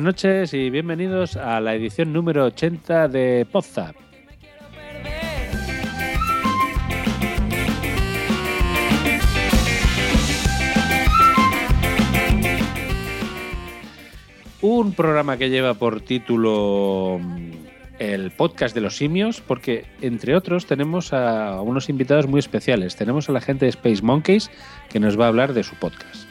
[0.00, 3.94] Buenas noches y bienvenidos a la edición número 80 de Podzap.
[14.62, 17.50] Un programa que lleva por título mm,
[17.98, 22.96] el podcast de los simios, porque entre otros tenemos a unos invitados muy especiales.
[22.96, 24.50] Tenemos a la gente de Space Monkeys
[24.88, 26.29] que nos va a hablar de su podcast.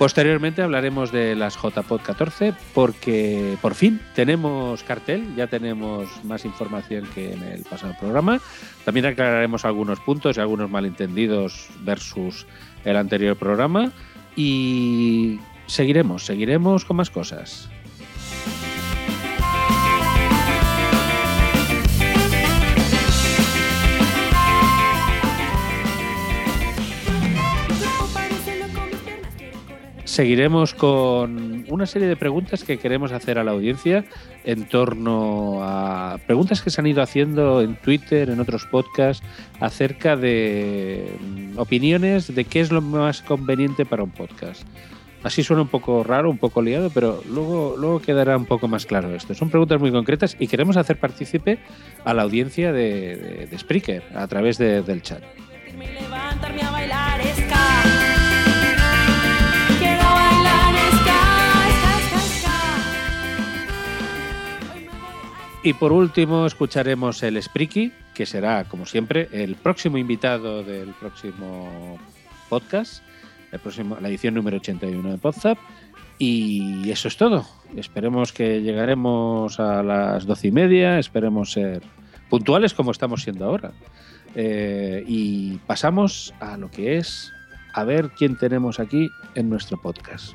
[0.00, 7.06] Posteriormente hablaremos de las JPod 14 porque por fin tenemos cartel, ya tenemos más información
[7.14, 8.40] que en el pasado programa.
[8.86, 12.46] También aclararemos algunos puntos y algunos malentendidos versus
[12.86, 13.92] el anterior programa
[14.36, 17.68] y seguiremos, seguiremos con más cosas.
[30.10, 34.04] Seguiremos con una serie de preguntas que queremos hacer a la audiencia
[34.42, 39.24] en torno a preguntas que se han ido haciendo en Twitter, en otros podcasts,
[39.60, 44.64] acerca de mm, opiniones de qué es lo más conveniente para un podcast.
[45.22, 48.86] Así suena un poco raro, un poco liado, pero luego, luego quedará un poco más
[48.86, 49.32] claro esto.
[49.34, 51.60] Son preguntas muy concretas y queremos hacer partícipe
[52.04, 55.22] a la audiencia de, de, Spreaker a través de- del chat.
[65.62, 71.98] Y por último escucharemos el Spreaky, que será, como siempre, el próximo invitado del próximo
[72.48, 73.02] podcast,
[73.52, 75.58] el próximo, la edición número 81 de Podzap.
[76.18, 77.46] Y eso es todo.
[77.76, 81.82] Esperemos que llegaremos a las doce y media, esperemos ser
[82.30, 83.72] puntuales como estamos siendo ahora.
[84.34, 87.32] Eh, y pasamos a lo que es
[87.74, 90.32] a ver quién tenemos aquí en nuestro podcast.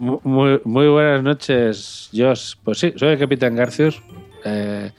[0.00, 2.54] Muy, muy buenas noches, Josh.
[2.64, 4.02] Pues sí, soy el Capitán Garcius.
[4.46, 4.90] Eh,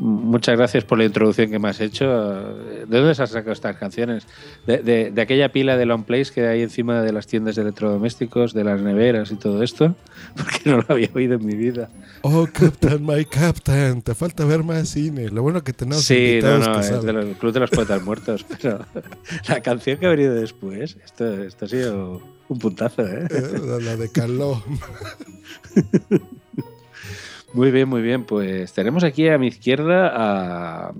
[0.00, 2.04] muchas gracias por la introducción que me has hecho.
[2.08, 4.26] ¿De dónde has sacado estas canciones?
[4.66, 7.62] De, de- de aquella pila de long plays que hay encima de las tiendas de
[7.62, 9.94] electrodomésticos, de las neveras y todo esto,
[10.36, 11.90] porque no lo había oído en mi vida.
[12.22, 15.28] Oh, Captain, my Captain, te falta ver más cine.
[15.28, 18.44] Lo bueno que tenemos Sí, no, no, que es del Club de los Poetas Muertos,
[18.60, 18.84] pero
[19.48, 23.26] la canción que ha venido después, esto, esto ha sido un puntazo, ¿eh?
[23.30, 24.62] Eh, la, la de Caló.
[27.52, 28.24] Muy bien, muy bien.
[28.24, 30.92] Pues tenemos aquí a mi izquierda a,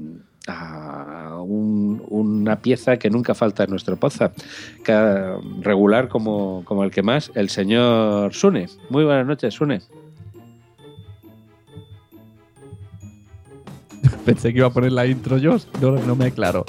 [0.49, 4.33] a un- una pieza que nunca falta en nuestro poza,
[5.61, 8.69] regular como, como el que más, el señor Sune.
[8.89, 9.81] Muy buenas noches, Sune.
[14.25, 16.65] Pensé que iba a poner la intro yo, no, no me aclaro.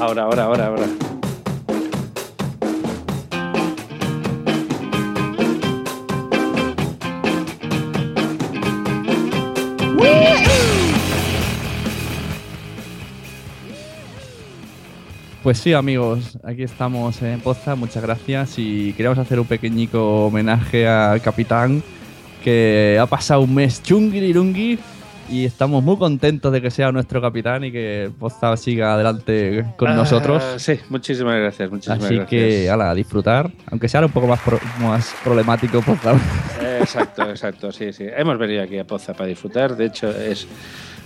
[0.00, 0.86] Ahora, ahora, ahora, ahora.
[15.42, 20.86] Pues sí, amigos, aquí estamos en Poza, muchas gracias y queríamos hacer un pequeñico homenaje
[20.86, 21.82] al capitán
[22.44, 24.78] que ha pasado un mes chungirungui
[25.28, 29.88] y estamos muy contentos de que sea nuestro capitán y que Poza siga adelante con
[29.90, 30.44] Ah, nosotros.
[30.58, 31.70] Sí, muchísimas gracias.
[31.70, 32.28] Muchísimas Así gracias.
[32.30, 36.14] que, ala, a disfrutar, aunque sea un poco más, pro- más problemático, Poza.
[36.80, 38.04] Exacto, exacto, sí, sí.
[38.16, 39.74] Hemos venido aquí a Poza para disfrutar.
[39.76, 40.46] De hecho, es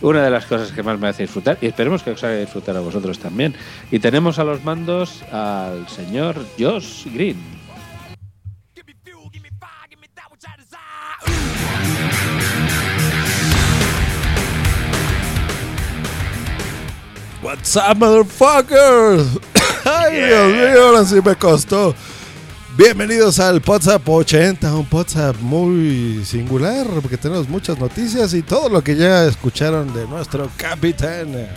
[0.02, 2.76] una de las cosas que más me hace disfrutar y esperemos que os haga disfrutar
[2.76, 3.54] a vosotros también.
[3.90, 7.37] Y tenemos a los mandos al señor Josh Green.
[17.43, 19.38] What's up, motherfuckers?
[19.84, 21.94] Ay, Dios mío, ahora sí me costó.
[22.76, 28.82] Bienvenidos al WhatsApp 80, un WhatsApp muy singular, porque tenemos muchas noticias y todo lo
[28.84, 31.49] que ya escucharon de nuestro capitán.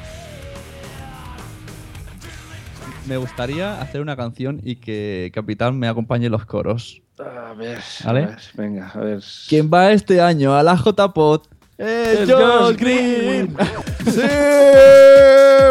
[3.05, 7.01] Me gustaría hacer una canción y que Capitán me acompañe en los coros.
[7.17, 8.23] A ver, ¿Vale?
[8.23, 9.23] a ver, venga, a ver.
[9.49, 11.41] ¿Quién va este año a la J-Pod?
[11.77, 13.57] ¡Eh, El Josh Josh Green!
[14.05, 14.21] ¡Sí!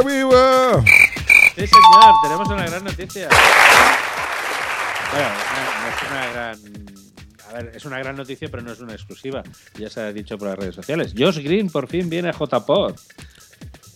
[0.06, 0.84] ¡Viva!
[1.54, 3.28] Sí, señor, tenemos una gran noticia.
[5.12, 6.58] Bueno, no, no es una gran.
[7.48, 9.42] A ver, es una gran noticia, pero no es una exclusiva.
[9.78, 11.14] Ya se ha dicho por las redes sociales.
[11.16, 12.94] Josh Green por fin viene a JPod.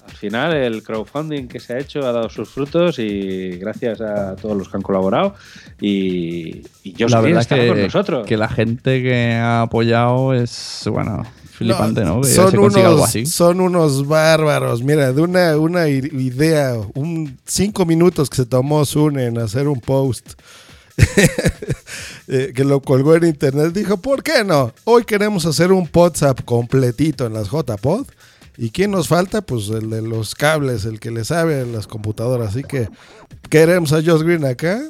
[0.05, 4.37] Al final, el crowdfunding que se ha hecho ha dado sus frutos y gracias a
[4.37, 5.35] todos los que han colaborado.
[5.81, 8.27] Y, y Josh la Green verdad está que, con nosotros.
[8.27, 12.25] que la gente que ha apoyado es, bueno, flipante, ¿no?
[12.25, 13.27] Son, algo unos, así.
[13.27, 14.83] son unos bárbaros.
[14.83, 19.81] Mira, de una, una idea, un cinco minutos que se tomó Zune en hacer un
[19.81, 20.35] post
[22.27, 24.73] que lo colgó en internet, dijo, ¿por qué no?
[24.85, 28.07] Hoy queremos hacer un WhatsApp completito en las JPod.
[28.59, 29.41] ¿Y quién nos falta?
[29.41, 32.51] Pues el de los cables, el que le sabe las computadoras.
[32.51, 32.89] Así que
[33.49, 34.83] queremos a Josh Green acá.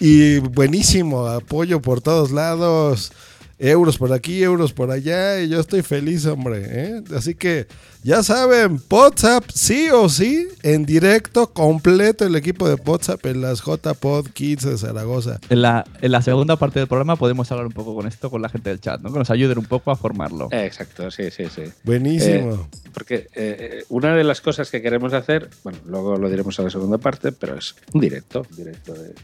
[0.00, 3.12] Y buenísimo, apoyo por todos lados.
[3.58, 5.40] Euros por aquí, euros por allá.
[5.40, 6.62] Y yo estoy feliz, hombre.
[6.66, 7.02] ¿eh?
[7.14, 7.66] Así que
[8.04, 13.62] ya saben, WhatsApp sí o sí, en directo, completo el equipo de WhatsApp en las
[13.62, 15.40] JPod Kids de Zaragoza.
[15.48, 18.42] En la, en la segunda parte del programa podemos hablar un poco con esto, con
[18.42, 19.10] la gente del chat, ¿no?
[19.10, 20.48] Que nos ayuden un poco a formarlo.
[20.50, 21.62] Exacto, sí, sí, sí.
[21.82, 22.54] Buenísimo.
[22.54, 26.66] Eh, porque eh, una de las cosas que queremos hacer, bueno, luego lo diremos en
[26.66, 29.14] la segunda parte, pero es un directo, un directo de,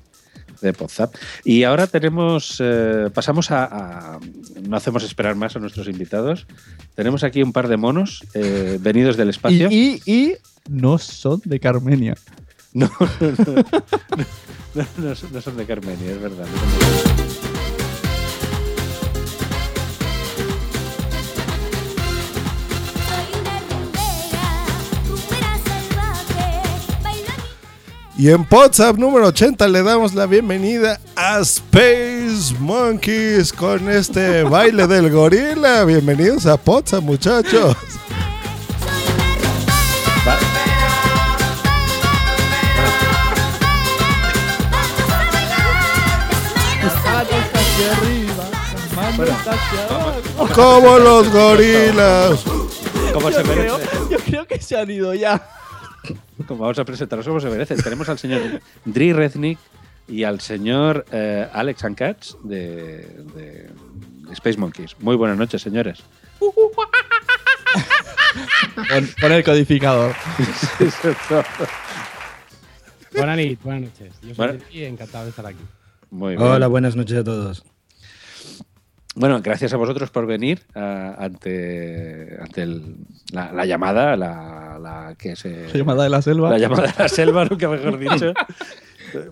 [0.61, 1.15] de WhatsApp.
[1.45, 4.21] Y ahora tenemos, eh, pasamos a, a-
[4.69, 6.47] no hacemos esperar más a nuestros invitados.
[6.95, 9.69] Tenemos aquí un par de monos eh, venidos del espacio.
[9.71, 10.35] y, y
[10.69, 12.15] no son de Carmenia.
[12.73, 12.89] No,
[15.33, 16.47] no son de Carmenia, es verdad.
[28.21, 34.87] Y en WhatsApp número 80 le damos la bienvenida a Space Monkeys con este baile
[34.87, 35.87] del gorila.
[35.87, 37.75] Bienvenidos a WhatsApp, muchachos.
[50.55, 52.45] Como los gorilas.
[53.15, 53.89] ¿Cómo se merece?
[54.11, 55.43] yo creo que se han ido ya.
[56.51, 57.77] Como vamos a presentaros como se merece.
[57.77, 58.41] Tenemos al señor
[58.85, 59.57] Dri Reznik
[60.09, 63.71] y al señor eh, Alex Ankatz de, de
[64.33, 64.97] Space Monkeys.
[64.99, 66.03] Muy buenas noches, señores.
[66.41, 66.51] Pon,
[69.21, 70.13] pon el codificador.
[73.15, 74.13] Buenas noches, buenas noches.
[74.21, 74.53] Yo soy Bueno.
[74.55, 75.63] Dri y encantado de estar aquí.
[76.11, 76.43] Muy bien.
[76.43, 77.65] Hola, buenas noches a todos.
[79.17, 82.95] Bueno, gracias a vosotros por venir ante, ante el-
[83.33, 85.67] la, la llamada, la, la que se...
[85.69, 86.51] La llamada de la selva.
[86.51, 88.33] La llamada de la selva, nunca mejor dicho.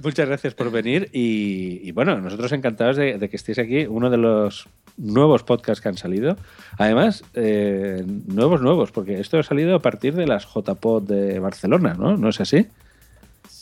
[0.02, 4.10] Muchas gracias por venir y, y bueno, nosotros encantados de, de que estéis aquí, uno
[4.10, 4.66] de los
[4.96, 6.36] nuevos podcasts que han salido.
[6.78, 11.94] Además, eh, nuevos, nuevos, porque esto ha salido a partir de las JPod de Barcelona,
[11.96, 12.16] ¿no?
[12.16, 12.66] ¿No es así?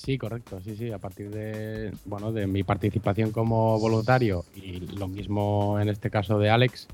[0.06, 0.92] Sí, correcto, sí, sí.
[0.92, 6.38] A partir de, bueno, de mi participación como voluntario y lo mismo en este caso
[6.38, 6.86] de Alex,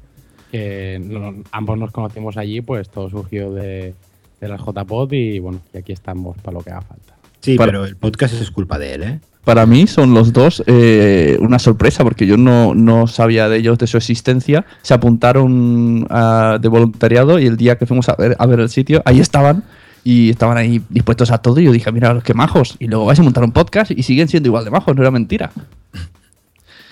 [0.50, 3.94] que no- ambos nos conocimos allí, pues todo surgió de,
[4.40, 7.14] de las JPod y bueno, y aquí estamos para lo que haga falta.
[7.40, 9.20] Sí, Para- pero el podcast es culpa de él, ¿eh?
[9.44, 13.76] Para mí son los dos eh, una sorpresa porque yo no, no sabía de ellos,
[13.76, 14.64] de su existencia.
[14.80, 18.70] Se apuntaron a- de voluntariado y el día que fuimos a ver, a ver el
[18.70, 19.64] sitio, ahí estaban
[20.04, 21.60] y estaban ahí dispuestos a todo.
[21.60, 22.76] Y yo dije, mira, qué majos.
[22.78, 25.10] Y luego vais a montar un podcast y siguen siendo igual de majos, no era
[25.10, 25.50] mentira.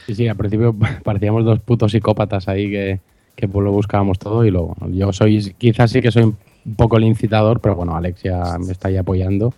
[0.07, 0.75] Sí, sí, al principio
[1.05, 3.01] parecíamos dos putos psicópatas ahí que,
[3.37, 6.97] que pues lo buscábamos todo y luego yo soy, quizás sí que soy un poco
[6.99, 9.55] el incitador, pero bueno, Alex ya me está ahí apoyando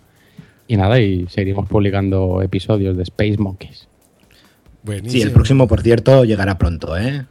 [0.67, 3.87] Y nada, y seguiremos publicando episodios de Space Monkeys.
[4.83, 5.11] Buenísimo.
[5.11, 7.25] Sí, el próximo, por cierto, llegará pronto, ¿eh?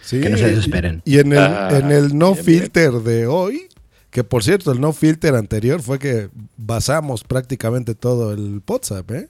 [0.00, 1.02] Sí, que no se desesperen.
[1.04, 2.60] Y en el, Ah, en el no bien, bien.
[2.60, 3.67] filter de hoy,
[4.10, 9.28] que por cierto, el no filter anterior fue que basamos prácticamente todo el WhatsApp, ¿eh?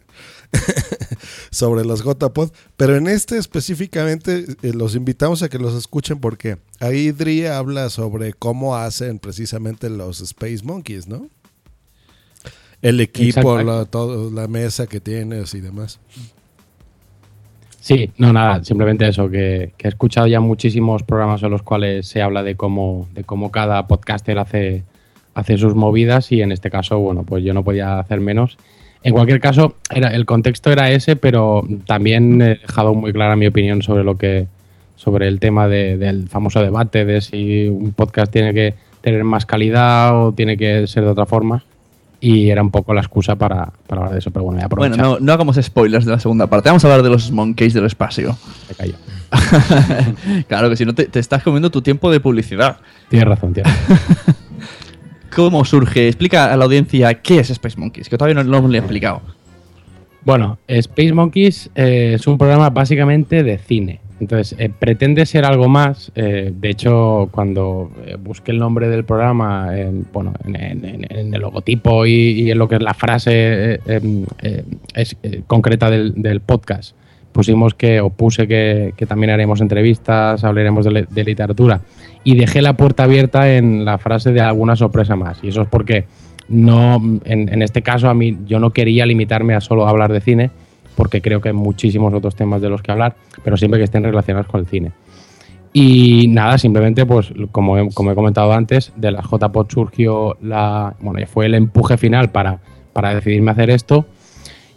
[1.50, 2.50] sobre los JPod.
[2.76, 7.90] Pero en este específicamente eh, los invitamos a que los escuchen porque ahí Dri habla
[7.90, 11.28] sobre cómo hacen precisamente los Space Monkeys, ¿no?
[12.80, 15.99] El equipo, la, todo, la mesa que tienes y demás.
[17.80, 22.06] Sí, no, nada, simplemente eso, que, que he escuchado ya muchísimos programas en los cuales
[22.08, 24.82] se habla de cómo, de cómo cada podcaster hace,
[25.35, 28.58] hace sus movidas y en este caso, bueno, pues yo no podía hacer menos.
[29.04, 33.47] En cualquier caso, era, el contexto era ese, pero también he dejado muy clara mi
[33.47, 34.47] opinión sobre lo que
[34.97, 39.47] sobre el tema de- del famoso debate de si un podcast tiene que tener más
[39.47, 41.62] calidad o tiene que ser de otra forma.
[42.20, 44.68] Y era un poco la excusa para, para hablar de eso, pero bueno, voy a
[44.68, 46.68] Bueno, no, no hagamos spoilers de la segunda parte.
[46.68, 48.37] Vamos a hablar de los monkeys del espacio.
[48.68, 48.94] Me callo.
[50.48, 52.78] claro que si no te, te estás comiendo tu tiempo de publicidad.
[53.08, 53.96] Tienes razón, razón.
[55.34, 56.08] ¿Cómo surge?
[56.08, 59.22] Explica a la audiencia qué es Space Monkeys, que todavía no lo hemos explicado.
[60.25, 64.00] Bueno, Space Monkeys eh, es un programa básicamente de cine.
[64.20, 66.10] Entonces, eh, pretende ser algo más.
[66.14, 71.34] eh, de hecho, cuando eh, busqué el nombre del programa, en, bueno, en, en- en-
[71.34, 73.30] el logotipo y, y en lo que es la frase
[73.75, 76.96] eh, em, eh, es, concreta del, del podcast,
[77.32, 81.80] pusimos que, o puse que, que también haremos entrevistas, hablaremos de, de literatura.
[82.25, 85.38] Y dejé la puerta abierta en la frase de alguna sorpresa más.
[85.42, 86.04] Y eso es porque
[86.48, 90.20] no, en, en este caso a mí yo no quería limitarme a solo hablar de
[90.20, 90.50] cine,
[90.98, 93.14] porque creo que hay muchísimos otros temas de los que hablar,
[93.44, 94.90] pero siempre que estén relacionados con el cine.
[95.72, 100.96] Y nada, simplemente, pues como he, como he comentado antes, de la JPod surgió la.
[100.98, 102.58] Bueno, fue el empuje final para,
[102.92, 104.06] para decidirme hacer esto.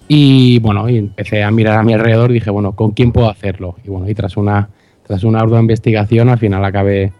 [0.08, 3.28] Y bueno, y empecé a mirar a mi alrededor y dije, bueno, ¿con quién puedo
[3.28, 3.78] hacerlo?
[3.84, 4.70] Y bueno, y tras una,
[5.08, 7.14] tras una ardua investigación, al final acabé,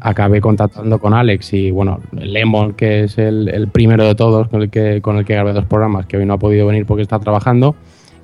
[0.00, 4.62] acabé contactando con Alex y bueno, Lemon, que es el, el primero de todos con
[4.62, 7.02] el, que, con el que grabé dos programas, que hoy no ha podido venir porque
[7.02, 7.76] está trabajando.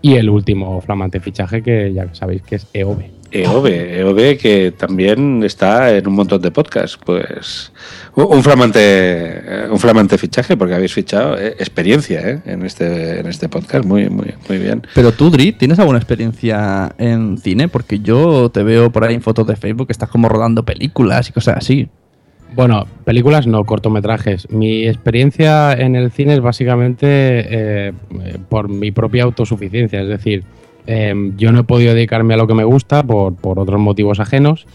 [0.03, 3.03] Y el último flamante fichaje, que ya sabéis que es EOB.
[3.31, 6.99] EOB, EOB que también está en un montón de podcasts.
[7.03, 7.73] Pues
[8.15, 13.27] un un flamante, un flamante fichaje, porque habéis fichado eh, experiencia eh, en este en
[13.27, 13.85] este podcast.
[13.85, 14.83] Muy, muy, muy bien.
[14.95, 17.69] Pero tú, Dri, ¿tienes alguna experiencia en cine?
[17.69, 21.29] Porque yo te veo por ahí en fotos de Facebook que estás como rodando películas
[21.29, 21.89] y cosas así.
[22.55, 24.51] Bueno, películas no, cortometrajes.
[24.51, 27.93] Mi experiencia en el cine es básicamente eh,
[28.25, 30.03] eh, por mi propia autosuficiencia.
[30.03, 30.45] Es decir,
[30.87, 34.21] eh, yo no he podido dedicarme a lo que me gusta por, por otros motivos
[34.21, 34.67] ajenos.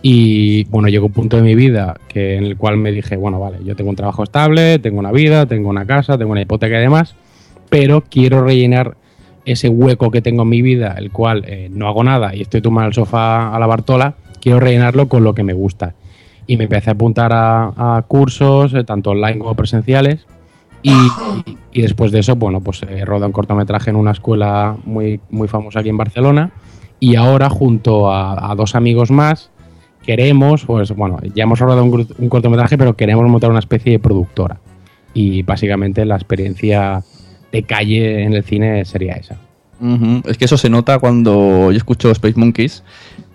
[0.00, 3.40] Y bueno, llegó un punto de mi vida que, en el cual me dije, bueno,
[3.40, 6.76] vale, yo tengo un trabajo estable, tengo una vida, tengo una casa, tengo una hipoteca
[6.78, 7.16] y demás,
[7.68, 8.96] pero quiero rellenar
[9.46, 12.60] ese hueco que tengo en mi vida, el cual eh, no hago nada y estoy
[12.60, 15.94] tumbado en el sofá a la Bartola, quiero rellenarlo con lo que me gusta
[16.46, 20.26] y me empecé a apuntar a, a cursos, eh, tanto online como presenciales.
[20.82, 20.92] Y,
[21.72, 25.48] y después de eso, bueno, pues he rodado un cortometraje en una escuela muy, muy
[25.48, 26.50] famosa aquí en Barcelona.
[27.00, 29.50] Y ahora, junto a, a dos amigos más,
[30.04, 33.98] queremos, pues bueno, ya hemos rodado un, un cortometraje, pero queremos montar una especie de
[33.98, 34.60] productora.
[35.14, 37.02] Y básicamente la experiencia
[37.50, 39.38] de calle en el cine sería esa.
[39.80, 40.22] Ujú.
[40.28, 42.84] Es que eso se nota cuando yo escucho Space Monkeys,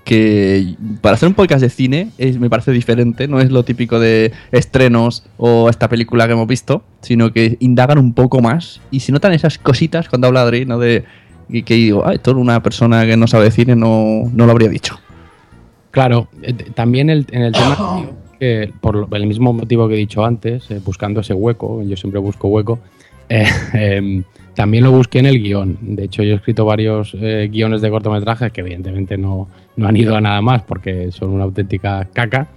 [0.04, 4.00] que para hacer un podcast de cine es- me parece diferente, no es lo típico
[4.00, 9.02] de estrenos o esta película que hemos visto, sino que indagan un poco más y
[9.02, 10.80] se notan esas cositas cuando habla Adri, ¿no?
[10.80, 11.04] De
[11.52, 14.52] y que digo, ah, esto una persona que no sabe de cine no, no lo
[14.52, 15.00] habría dicho.
[15.92, 18.06] Claro, eh, también el- en el tema
[18.40, 22.20] que por el mismo motivo que he dicho antes, eh, buscando ese hueco, yo siempre
[22.20, 22.80] busco hueco,
[23.30, 24.24] eh, em,
[24.60, 25.78] también lo busqué en el guion.
[25.80, 29.48] De hecho, yo he escrito varios eh, guiones de cortometrajes que evidentemente no,
[29.78, 32.50] no han ido a nada más porque son una auténtica caca.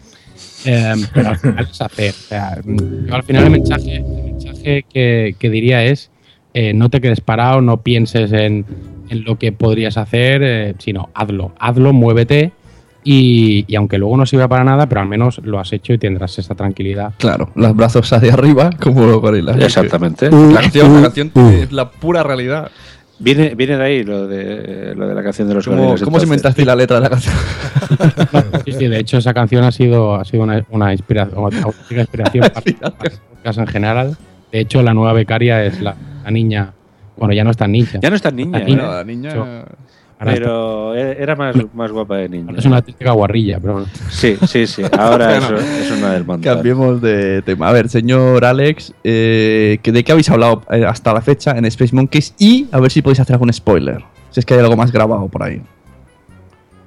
[0.64, 2.10] Em, pero al final es hacer.
[2.10, 6.10] O sea, yo al final el mensaje, el mensaje que, que diría es
[6.54, 8.66] eh, no te quedes parado, no pienses en,
[9.08, 12.50] en lo que podrías hacer, eh, sino hazlo, hazlo, muévete
[13.04, 15.98] y, y aunque luego no sirva para nada, pero al menos lo has hecho y
[15.98, 17.12] tendrás esa tranquilidad.
[17.18, 19.56] Claro, los brazos hacia arriba como los gorilas.
[19.60, 20.30] Exactamente.
[20.30, 22.70] La canción, la canción es la pura realidad.
[23.18, 26.18] Viene, viene de ahí lo de, lo de la canción de los ¿Cómo, gorilas, cómo
[26.18, 27.34] se inventaste la letra de la canción?
[28.64, 32.00] Sí, sí, de hecho esa canción ha sido, ha sido una, una inspiración, una auténtica
[32.00, 34.16] inspiración para, para el podcast en general.
[34.50, 35.94] De hecho, la nueva becaria es la,
[36.24, 36.72] la niña,
[37.16, 38.00] bueno, ya no es tan niña.
[38.00, 38.76] Ya no es tan niña, La ¿eh?
[38.76, 39.64] La niña.
[40.22, 42.52] Ahora pero e- era más, más guapa de niña.
[42.56, 43.88] Es una auténtica guarrilla, pero bueno.
[44.08, 44.82] Sí, sí, sí.
[44.96, 46.54] Ahora eso, es una del montón.
[46.54, 47.68] Cambiemos de tema.
[47.68, 51.64] A ver, señor Alex, eh, ¿que ¿de qué habéis hablado eh, hasta la fecha en
[51.64, 52.34] Space Monkeys?
[52.38, 54.04] Y a ver si podéis hacer algún spoiler.
[54.30, 55.60] Si es que hay algo más grabado por ahí.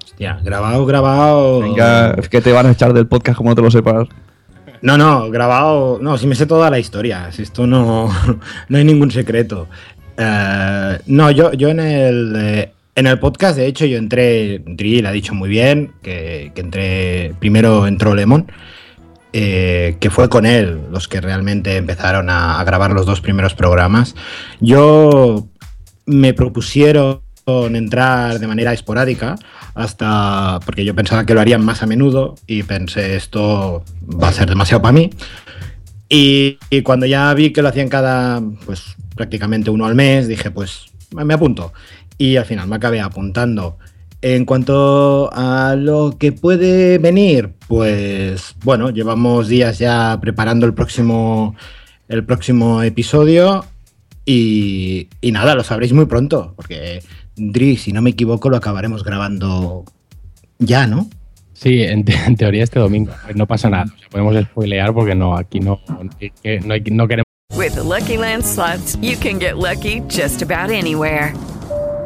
[0.04, 1.60] Hostia, grabado, grabado.
[1.60, 4.08] Venga, es que te van a echar del podcast como no te lo sepas.
[4.82, 6.00] No, no, grabado.
[6.02, 7.32] No, si me sé toda la historia.
[7.32, 8.10] Si esto no,
[8.70, 9.68] no hay ningún secreto.
[10.18, 12.34] Eh, no, yo, yo en el.
[12.38, 14.60] eh, en el podcast, de hecho, yo entré.
[14.66, 17.34] Drill ha dicho muy bien que, entré.
[17.40, 18.52] Primero entró Lemon.
[19.34, 23.54] eh, que fue con él los que realmente empezaron a, a grabar los dos primeros
[23.54, 24.16] programas.
[24.62, 25.48] Yo
[26.06, 29.36] me propusieron entrar de manera esporádica
[29.76, 34.34] hasta porque yo pensaba que lo harían más a menudo y pensé esto va a
[34.34, 35.12] ser demasiado para mí
[36.10, 40.50] y, y cuando ya vi que lo hacían cada pues prácticamente uno al mes dije
[40.50, 41.72] pues me apunto
[42.18, 43.78] y al final me acabé apuntando
[44.22, 51.56] en cuanto a lo que puede venir pues bueno llevamos días ya preparando el próximo
[52.08, 53.66] el próximo episodio
[54.28, 57.04] y, y nada, lo sabréis muy pronto, porque
[57.36, 59.86] Dri, si no me equivoco, lo acabaremos grabando
[60.58, 61.08] ya, ¿no?
[61.54, 63.12] Sí, en, te- en teoría este domingo.
[63.36, 63.86] No pasa nada.
[63.86, 67.26] O sea, podemos spoilear porque no, aquí no, no, hay- no queremos.
[67.56, 71.34] With the Lucky Land slots, you can get lucky just about anywhere.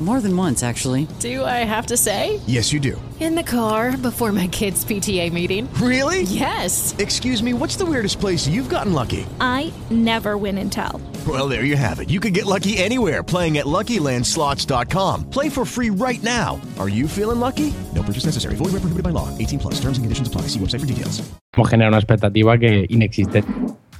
[0.00, 1.06] More than once, actually.
[1.20, 2.40] Do I have to say?
[2.46, 3.00] Yes, you do.
[3.20, 5.72] In the car before my kids' PTA meeting.
[5.74, 6.22] Really?
[6.22, 6.94] Yes.
[6.98, 9.24] Excuse me, what's the weirdest place you've gotten lucky?
[9.40, 11.00] I never win and tell.
[11.26, 12.10] Well, there you have it.
[12.10, 15.30] You can get lucky anywhere playing at LuckyLandSlots.com.
[15.30, 16.60] Play for free right now.
[16.78, 17.72] Are you feeling lucky?
[17.94, 18.56] No purchase necessary.
[18.56, 19.30] Void where prohibited by law.
[19.38, 19.74] 18 plus.
[19.76, 20.42] Terms and conditions apply.
[20.48, 21.22] See website for details.
[21.54, 23.46] Vamos a generar una expectativa que inexistente.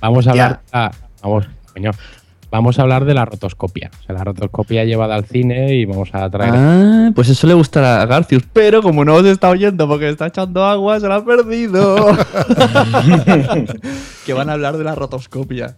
[0.03, 0.61] Vamos a hablar.
[0.73, 0.91] ah,
[1.23, 1.93] vamos, coño.
[2.55, 3.91] Vamos a hablar de la rotoscopia.
[4.01, 6.53] O sea, la rotoscopia llevada al cine y vamos a traer.
[6.55, 10.29] Ah, pues eso le gustará a Garcius, pero como no os está oyendo porque está
[10.29, 11.97] echando agua, se lo ha perdido.
[14.25, 15.75] que van a hablar de la rotoscopia.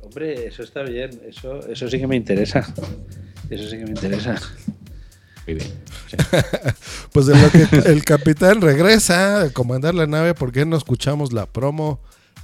[0.00, 1.20] Hombre, eso está bien.
[1.26, 2.60] Eso, eso sí que me interesa.
[3.50, 4.36] Eso sí que me interesa.
[5.48, 5.68] Muy bien.
[7.12, 11.32] Pues de lo que el capitán regresa a comandar la nave, ¿por qué no escuchamos
[11.32, 11.98] la promo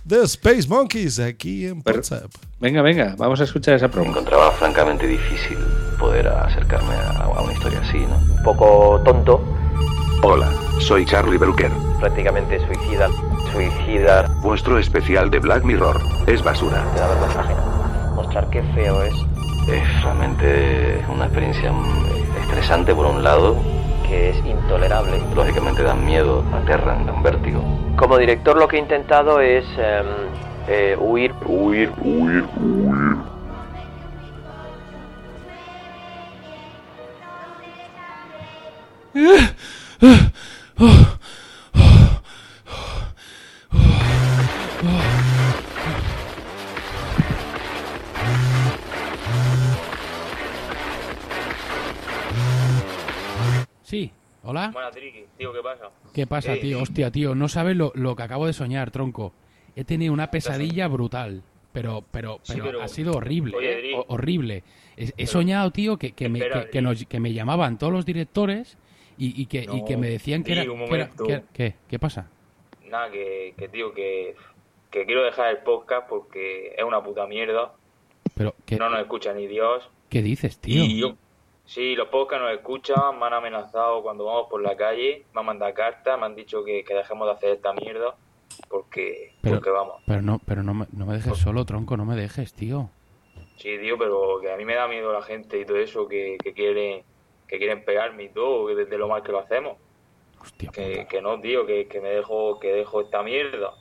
[0.05, 2.31] de Space Monkeys aquí en WhatsApp?
[2.61, 4.11] Venga, venga, vamos a escuchar esa promo.
[4.11, 5.59] Encontraba francamente difícil
[5.99, 8.17] poder acercarme a, a una historia así, ¿no?
[8.37, 9.43] Un poco tonto.
[10.23, 11.71] Hola, soy Charlie Brooker.
[12.01, 13.09] Prácticamente suicida.
[13.53, 14.27] Suicida.
[14.43, 16.85] Vuestro especial de Black Mirror es basura.
[16.95, 18.13] Te da vergüenza ajena.
[18.15, 19.15] Mostrar qué feo es.
[19.69, 22.07] Es realmente una experiencia mm,
[22.43, 23.57] estresante por un lado.
[24.15, 25.21] Que es intolerable.
[25.35, 27.61] Lógicamente dan miedo, aterran, dan vértigo.
[27.97, 30.07] Como director lo que he intentado es em,
[30.69, 31.35] eh, huir.
[31.45, 33.17] Huir, huir, huir.
[53.95, 54.11] Sí,
[54.43, 54.73] hola.
[55.39, 55.91] Tío, ¿qué pasa?
[56.13, 56.83] ¿Qué pasa, Eh, tío?
[56.83, 59.33] Hostia, tío, no sabes lo, lo que acabo de soñar, tronco.
[59.77, 63.77] He tenido una pesadilla brutal, pero, pero, Sí, pero, ha sido horrible, Oye, ¿eh?
[63.79, 63.95] Dri.
[63.95, 64.65] Ho- horrible.
[64.97, 68.05] He, he soñado, tío, que, que, me, que, que nos- que me llamaban todos los
[68.05, 68.77] directores
[69.17, 71.75] y, y que, y que me decían que Dri, era, un que que ¿Qué?
[71.89, 72.29] ¿Qué pasa?
[72.91, 74.35] Nada, que, que tío, que,
[74.91, 77.73] que quiero dejar el podcast porque es una puta mierda.
[78.35, 79.89] Pero, ¿qué, No nos escucha ni Dios.
[80.09, 80.83] ¿qué dices, tío?
[80.85, 81.17] Y yo,
[81.65, 85.47] sí, los podcasts nos escuchan, me han amenazado cuando vamos por la calle, me han
[85.47, 88.15] mandado cartas, me han dicho que, que dejemos de hacer esta mierda
[88.69, 90.03] porque, Pero, porque vamos.
[90.07, 92.91] pero no, pero no me, no me dejes solo, tronco, no me dejes, tío.
[93.57, 96.37] Sí, tío, pero que a mí me da miedo la gente y todo eso que,
[96.43, 97.03] que quieren
[97.47, 99.77] que quieren pegarme y todo, que desde lo mal que lo hacemos.
[100.73, 103.75] que, que no, tío, que, que me dejo que dejo esta mierda.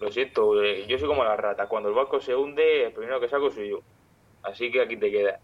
[0.00, 1.68] Lo siento, eh, yo soy como la rata.
[1.68, 3.78] Cuando el barco se hunde, el primero que saco soy yo.
[4.42, 5.40] Así que aquí te quedas.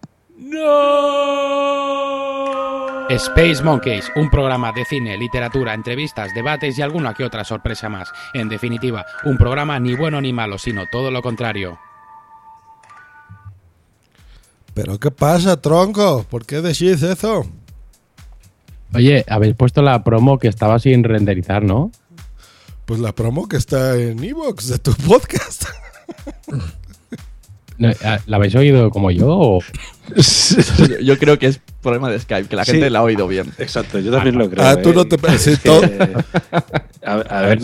[3.10, 8.12] Space Monkeys, un programa de cine, literatura, entrevistas, debates y alguna que otra sorpresa más.
[8.34, 11.78] En definitiva, un programa ni bueno ni malo, sino todo lo contrario.
[14.74, 16.24] ¿Pero qué pasa, tronco?
[16.30, 17.44] ¿Por qué decís eso?
[18.94, 21.90] Oye, habéis puesto la promo que estaba sin renderizar, ¿no?
[22.86, 25.64] Pues la promo que está en Evox de tu podcast.
[27.80, 27.90] No,
[28.26, 29.26] ¿La habéis oído como yo?
[29.28, 29.64] o-
[31.00, 32.72] yo, creo que es problema de Skype, que la Sí.
[32.72, 33.46] gente la ha oído bien.
[33.58, 34.66] Exacto, yo también lo creo.
[34.66, 34.94] Ah, tú ¿eh?
[34.94, 35.16] no te
[37.02, 37.58] a, a ver,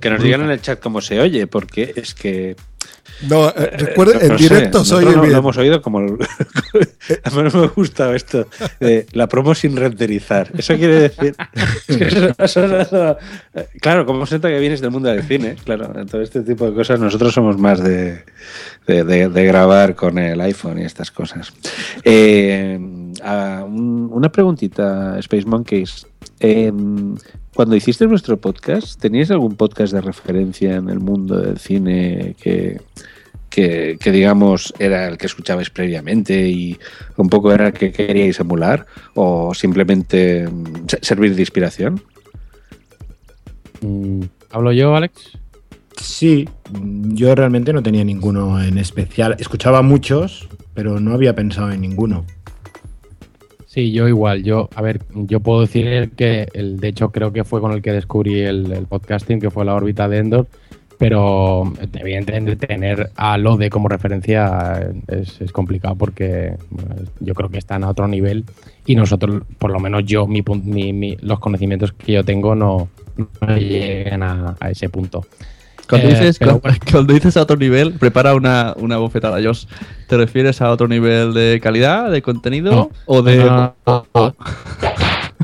[0.00, 2.56] que nos digan en el chat cómo se oye, porque es que.
[3.28, 5.32] No, eh, recuerden, no- en no directo nosotros oye no, bien.
[5.32, 6.00] Lo hemos oído como.
[6.00, 6.12] el-
[7.24, 8.46] a mí no me ha gustado esto.
[9.12, 10.50] la promo sin renderizar.
[10.56, 11.34] Eso quiere decir.
[11.88, 13.18] es que eso ha sonado-
[13.80, 16.74] claro, como se nota que vienes del mundo del cine, claro, todo este tipo de
[16.74, 18.24] cosas, nosotros somos más de,
[18.86, 21.52] de, de- de grabar con el iPhone y estas cosas.
[22.04, 22.78] Eh,
[23.22, 26.06] a- un- una preguntita, Space Monkeys.
[26.38, 26.72] Eh,
[27.54, 32.80] cuando hiciste nuestro podcast, ¿teníais algún podcast de referencia en el mundo del cine que,
[33.48, 36.78] que, que, digamos era el que escuchabais previamente y
[37.16, 42.02] un poco era el que queríais emular o simplemente mm, se- servir de inspiración?
[43.80, 45.38] Mm, ¿Hablo yo, Alex?
[45.96, 46.48] Sí,
[46.82, 49.36] yo realmente no tenía ninguno en especial.
[49.38, 52.24] Escuchaba muchos, pero no había pensado en ninguno.
[53.72, 54.42] Sí, yo igual.
[54.42, 57.80] Yo, a ver, yo puedo decir que, el, de hecho, creo que fue con el
[57.82, 60.48] que descubrí el, podcasting, que fue la órbita de Endor.
[60.98, 66.56] Pero evidentemente tener a Lode como referencia es, complicado porque
[67.20, 68.44] yo creo que están a otro nivel
[68.86, 72.88] y nosotros, por lo menos yo, mi, mi- mi- los conocimientos que yo tengo no,
[73.56, 75.24] llegan a ese punto.
[75.90, 79.66] Cuando, Eh, dices, cuando, cuando dices a otro nivel, prepara una, una bofetada, Josh.
[80.06, 82.90] ¿Te refieres a otro nivel de calidad, de contenido No.
[83.06, 83.36] o de...
[83.38, 84.36] No, no, no.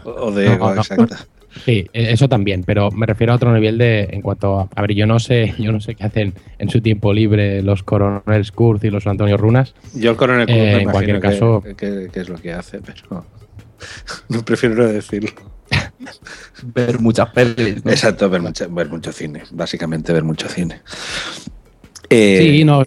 [0.04, 0.80] O de ego, No, no.
[0.80, 1.16] exacto.
[1.64, 4.82] Sí, e- eso también, pero me refiero a otro nivel de en cuanto a, a
[4.82, 8.52] ver, yo no sé, yo no sé qué hacen en su tiempo libre los Coronel
[8.52, 9.74] Kurz y los Antonio Runas.
[9.94, 12.80] Yo el coronel Cruz Eh, en cualquier que- caso, que, que es lo que hace,
[12.80, 13.24] pero
[14.28, 15.30] no prefiero no decirlo.
[16.62, 17.84] Ver muchas pelis.
[17.84, 17.90] ¿no?
[17.90, 19.42] Exacto, ver, mucha- ver mucho cine.
[19.52, 20.80] Básicamente ver mucho cine.
[22.10, 22.84] Eh, Sí, no.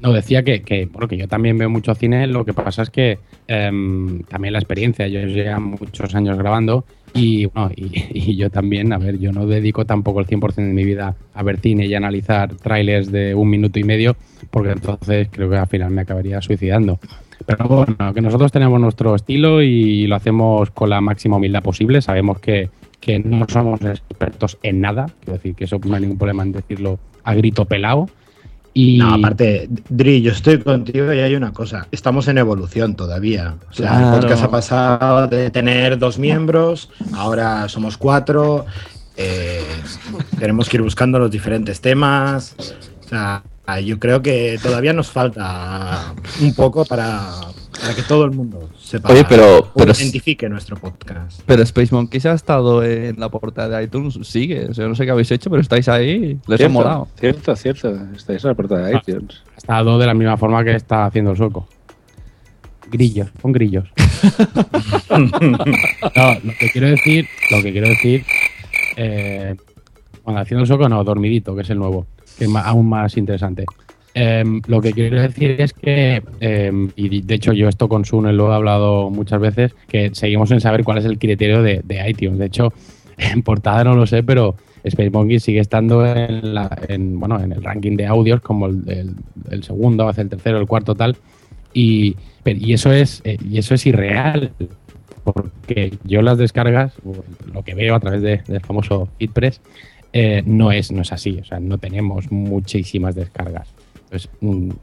[0.00, 2.90] No, decía que, que, bueno, que yo también veo mucho cine, lo que pasa es
[2.90, 6.84] que em, también la experiencia, yo llevo muchos años grabando
[7.14, 7.90] y, bueno, y,
[8.30, 11.42] y yo también, a ver, yo no dedico tampoco el 100% de mi vida a
[11.42, 14.16] ver cine y analizar trailers de un minuto y medio,
[14.50, 17.00] porque entonces creo que al final me acabaría suicidando.
[17.46, 22.02] Pero bueno, que nosotros tenemos nuestro estilo y lo hacemos con la máxima humildad posible,
[22.02, 22.70] sabemos que,
[23.00, 26.52] que no somos expertos en nada, quiero decir que eso no hay ningún problema en
[26.52, 28.08] decirlo a grito pelado.
[28.74, 31.88] Y No, aparte, Dri, yo estoy contigo y hay una cosa.
[31.90, 33.54] Estamos en evolución todavía.
[33.70, 34.06] O sea, Claro.
[34.06, 38.66] el podcast ha pasado de tener dos miembros, ahora somos cuatro.
[39.16, 39.62] eh,
[40.38, 42.54] tenemos que ir buscando los diferentes temas.
[43.04, 43.42] O sea,
[43.84, 47.20] yo creo que todavía nos falta un poco para,
[47.80, 51.42] para que todo el mundo sepa Oye, pero- o pero- identifique nuestro podcast.
[51.44, 54.66] Pero Space Monkeys ha estado en la portada de iTunes, sigue.
[54.70, 56.38] O sea, no sé qué habéis hecho, pero estáis ahí.
[56.46, 57.08] Les ha cierto, molado.
[57.20, 57.94] Cierto, cierto.
[58.16, 59.42] Estáis en la portada de iTunes.
[59.54, 61.68] ha estado de la misma forma que está haciendo el sueco.
[62.90, 63.86] Grillos, con grillos.
[65.10, 65.18] no,
[66.42, 68.24] lo que quiero decir, lo que quiero decir,
[68.96, 69.54] eh,
[70.24, 72.06] bueno, haciendo el sueco no, dormidito, que es el nuevo,
[72.38, 73.64] que es aún más interesante.
[74.14, 78.32] Em, lo que quiero decir es que, em, y de hecho yo esto con Sune
[78.32, 82.38] lo he hablado muchas veces, que seguimos en saber cuál es el criterio de, iTunes.
[82.38, 82.72] De hecho,
[83.18, 87.52] en portada no lo sé, pero Space Monkey sigue estando en, la, en, bueno, en
[87.52, 89.14] el ranking de audios como el,
[89.62, 91.16] segundo, hace el tercero, el cuarto, tal.
[91.74, 94.52] Y, y eso es eh, y eso es irreal
[95.22, 96.94] porque yo las descargas
[97.52, 99.60] lo que veo a través de- del famoso FeedPress
[100.12, 103.68] eh, no es no es así o sea no tenemos muchísimas descargas
[104.08, 104.26] pues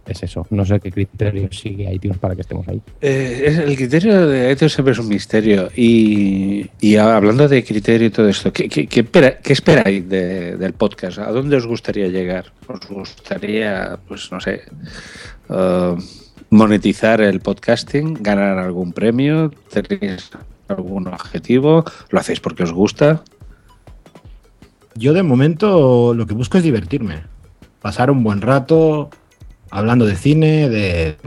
[0.05, 4.27] es eso no sé qué criterio sigue iTunes para que estemos ahí Eh, el criterio
[4.27, 5.67] de iTunes siempre es un misterio.
[5.75, 10.57] Y, y hablando de criterio y todo esto, ¿qué, qué- qué espera- qué esperáis de-
[10.57, 11.17] del podcast?
[11.17, 12.53] ¿A dónde os gustaría llegar?
[12.67, 14.61] ¿Os gustaría, pues no sé,
[15.49, 15.95] eh,
[16.51, 18.17] monetizar el podcasting?
[18.21, 19.51] ¿Ganar algún premio?
[19.71, 20.29] ¿Tenéis
[20.67, 21.83] algún objetivo?
[22.09, 23.23] ¿Lo hacéis porque os gusta?
[24.95, 27.23] Yo de momento lo que busco es divertirme.
[27.81, 29.09] Pasar un buen rato
[29.69, 31.17] hablando de cine, de,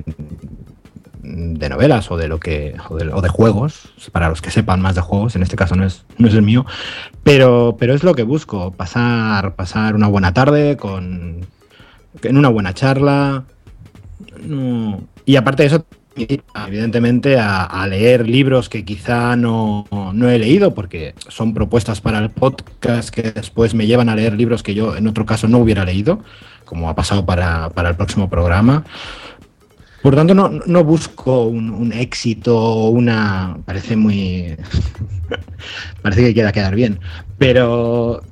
[1.23, 2.75] de novelas o de lo que.
[2.89, 5.77] O de, o de juegos, para los que sepan más de juegos, en este caso
[5.77, 6.65] no es, no es el mío.
[7.23, 8.73] Pero, pero es lo que busco.
[8.73, 11.47] Pasar, pasar una buena tarde con.
[12.23, 13.45] en una buena charla.
[14.43, 15.03] No.
[15.27, 15.87] Y aparte de eso,
[16.67, 22.31] evidentemente, a, leer libros que quizá no, no he leído, porque son propuestas para el
[22.31, 25.85] podcast que después me llevan a leer libros que yo en otro caso no hubiera
[25.85, 26.23] leído,
[26.65, 28.85] como ha pasado para, para el próximo programa.
[30.03, 33.59] Por tanto, no, no busco un, éxito o una.
[33.65, 34.57] Parece muy.
[36.03, 37.01] parece que queda quedar bien.
[37.37, 38.23] Pero.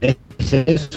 [0.00, 0.16] Es
[0.52, 0.88] eso.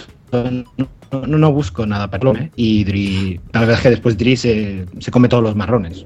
[1.27, 2.51] No, no busco nada para ¿eh?
[2.55, 6.05] Y Dri, verdad es que después Dri se, se come todos los marrones.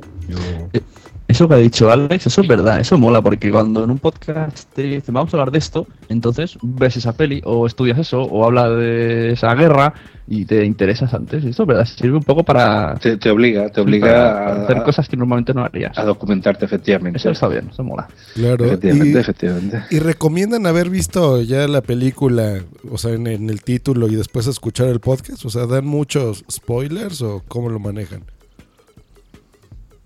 [1.29, 4.67] Eso que ha dicho Alex, eso es verdad, eso mola, porque cuando en un podcast
[4.73, 8.45] te dicen vamos a hablar de esto, entonces ves esa peli o estudias eso o
[8.45, 9.93] hablas de esa guerra
[10.27, 11.43] y te interesas antes.
[11.43, 12.95] Y eso es verdad, sirve un poco para...
[12.95, 15.95] Te, te obliga, te obliga a, hacer cosas que normalmente no harías.
[15.99, 17.19] a documentarte, efectivamente.
[17.19, 18.07] Eso está bien, eso mola.
[18.33, 18.65] Claro.
[18.65, 19.83] Efectivamente, y, efectivamente.
[19.91, 22.59] y recomiendan haber visto ya la película,
[22.91, 25.45] o sea, en, en el título y después escuchar el podcast.
[25.45, 28.23] O sea, dan muchos spoilers o cómo lo manejan.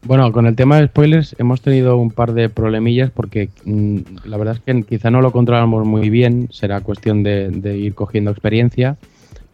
[0.06, 4.36] Bueno, con el tema de spoilers hemos tenido un par de problemillas porque mm, la
[4.38, 8.30] verdad es que quizá no lo controlamos muy bien, será cuestión de, de ir cogiendo
[8.32, 8.98] experiencia,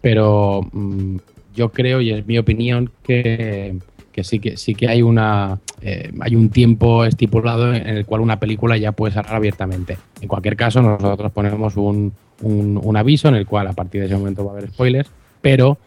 [0.02, 1.18] pero mm,
[1.56, 3.76] yo creo, y es mi opinión, que,
[4.12, 8.22] que sí que sí que hay una eh, hay un tiempo estipulado en el cual
[8.22, 9.98] una película ya puede salir abiertamente.
[10.20, 14.08] En cualquier caso, nosotros ponemos un, un- un aviso en el cual a partir de
[14.08, 15.10] ese momento va a haber spoilers,
[15.42, 15.78] pero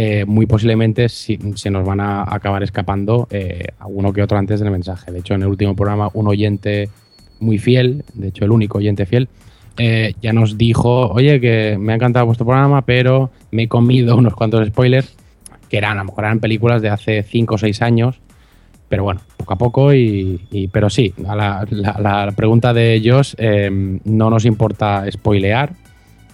[0.00, 4.60] eh, muy posiblemente si- se nos van a acabar escapando eh, alguno que otro antes
[4.60, 5.10] del mensaje.
[5.10, 6.88] De hecho, en el último programa, un oyente
[7.40, 9.28] muy fiel, de hecho, el único oyente fiel,
[9.76, 14.16] eh, ya nos dijo: Oye, que me ha encantado vuestro programa, pero me he comido
[14.16, 15.14] unos cuantos spoilers
[15.68, 18.20] que eran, a lo mejor eran películas de hace 5 o 6 años.
[18.88, 23.02] Pero bueno, poco a poco y, y- pero sí, a la, la- la pregunta de
[23.04, 23.68] Josh, eh,
[24.04, 25.72] no nos importa spoilear,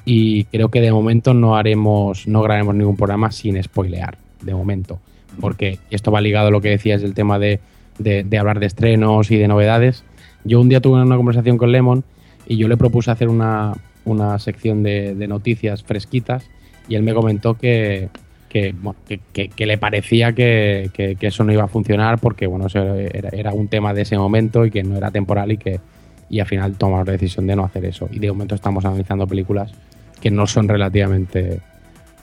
[0.05, 4.99] y creo que de momento no haremos, no grabaremos ningún programa sin spoilear, de momento.
[5.41, 7.61] Porque esto va ligado a lo que decías del tema de,
[7.99, 10.05] de- de hablar de estrenos y de novedades.
[10.45, 12.05] Yo un día tuve una conversación con Lemon
[12.47, 13.73] y yo le propuse hacer una,
[14.05, 16.45] una sección de, de noticias fresquitas
[16.89, 18.11] y él me comentó que,
[18.51, 20.91] que, bueno, que, que- le parecía que,
[21.21, 24.67] eso no iba a funcionar porque bueno, eso era, era un tema de ese momento
[24.67, 25.81] y que no era temporal y que
[26.29, 28.09] y al final tomamos la decisión de no hacer eso.
[28.11, 29.73] Y de momento estamos analizando películas
[30.21, 31.61] que no son relativamente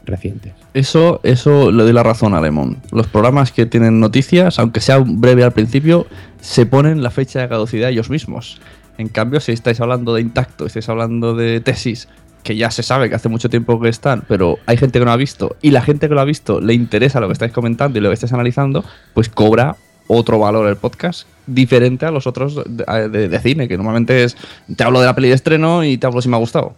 [0.05, 0.53] recientes.
[0.73, 2.77] Eso, eso le doy la razón a Lemon.
[2.91, 6.07] Los programas que tienen noticias, aunque sea breve al principio,
[6.39, 8.59] se ponen la fecha de caducidad ellos mismos.
[8.97, 12.07] En cambio, si estáis hablando de intacto, estáis hablando de tesis,
[12.43, 15.11] que ya se sabe que hace mucho tiempo que están, pero hay gente que no
[15.11, 17.99] ha visto, y la gente que lo ha visto le interesa lo que estáis comentando
[17.99, 18.83] y lo que estáis analizando,
[19.13, 19.75] pues cobra
[20.11, 24.37] otro valor el podcast diferente a los otros de, de- de cine, que normalmente es
[24.75, 26.73] te hablo de la peli de estreno y te hablo si me ha gustado.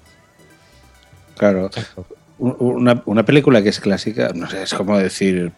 [1.37, 1.69] Claro.
[2.39, 5.51] Un- Una, una película que es clásica, no sé, es como decir,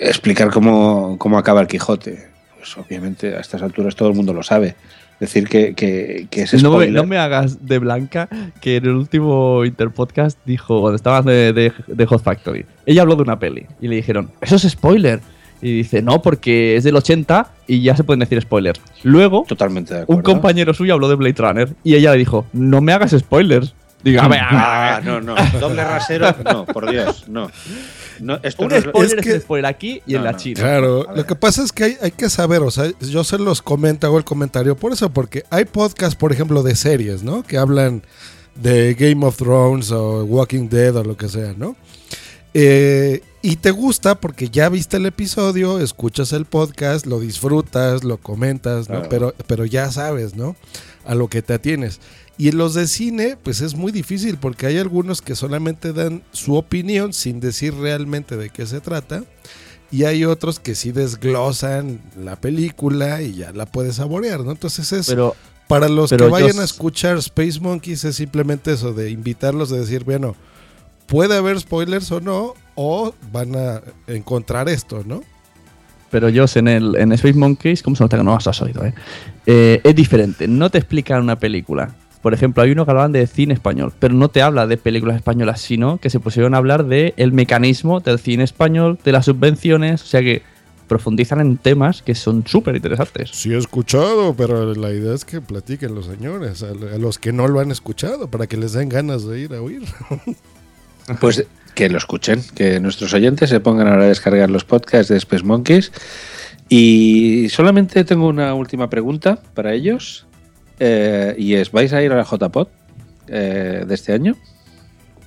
[0.00, 2.28] explicar cómo, cómo acaba el Quijote.
[2.58, 4.76] Pues obviamente a estas alturas todo el mundo lo sabe.
[5.18, 8.28] Decir que, que, que es No me, no me hagas de blanca
[8.60, 13.14] que en el último Interpodcast dijo, cuando estaban de, de, de Hot Factory, ella habló
[13.16, 15.20] de una peli y le dijeron, eso es spoiler.
[15.62, 18.80] Y dice, no, porque es del 80 y ya se pueden decir spoilers.
[19.04, 22.80] Luego, Totalmente de un compañero suyo habló de Blade Runner y ella le dijo, no
[22.80, 23.74] me hagas spoilers.
[24.18, 24.28] A
[24.96, 25.36] Ah, no, no.
[25.60, 27.48] Doble rasero, no, por Dios, no.
[28.18, 30.32] no esto Un no spoiler es, es que- un spoiler aquí y en No, la
[30.32, 30.38] no.
[30.38, 30.60] China.
[30.60, 33.62] Claro, lo que pasa es que hay, hay que saber, o sea, yo se los
[33.62, 37.44] comento, hago el comentario por eso, porque hay podcasts, por ejemplo, de series, ¿no?
[37.44, 38.02] Que hablan
[38.56, 41.76] de Game of Thrones o Walking Dead o lo que sea, ¿no?
[42.54, 48.18] Eh, y te gusta porque ya viste el episodio, escuchas el podcast, lo disfrutas, lo
[48.18, 48.94] comentas, ¿no?
[49.02, 49.08] Claro.
[49.08, 50.54] Pero, pero ya sabes, ¿no?
[51.04, 52.00] A lo que te atienes.
[52.38, 56.22] Y en los de cine, pues es muy difícil porque hay algunos que solamente dan
[56.32, 59.24] su opinión sin decir realmente de qué se trata.
[59.90, 64.52] Y hay otros que sí desglosan la película y ya la puedes saborear, ¿no?
[64.52, 65.36] Entonces es Pero,
[65.68, 69.76] para los que vayan yo- a escuchar Space Monkeys es simplemente eso de invitarlos a
[69.76, 70.34] decir, bueno,
[71.12, 75.22] puede haber spoilers o no, o van a encontrar esto, ¿no?
[76.10, 78.84] pero yo en el en Space Monkeys, ¿cómo se nota que no has oído?
[78.84, 78.94] Eh?
[79.46, 81.94] Eh, es diferente, no te explican una película.
[82.20, 85.16] Por ejemplo, hay uno que hablaban de cine español, pero no te habla de películas
[85.16, 89.24] españolas, sino que se pusieron a hablar de el mecanismo del cine español, de las
[89.24, 90.42] subvenciones, o sea que
[90.86, 93.30] profundizan en temas que son súper interesantes.
[93.32, 97.48] Sí he escuchado, pero la idea es que platiquen los señores, a los que no
[97.48, 99.82] lo han escuchado, para que les den ganas de ir a oír.
[101.20, 105.16] Pues que lo escuchen, que nuestros oyentes se pongan ahora a descargar los podcasts de
[105.16, 105.92] Space Monkeys.
[106.68, 110.26] Y solamente tengo una última pregunta para ellos.
[110.78, 112.68] eh, y es, ¿vais a ir a la JPod
[113.28, 114.36] eh, de este año?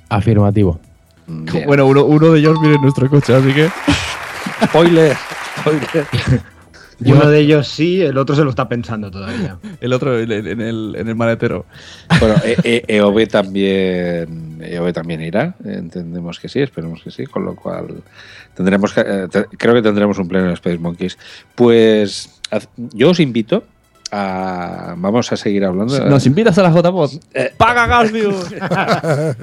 [0.09, 0.79] Afirmativo.
[1.27, 1.65] Bien.
[1.65, 3.69] Bueno, uno, uno de ellos viene en nuestro coche, así que...
[4.65, 5.15] Spoiler,
[5.59, 6.07] spoiler.
[7.03, 9.57] Uno de ellos sí, el otro se lo está pensando todavía.
[9.81, 11.65] El otro en el, en el, en el maletero.
[12.19, 17.43] Bueno, E- E- EOB también EOB también irá, entendemos que sí, esperemos que sí, con
[17.43, 18.01] lo cual
[18.55, 21.17] tendremos que- eh, te- creo que tendremos un pleno de Space Monkeys.
[21.55, 22.39] Pues
[22.93, 23.63] yo os invito
[24.11, 25.99] a vamos a seguir hablando.
[26.09, 27.11] Nos invitas a la JPod.
[27.57, 29.35] ¡Paga Garfield!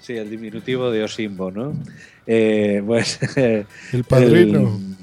[0.00, 1.72] sí, el diminutivo de Osimbo, ¿no?
[2.26, 4.60] Eh, pues El padrino.
[4.60, 4.99] el-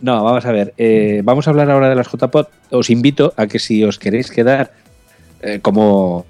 [0.00, 0.74] no, vamos a ver.
[0.78, 2.46] eh, vamos a hablar ahora de las JPod.
[2.70, 4.72] Os invito a que si os queréis quedar
[5.42, 6.24] eh, como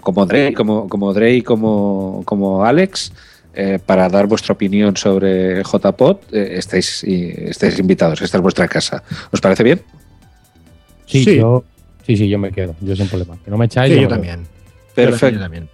[0.00, 3.12] como Dre, como como Dre y como como Alex
[3.54, 8.22] eh, para dar vuestra opinión sobre JPod, eh, estáis y- estáis invitados.
[8.22, 9.02] Esta es vuestra casa.
[9.32, 9.82] ¿Os parece bien?
[11.06, 11.36] Sí, Sí.
[11.36, 11.64] yo.
[12.06, 12.74] Sí, sí, yo me quedo.
[12.80, 13.36] Yo sin problema.
[13.44, 13.92] Que no me echáis.
[13.94, 14.46] Sí, yo también.
[14.94, 15.36] Perfecto.
[15.36, 15.68] Yo también.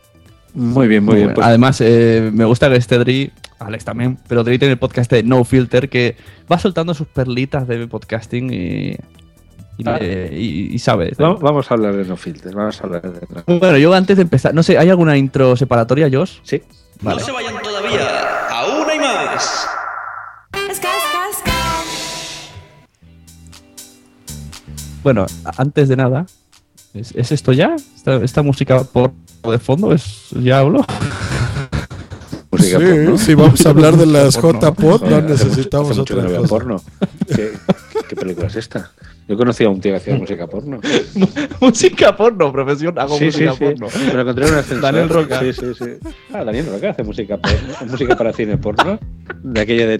[0.54, 1.34] Muy bien, muy bien.
[1.34, 5.10] Pues- Además, eh, me gusta que este Dri, Alex también, pero Dri tiene el podcast
[5.10, 6.16] de No Filter que
[6.50, 8.96] va soltando sus perlitas de podcasting y,
[9.78, 9.98] y, Ah.
[9.98, 11.12] le- y- y sabe.
[11.18, 14.22] Vamos, vamos a hablar de no filter, vamos a hablar de Bueno, yo antes de
[14.22, 16.38] empezar, no sé, ¿hay alguna intro separatoria, Josh?
[16.42, 16.62] Sí.
[17.00, 17.20] Vale.
[17.20, 18.48] No se vayan todavía.
[18.50, 19.66] Aún hay más.
[25.02, 26.26] Bueno, antes de nada,
[26.94, 27.76] ¿es, es esto ya?
[27.94, 29.12] ¿Esta, esta música por
[29.48, 29.92] de fondo?
[29.92, 30.84] ¿Es, ¿Ya hablo?
[32.66, 33.24] Sí.
[33.24, 36.26] Si vamos a hablar de las J-Pod, no necesitamos otra
[38.08, 38.92] ¿Qué, película es esta?
[39.28, 40.78] Yo conocía a un tío que hacía música porno.
[41.60, 42.96] música porno, profesión.
[42.96, 43.90] Hago sí, música sí, porno.
[43.90, 43.98] Sí.
[44.14, 44.46] Me encontré.
[44.80, 45.40] Daniel Roca.
[46.32, 47.90] Ah, Daniel Roca hace música porno.
[47.90, 49.00] música para cine porno.
[49.42, 49.98] De aquella de.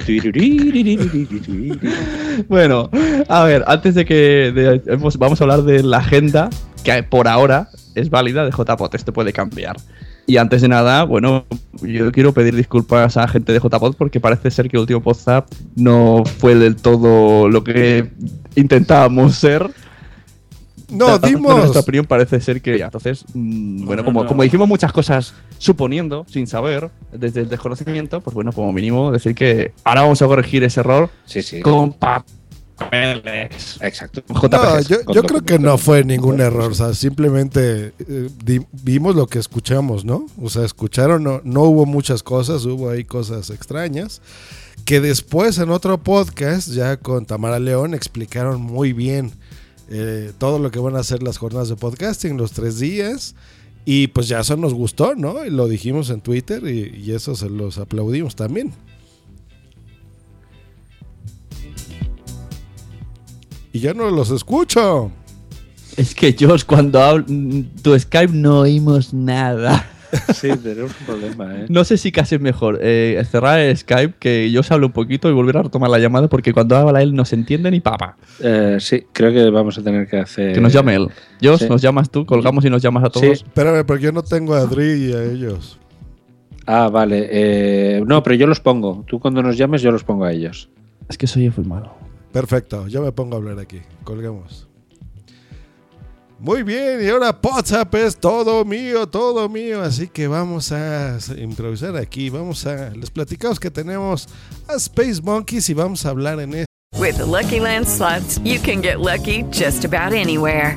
[2.49, 2.89] bueno,
[3.29, 4.53] a ver, antes de que.
[4.55, 4.81] De,
[5.19, 6.49] vamos a hablar de la agenda
[6.85, 8.95] que por ahora es válida de JPOT.
[8.95, 9.77] Esto puede cambiar.
[10.27, 11.45] Y antes de nada, bueno,
[11.83, 15.01] yo quiero pedir disculpas a la gente de JPOT porque parece ser que el último
[15.05, 18.11] WhatsApp no fue del todo lo que
[18.57, 19.71] intentábamos ser.
[20.91, 21.57] No, dimos.
[21.57, 22.77] Nuestra opinión parece ser que.
[22.77, 24.29] Entonces, mm, bueno, como, no.
[24.29, 29.35] como dijimos muchas cosas suponiendo, sin saber, desde el desconocimiento, pues bueno, como mínimo decir
[29.35, 31.61] que ahora vamos a corregir ese error Sí, sí.
[31.61, 31.93] con
[32.77, 33.79] papeles.
[33.81, 34.23] Exacto.
[34.29, 39.15] No, yo, yo creo que no fue ningún error, o sea, simplemente eh, di- vimos
[39.17, 40.27] lo que escuchamos, ¿no?
[40.41, 44.21] O sea, escucharon, no, no hubo muchas cosas, hubo ahí cosas extrañas,
[44.85, 49.33] que después en otro podcast, ya con Tamara León, explicaron muy bien
[49.89, 53.35] eh, todo lo que van a hacer las jornadas de podcasting, los tres días,
[53.85, 55.45] y pues ya eso nos gustó, ¿no?
[55.45, 58.73] Y lo dijimos en Twitter y, y eso se los aplaudimos también.
[63.77, 65.11] Y ya no los escucho.
[65.99, 67.27] Es que Josh, cuando hablo,
[67.83, 69.87] tu Skype no oímos nada.
[70.33, 71.67] Sí, tenemos un problema, ¿eh?
[71.69, 74.93] No sé si casi es mejor eh, cerrar el Skype, que yo se hable un
[74.93, 77.81] poquito y volver a retomar la llamada, porque cuando habla él no se entiende ni
[77.81, 78.17] papa.
[78.41, 80.55] Eh, sí, creo que vamos a tener que hacer.
[80.55, 81.09] Que nos llame él.
[81.43, 81.69] Josh, sí.
[81.69, 83.27] nos llamas tú, colgamos y nos llamas a todos.
[83.27, 85.79] Espérame, porque yo no tengo a Adri y a ellos.
[86.67, 87.29] Ah, vale.
[87.31, 89.05] eh, no, pero yo los pongo.
[89.07, 90.71] Tú cuando nos llames, yo los pongo a ellos.
[91.09, 92.06] Es que soy muy malo.
[92.37, 93.81] Perfecto, yo me pongo a hablar aquí.
[94.05, 94.69] Colgamos.
[96.39, 99.81] Muy bien, y ahora WhatsApp es todo mío, todo mío.
[99.81, 102.29] Así que vamos a improvisar aquí.
[102.29, 102.91] Vamos a.
[102.91, 104.29] Les platicamos que tenemos
[104.69, 106.67] a Space Monkeys y vamos a hablar en esto.
[106.99, 110.77] With the Lucky Land slots, you can get lucky just about anywhere.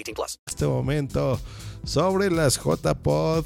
[0.03, 0.39] 18 plus.
[0.47, 1.39] este momento
[1.83, 3.45] sobre las JPod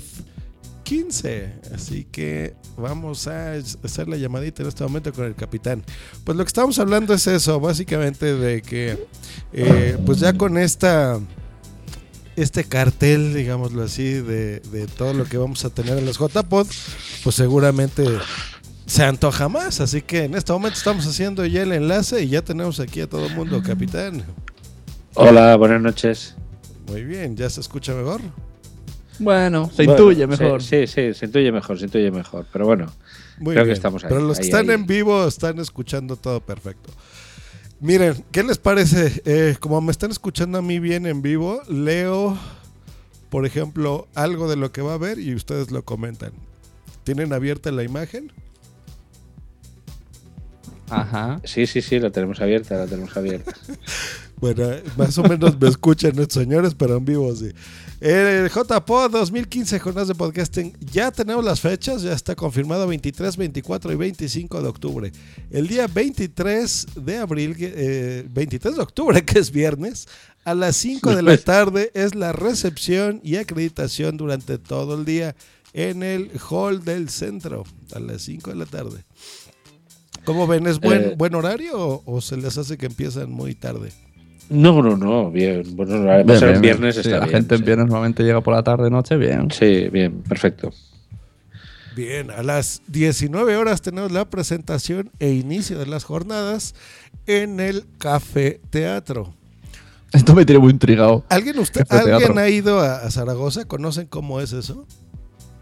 [0.83, 1.53] 15.
[1.73, 5.83] Así que vamos a hacer la llamadita en este momento con el capitán.
[6.23, 9.07] Pues lo que estamos hablando es eso, básicamente de que
[9.51, 11.19] eh, pues ya con esta
[12.35, 16.67] este cartel, digámoslo así, de, de todo lo que vamos a tener en las JPod,
[17.23, 18.03] pues seguramente
[18.85, 19.81] se antoja más.
[19.81, 23.07] Así que en este momento estamos haciendo ya el enlace y ya tenemos aquí a
[23.07, 24.23] todo el mundo, capitán.
[25.13, 26.34] Hola, buenas noches.
[26.87, 28.21] Muy bien, ¿ya se escucha mejor?
[29.19, 30.61] Bueno, se intuye mejor.
[30.61, 32.45] Sí, sí, se intuye mejor, se intuye mejor.
[32.51, 32.87] Pero bueno,
[33.37, 33.73] Muy creo bien.
[33.73, 34.09] que estamos ahí.
[34.09, 34.75] Pero los que ahí, están ahí.
[34.75, 36.91] en vivo están escuchando todo perfecto.
[37.79, 39.21] Miren, ¿qué les parece?
[39.25, 42.37] Eh, como me están escuchando a mí bien en vivo, leo,
[43.29, 46.31] por ejemplo, algo de lo que va a ver y ustedes lo comentan.
[47.03, 48.31] ¿Tienen abierta la imagen?
[50.89, 51.41] Ajá.
[51.43, 53.53] Sí, sí, sí, la tenemos abierta, la tenemos abierta.
[54.39, 54.67] Bueno,
[54.97, 57.51] más o menos me escuchan estos señores, pero en vivo sí.
[58.01, 63.93] El JPod 2015 Jornadas de Podcasting, ya tenemos las fechas, ya está confirmado 23, 24
[63.93, 65.11] y 25 de octubre.
[65.49, 70.07] El día 23 de abril, eh, 23 de octubre, que es viernes,
[70.43, 75.35] a las 5 de la tarde es la recepción y acreditación durante todo el día
[75.73, 77.63] en el hall del centro,
[77.93, 79.03] a las 5 de la tarde.
[80.25, 80.67] ¿Cómo ven?
[80.67, 83.91] ¿Es buen, Eh, buen horario o, o se les hace que empiezan muy tarde?
[84.49, 85.63] No, no, no, bien.
[85.75, 86.61] Bueno, va a Bien, bien, en bien.
[86.61, 87.37] viernes Sí, está la bien.
[87.37, 89.49] gente en viernes normalmente llega por la tarde, noche, bien.
[89.51, 90.71] Sí, bien, perfecto.
[91.95, 96.75] Bien, a las 19 horas tenemos la presentación e inicio de las jornadas
[97.25, 99.33] en el Café Teatro.
[100.11, 101.23] Esto me tiene muy intrigado.
[101.29, 103.65] ¿Alguien, usted, ¿alguien ha ido a, a Zaragoza?
[103.65, 104.85] ¿Conocen cómo es eso?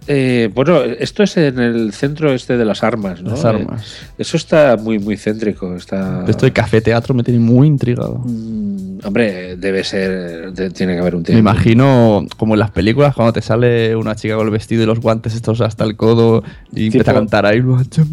[0.08, 3.32] Eh, bueno, esto es en el centro este de las armas, ¿no?
[3.32, 3.82] Las armas.
[3.84, 5.76] Eh, eso está muy, muy céntrico.
[5.76, 6.26] Está...
[6.28, 8.22] Esto de café teatro me tiene muy intrigado.
[8.26, 10.52] Mm, hombre, debe ser.
[10.54, 11.40] de- tiene que haber un Me tiempo.
[11.40, 15.00] imagino como en las películas cuando te sale una chica con el vestido y los
[15.00, 16.44] guantes estos hasta el codo
[16.74, 17.62] y empieza a cantar ahí.
[17.62, 18.06] ¿Tú,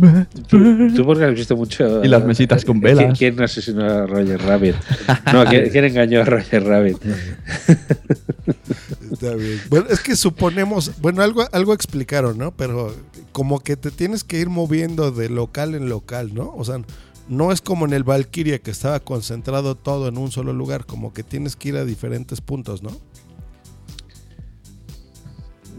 [0.94, 2.04] tú porque has visto mucho.
[2.04, 3.18] Y las mesitas con ¿Quién- velas.
[3.18, 4.76] ¿Quién asesinó a Roger Rabbit?
[5.32, 6.98] No, ¿quién, quién engañó a Roger Rabbit?
[9.12, 9.60] Está bien.
[9.68, 12.52] Bueno, es que suponemos, bueno, algo, algo explicaron, ¿no?
[12.52, 12.94] Pero
[13.32, 16.52] como que te tienes que ir moviendo de local en local, ¿no?
[16.56, 16.80] O sea,
[17.28, 21.12] no es como en el Valkyria que estaba concentrado todo en un solo lugar, como
[21.12, 22.90] que tienes que ir a diferentes puntos, ¿no?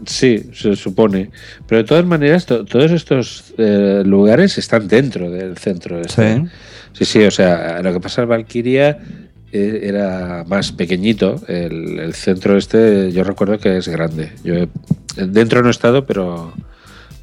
[0.06, 1.30] Sí, se supone.
[1.68, 6.00] Pero de todas maneras, to- todos estos eh, lugares están dentro del centro.
[6.00, 6.36] este.
[6.38, 6.44] Sí.
[6.94, 8.98] Sí, sí, o sea, lo que pasa en Valkyria
[9.52, 11.40] era más pequeñito.
[11.48, 14.32] El, el centro este, yo recuerdo que es grande.
[14.44, 14.68] Yo he-
[15.16, 16.52] dentro no he estado, pero,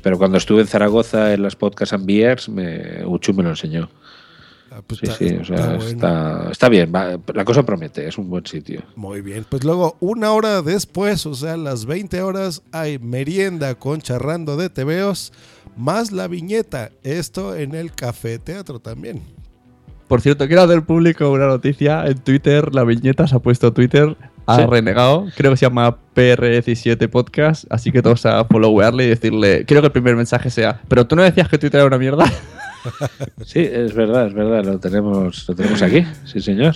[0.04, 3.90] pero cuando estuve en Zaragoza en las Podcast and Beers, me, Uchu me lo enseñó.
[4.86, 5.84] pues sí, está- sí, o sea, está bueno.
[5.90, 6.92] está, está bien.
[6.94, 8.84] va- la cosa promete, es un buen sitio.
[8.96, 14.02] Muy bien, pues luego una hora después, o sea, las 20 horas, hay merienda con
[14.02, 15.34] charrando de tebeos,
[15.76, 16.92] más la viñeta.
[17.04, 19.24] Esto en el Café Teatro también.
[20.10, 22.06] Por cierto, quiero hacer público una noticia.
[22.06, 24.66] En Twitter, la viñeta se ha puesto Twitter, ha Sí.
[24.68, 25.28] renegado.
[25.38, 27.66] Creo que se llama PR17 Podcast.
[27.70, 29.64] Así que todos a followarle y decirle.
[29.66, 30.82] Quiero que el primer mensaje sea.
[30.90, 32.26] Pero tú no decías que Twitter era una mierda.
[33.46, 36.76] Sí, es verdad, es verdad, lo tenemos, lo tenemos aquí, sí señor.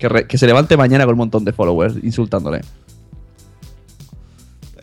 [0.00, 2.60] que, re- que se levante mañana con un montón de followers insultándole.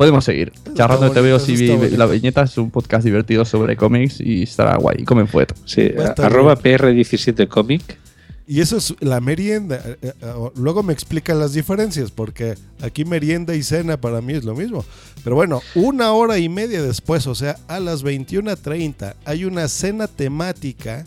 [0.02, 0.52] Podemos seguir.
[0.74, 5.04] Charrando de TVO y la viñeta es un podcast divertido sobre cómics y estará guay.
[5.04, 5.54] Comen fuet.
[5.66, 7.99] Sí, arroba PR17 Comic.
[8.47, 9.80] Y eso es la merienda.
[9.86, 14.43] Eh, eh, Luego me explican las diferencias, porque aquí merienda y cena para mí es
[14.43, 14.84] lo mismo.
[15.24, 20.08] Pero bueno, una hora y media después, o sea, a las 21.30, hay una cena
[20.08, 21.06] temática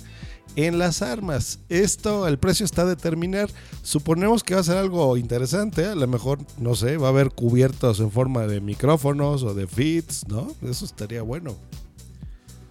[0.56, 1.58] en las armas.
[1.68, 3.48] Esto, el precio está a determinar.
[3.82, 5.82] Suponemos que va a ser algo interesante.
[5.82, 5.88] ¿eh?
[5.88, 9.66] A lo mejor, no sé, va a haber cubiertos en forma de micrófonos o de
[9.66, 10.54] fits, ¿no?
[10.62, 11.56] Eso estaría bueno.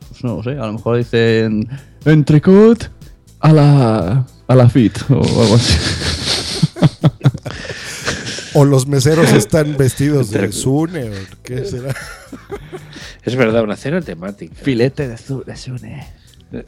[0.09, 1.67] Pues no sé, a lo mejor dicen
[2.05, 2.91] entrecot
[3.39, 5.73] a la, a la fit o algo así.
[8.55, 11.95] O los meseros están vestidos de Zune, o qué será.
[13.23, 14.53] Es verdad, una cena temática.
[14.55, 16.07] Filete de, de Sune.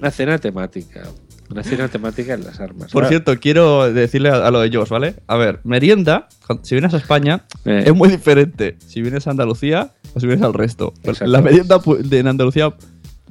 [0.00, 1.02] Una cena temática.
[1.50, 2.90] Una cena temática en las armas.
[2.90, 5.14] Por cierto, quiero decirle a, a lo de Josh, ¿vale?
[5.28, 6.28] A ver, merienda,
[6.62, 7.84] si vienes a España, Eh.
[7.86, 10.92] es muy diferente si vienes a Andalucía o si vienes al resto.
[11.04, 11.26] Exacto.
[11.26, 12.74] La merienda de en Andalucía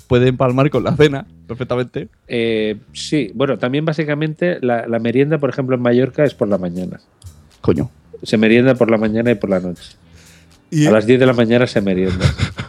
[0.08, 2.08] puede empalmar con la cena perfectamente.
[2.28, 6.58] eh, sí, bueno, también básicamente la, la merienda, por ejemplo, en Mallorca es por la
[6.58, 7.02] mañana.
[7.62, 7.90] Coño.
[8.24, 9.84] Se merienda por la mañana y por la noche.
[10.72, 12.26] Y A las 10 de la mañana se merienda.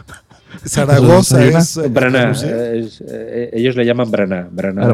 [0.67, 1.77] Zaragoza es.
[1.77, 2.73] eh, Braná, Andalucía.
[2.73, 4.09] es, eh, ellos le llaman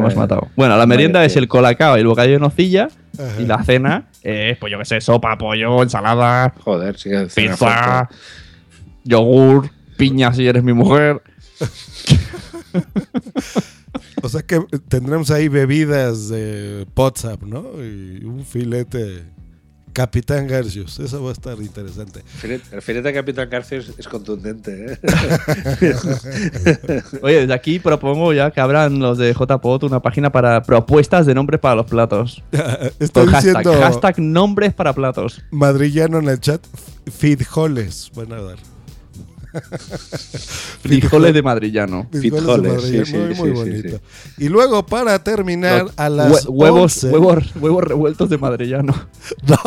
[0.01, 0.47] me has eh, matado.
[0.55, 2.87] Bueno, la merienda es el colacao y el bocadillo de nocilla.
[3.17, 3.41] Ajá.
[3.41, 8.15] Y la cena es, pues yo qué sé, sopa, pollo, ensalada, Joder, sí pizza, fuerte.
[9.03, 11.21] yogur, piña si eres mi mujer.
[14.23, 17.63] O sea que tendremos ahí bebidas de WhatsApp, ¿no?
[17.83, 19.23] Y un filete
[19.93, 20.99] Capitán Garcius.
[20.99, 22.23] Eso va a estar interesante.
[22.71, 24.93] Referente a Capitán García es, contundente.
[24.93, 24.99] ¿eh?
[27.21, 31.35] Oye, desde aquí propongo ya que abran los de JPOT una página para propuestas de
[31.35, 32.43] nombres para los platos.
[32.99, 35.41] Estoy Con diciendo- hashtag nombres para platos.
[35.51, 36.61] Madrillano en el chat.
[37.11, 38.11] Fidjoles.
[38.15, 38.72] Van a dar.
[40.81, 42.07] Frijoles de madrillano.
[42.11, 43.99] Frijoles de madrillano, muy, muy bonito.
[44.37, 48.93] Y luego, para terminar, Los a las hue- huevos, 11 huevos, huevos revueltos de madrillano.
[49.47, 49.57] No.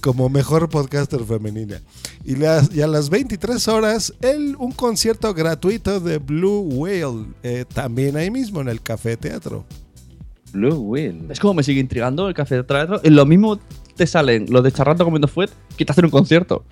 [0.00, 1.80] Como mejor podcaster femenina.
[2.24, 7.26] Y, las- y a las 23 horas, el, un concierto gratuito de Blue Whale.
[7.42, 9.64] eh, también ahí mismo, en el Café Teatro.
[10.52, 11.22] Blue Whale.
[11.30, 13.00] Es como me sigue intrigando el café teatro.
[13.02, 13.58] Y lo mismo
[13.96, 16.64] te salen los de charrando comiendo fuet que te hacen un concierto.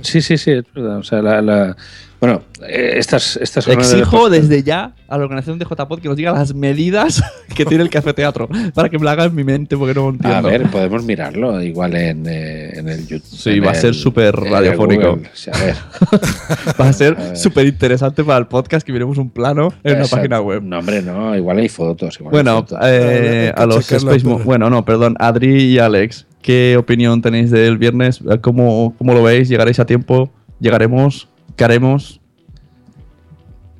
[0.00, 0.98] Sí, sí, sí, es verdad.
[0.98, 1.76] O sea, la, la-
[2.20, 6.08] bueno, eh, estas, estas de Exijo podcast- desde ya a la organización de JPod que
[6.08, 7.22] nos diga las medidas
[7.54, 10.02] que tiene el café teatro para que me la haga en mi mente porque no
[10.02, 10.48] lo A entiendo.
[10.48, 13.26] ver, podemos mirarlo igual en, eh, en el YouTube.
[13.28, 15.10] Sí, en va a ser el- súper radiofónico.
[15.16, 15.28] Google.
[15.32, 15.74] O sea, a ver.
[16.80, 20.06] Va a A ser súper interesante para el podcast que miremos un plano en una
[20.06, 20.62] página web.
[20.62, 22.16] No, hombre, no, igual hay fotos.
[22.20, 22.78] igual hay Bueno, fotos.
[22.84, 25.14] eh, a los Space Mo- Bueno, no, perdón.
[25.18, 28.22] Adri y Alex, ¿qué opinión tenéis del viernes?
[28.42, 29.48] ¿Cómo, cómo lo veis?
[29.48, 30.30] ¿Llegaréis a tiempo?
[30.60, 31.26] ¿Llegaremos?
[31.56, 32.20] ¿Qué haremos?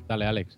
[0.07, 0.57] Dale, Alex.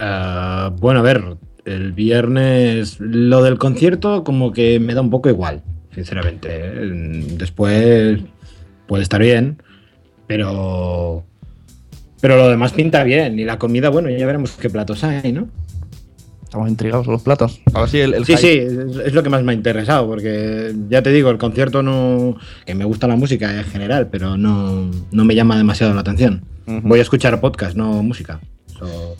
[0.00, 5.28] Ah, bueno, a ver, el viernes lo del concierto como que me da un poco
[5.28, 5.62] igual,
[5.94, 6.48] sinceramente.
[6.50, 7.24] ¿eh?
[7.38, 8.18] Después
[8.88, 9.62] puede estar bien,
[10.26, 11.24] pero
[12.20, 15.48] pero lo demás pinta bien y la comida, bueno, ya veremos qué platos hay, ¿no?
[16.48, 17.60] Estamos intrigados con los platos.
[17.74, 20.06] A ver si el, el Sí, hype- sí, es, lo que más me ha interesado,
[20.06, 22.36] porque ya te digo, el concierto no.
[22.64, 26.42] que me gusta la música en general, pero no, no me llama demasiado la atención.
[26.66, 28.40] Voy a escuchar podcast, no música.
[28.78, 29.14] So-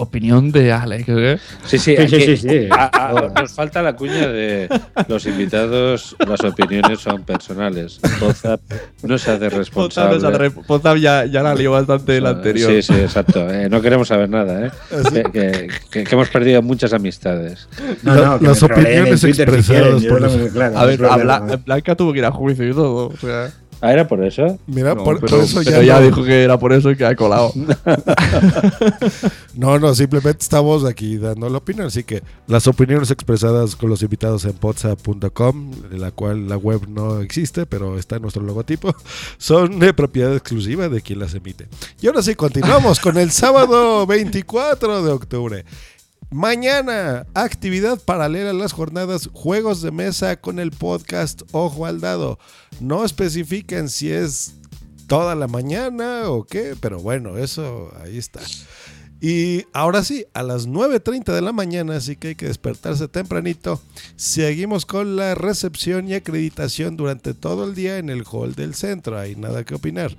[0.00, 1.04] Opinión de Alex.
[1.08, 1.38] ¿eh?
[1.64, 2.68] Sí, sí, Sí, sí, aquí- sí, sí.
[2.70, 4.68] a- a- nos falta la cuña de
[5.08, 8.00] los invitados, las opiniones son personales.
[8.20, 8.60] Pozap
[9.02, 10.50] no se hace responsable.
[10.52, 12.70] Pozap ya, ya la lió bastante el anterior.
[12.70, 13.50] Sí, sí, exacto.
[13.50, 14.70] Eh, no queremos saber nada, ¿eh?
[15.12, 17.68] Que, que- que- que hemos perdido muchas amistades.
[18.04, 19.66] No, no, que Las opiniones si expresadas
[20.00, 20.98] quieren, por los- claro, A ver,
[21.66, 23.08] Blanca tuvo que ir a juicio y todo.
[23.08, 23.50] O sea,
[23.80, 24.58] Ah, ¿era por eso?
[24.66, 26.90] Mira, no, por, pero, por eso pero ya, ya no, dijo que era por eso
[26.90, 27.52] y que ha colado.
[29.54, 31.86] no, no, simplemente estamos aquí dando la opinión.
[31.86, 36.88] Así que las opiniones expresadas con los invitados en podsap.com, de la cual la web
[36.88, 38.94] no existe, pero está en nuestro logotipo,
[39.38, 41.68] son de propiedad exclusiva de quien las emite.
[42.00, 45.64] Y ahora sí, continuamos con el sábado 24 de octubre.
[46.30, 52.38] Mañana, actividad paralela a las jornadas Juegos de Mesa con el podcast Ojo al Dado.
[52.80, 54.56] No especifican si es
[55.06, 58.40] toda la mañana o qué, pero bueno, eso ahí está.
[59.22, 63.80] Y ahora sí, a las 9.30 de la mañana, así que hay que despertarse tempranito.
[64.16, 69.18] Seguimos con la recepción y acreditación durante todo el día en el hall del centro.
[69.18, 70.14] Hay nada que opinar.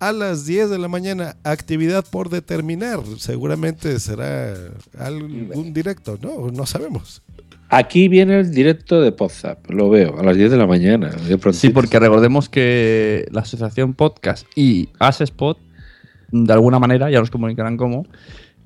[0.00, 3.00] A las 10 de la mañana, actividad por determinar.
[3.18, 4.54] Seguramente será
[4.96, 6.50] algún directo, ¿no?
[6.52, 7.22] No sabemos.
[7.70, 11.10] Aquí viene el directo de Pozap, lo veo, a las 10 de la mañana.
[11.10, 15.58] de Sí, porque recordemos que la asociación podcast y Asespot,
[16.30, 18.06] de alguna manera, ya nos comunicarán cómo,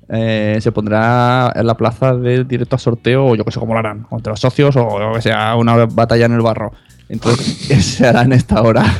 [0.09, 3.73] eh, se pondrá en la plaza del directo a sorteo, o yo que sé cómo
[3.73, 6.71] lo harán, o entre los socios, o yo que sea una batalla en el barro.
[7.09, 8.85] Entonces, se hará en esta hora.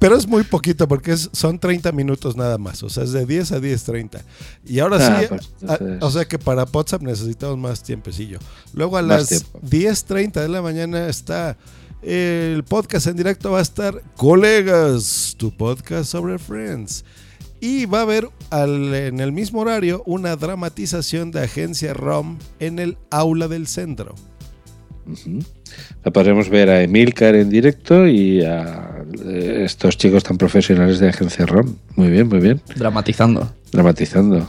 [0.00, 2.82] Pero es muy poquito porque es- son 30 minutos nada más.
[2.82, 4.24] O sea, es de 10 a 10.30.
[4.66, 8.38] Y ahora Ah, sí, pues, a- o sea que para WhatsApp necesitamos más tiempecillo.
[8.72, 9.60] Luego a Más las tiempo.
[9.62, 11.56] 10.30 de la mañana está
[12.02, 13.52] el podcast en directo.
[13.52, 17.04] Va a estar Colegas, tu podcast sobre Friends.
[17.60, 22.78] Y va a haber al- en el mismo horario una dramatización de Agencia ROM en
[22.78, 24.14] el aula del centro.
[26.04, 31.08] La podremos ver a Emilcar en directo y a eh, estos chicos tan profesionales de
[31.08, 31.74] Agencia ROM.
[31.96, 32.60] Muy bien, muy bien.
[32.76, 33.50] Dramatizando.
[33.72, 34.48] Dramatizando.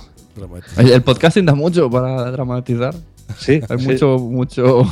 [0.78, 2.96] El el podcasting da mucho para dramatizar.
[3.38, 3.88] Sí, Hay sí.
[3.88, 4.84] mucho, mucho.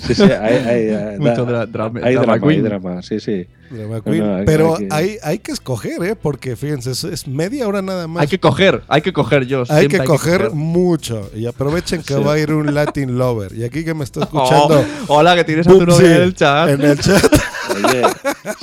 [0.00, 2.64] Sí, sí, hay, hay, eh, Mucho da- dra- drama- hay drama drama, hay queen.
[2.64, 3.46] drama, sí, sí.
[3.70, 4.18] Drama Queen.
[4.26, 6.16] no, hay- Pero hay que- hay, hay que escoger, ¿eh?
[6.16, 8.22] Porque fíjense, es, es media hora nada más.
[8.22, 9.64] Hay que coger, hay que coger yo.
[9.68, 11.30] Hay que coger mucho.
[11.34, 12.22] Y aprovechen que Sí.
[12.22, 13.52] va a ir un Latin Lover.
[13.54, 14.84] Y aquí que me está escuchando.
[15.08, 16.68] Oh, hola, que tienes a tu novia en el chat.
[16.70, 17.22] En el chat.
[17.84, 18.02] Oye,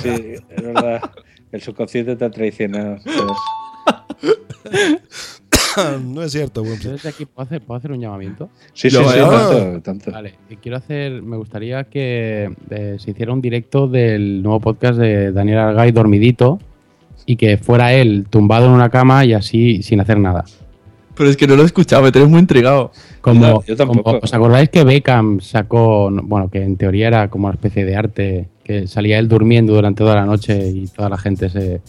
[0.02, 1.10] sí, es verdad.
[1.52, 2.98] El subconsciente te ha traicionado.
[3.04, 3.16] pues.
[6.04, 8.48] no es cierto, desde aquí puedo hacer, ¿puedo hacer un llamamiento.
[8.72, 10.10] Sí, sí, Lo sí, tanto, tanto.
[10.10, 14.98] Vale, y quiero hacer, me gustaría que eh, se hiciera un directo del nuevo podcast
[14.98, 16.58] de Daniel Argay, Dormidito,
[17.26, 20.44] y que fuera él tumbado en una cama y así sin hacer nada.
[21.14, 22.92] Pero es que no lo he escuchado, me tenéis muy intrigado.
[23.20, 24.02] Como, No, yo tampoco.
[24.04, 27.94] como- ¿Os acordáis que Beckham sacó, bueno, que en teoría era como una especie de
[27.94, 31.82] arte, que salía él durmiendo durante toda la noche y toda la gente se...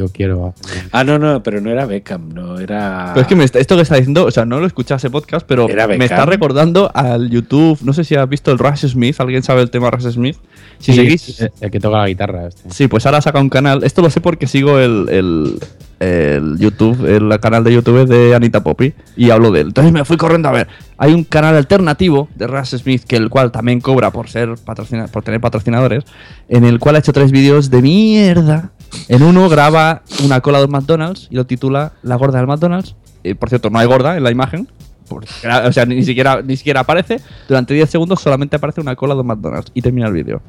[0.00, 0.54] Yo quiero...
[0.92, 3.10] Ah, no, no, pero no era Beckham, no era.
[3.12, 4.96] Pero es que me está- esto que está diciendo, o sea, no lo he escuchado
[4.96, 7.78] ese podcast, pero me está recordando al YouTube.
[7.82, 9.20] No sé si has visto el Rush Smith.
[9.20, 10.36] ¿Alguien sabe el tema Rush Smith?
[10.78, 11.40] Si Sí, seguís.
[11.42, 12.46] el- el que toca la guitarra.
[12.48, 12.70] Este.
[12.70, 13.84] Sí, pues ahora saca un canal.
[13.84, 15.58] Esto lo sé porque sigo el, el,
[16.00, 19.66] el YouTube, el canal de YouTube de Anita Poppy y hablo de él.
[19.68, 20.68] Entonces me fui corriendo a ver.
[20.96, 25.08] Hay un canal alternativo de Rush Smith que el cual también cobra por ser patrocina-
[25.08, 26.04] por tener patrocinadores,
[26.48, 28.70] en el cual ha hecho tres vídeos de mierda.
[29.08, 32.94] En uno graba una cola de un McDonald's y lo titula La gorda del McDonald's.
[33.24, 34.68] Eh, por cierto, no hay gorda en la imagen.
[35.08, 35.28] porque-
[35.66, 37.20] O sea, ni siquiera, ni siquiera aparece.
[37.48, 40.40] Durante 10 segundos solamente aparece una cola de un McDonald's y termina el vídeo.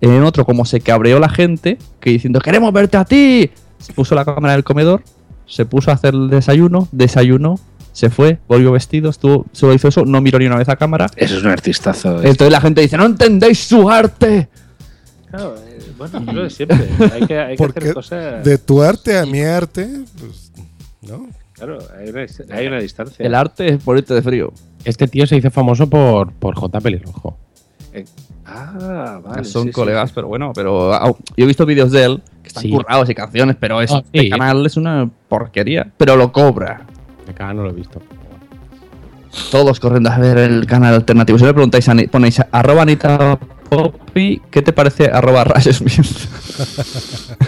[0.00, 4.14] En otro, como se cabreó la gente, que diciendo, queremos verte a ti, se puso
[4.16, 5.02] la cámara en el comedor,
[5.46, 7.60] se puso a hacer el desayuno, desayunó,
[7.92, 11.06] se fue, volvió vestido, estuvo, solo hizo eso, no miró ni una vez a cámara.
[11.16, 12.16] Eso es un artistazo.
[12.22, 14.48] Entonces la gente dice, no entendéis su arte.
[15.30, 15.69] Claro, eh,
[16.00, 16.88] bueno, es lo de siempre.
[17.12, 18.44] Hay que, hay que Porque hacer cosas.
[18.44, 19.88] de tu arte a mi arte,
[20.18, 20.50] pues,
[21.02, 21.28] ¿no?
[21.52, 22.26] Claro, hay una,
[22.56, 23.24] hay una distancia.
[23.24, 24.52] El arte es ponerte de frío.
[24.84, 26.80] Este tío se hizo famoso por, por J.
[26.80, 27.36] Pelirrojo.
[27.92, 28.04] Eh,
[28.52, 29.44] Ah, vale.
[29.44, 30.14] Son sí, colegas, sí.
[30.16, 32.70] pero bueno, pero au, yo he visto vídeos de él que están Sí.
[32.70, 34.28] currados y canciones, pero este sí.
[34.30, 36.84] canal es una porquería, pero lo cobra.
[37.34, 38.02] Canal no lo he visto.
[39.50, 41.38] Todos corriendo a ver el canal alternativo.
[41.38, 46.06] Si le preguntáis, a ponéis arroba Anita Poppy, ¿qué te parece arroba Rush Smith?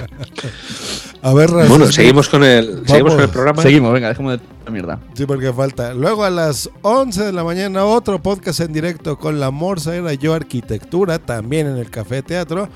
[1.24, 3.62] A ver, Ras- Bueno, Smith, seguimos con el, seguimos con el programa.
[3.62, 4.98] Seguimos, venga, dejemos de la mierda.
[5.14, 5.94] Sí, porque falta.
[5.94, 10.14] Luego a las 11 de la mañana otro podcast en directo con La Morsa era
[10.14, 12.68] yo arquitectura, también en el Café Teatro.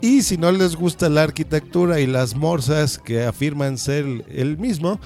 [0.00, 4.98] Y si no les gusta la arquitectura y las morsas que afirman ser el mismo,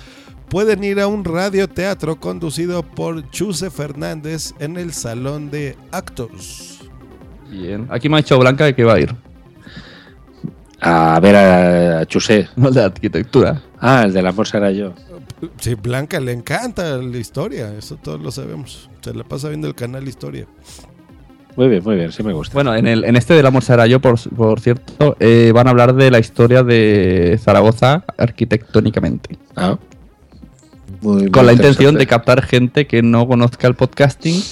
[0.49, 6.81] pueden ir a un radioteatro conducido por Chuse Fernández en el Salón de Actos.
[7.51, 7.87] Bien.
[7.91, 9.15] Aquí me ha dicho Blanca que va a ir.
[10.81, 12.49] A ver a Chusé.
[12.57, 13.63] No el de arquitectura.
[13.81, 14.93] Ah, el de la morsa era yo.
[15.59, 18.89] Sí, Blanca le encanta la historia, eso todos lo sabemos.
[19.03, 20.47] Se la pasa viendo el canal Historia.
[21.57, 22.53] Muy bien, muy bien, sí me gusta.
[22.53, 25.67] Bueno, en, el, en este de la Morsa era yo, por, por cierto, eh, van
[25.67, 29.39] a hablar de la historia de Zaragoza arquitectónicamente.
[29.57, 29.79] Ah.
[31.03, 34.43] Muy- Con muy la intención de captar gente que no conozca el podcasting,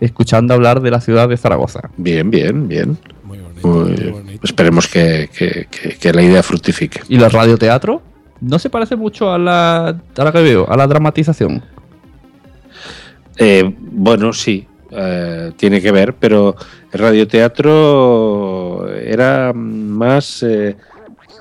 [0.00, 1.90] escuchando hablar de la ciudad de Zaragoza.
[1.96, 2.98] Bien, bien, bien.
[3.22, 4.40] Muy bonito, Muy- muy bonito.
[4.44, 7.00] Esperemos que, que- que- que la idea fructifique.
[7.08, 8.02] ¿Y los radioteatro?
[8.40, 11.62] ¿No se parece mucho a la, ahora que veo, a la dramatización?
[13.36, 16.54] Eh, bueno, sí, eh, tiene que ver, pero
[16.92, 20.42] el radioteatro era más...
[20.42, 20.76] eh,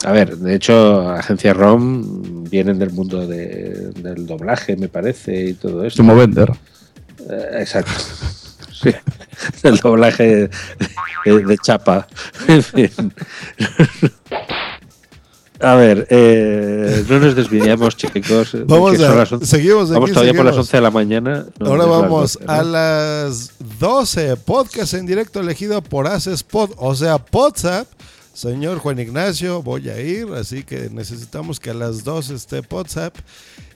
[0.04, 5.54] a ver, de hecho, Agencia ROM vienen del mundo de- del doblaje, me parece, y
[5.54, 5.98] todo eso.
[5.98, 6.52] Como vender.
[7.30, 7.92] Eh, exacto.
[8.84, 8.90] Sí,
[9.64, 10.50] el doblaje
[11.26, 12.06] de, de chapa.
[12.48, 12.90] En fin.
[15.60, 18.58] A ver, eh, no nos desviamos, chicos.
[18.66, 20.68] Vamos que son a- las once- seguimos aquí, Vamos todavía por las seguimos.
[20.68, 21.46] 11 de la mañana.
[21.60, 22.52] no, Ahora las vamos 12, ¿no?
[22.52, 24.36] a las 12.
[24.38, 27.88] Podcast en directo elegido por Haces Pod, o sea, WhatsApp.
[28.34, 33.16] Señor Juan Ignacio, voy a ir, así que necesitamos que a las 12 esté WhatsApp.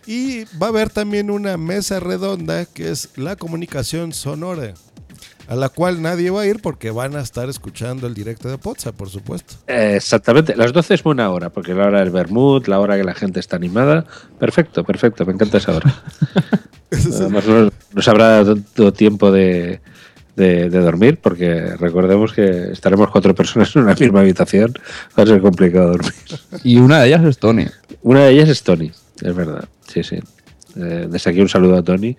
[0.08, 4.74] Y va a haber también una mesa redonda que es la comunicación sonora,
[5.48, 8.56] a la cual nadie va a ir porque van a estar escuchando el directo de
[8.56, 9.56] WhatsApp, por supuesto.
[9.68, 13.14] Exactamente, las 12 es buena hora, porque la hora del vermut, la hora que la
[13.14, 14.06] gente está animada.
[14.40, 15.94] Perfecto, perfecto, me encanta esa hora.
[16.92, 19.82] Además, no nos habrá dado tiempo de,
[20.38, 24.74] de- de dormir, porque recordemos que estaremos cuatro personas en una misma habitación.
[25.18, 26.14] Va a ser complicado dormir.
[26.64, 27.66] Y una de ellas es Tony.
[28.04, 29.66] Una de ellas es Tony, es verdad.
[29.88, 30.18] Sí, sí.
[30.78, 32.16] Eh, desde aquí un saludo a Tony.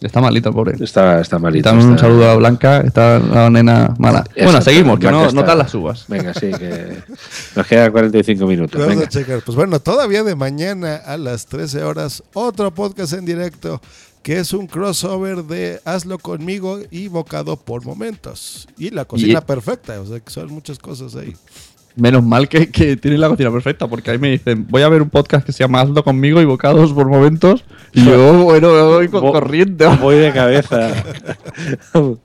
[0.00, 0.74] Está malito pobre.
[0.82, 1.68] Está, está Y malito.
[1.68, 4.18] también un está- saludo a Blanca, está la nena mala.
[4.20, 6.06] Exacto, Bueno, seguimos, que no, no tan las uvas.
[6.08, 6.96] Venga, sí, que
[7.54, 8.80] nos quedan 45 minutos.
[8.80, 9.06] Vamos Venga.
[9.06, 9.42] a checar.
[9.44, 13.80] Pues bueno, todavía de mañana a las 13 horas, otro podcast en directo
[14.22, 18.68] que es un crossover de Hazlo conmigo y Bocado por momentos.
[18.78, 21.34] Y la cocina Y- perfecta, o sea que son muchas cosas ahí.
[21.94, 25.02] Menos mal que, que tiene la cocina perfecta, porque ahí me dicen, voy a ver
[25.02, 27.64] un podcast que se llama Hazlo conmigo y bocados por momentos.
[27.92, 29.84] Y yo, bueno, voy con corriente.
[30.00, 30.90] Voy de cabeza.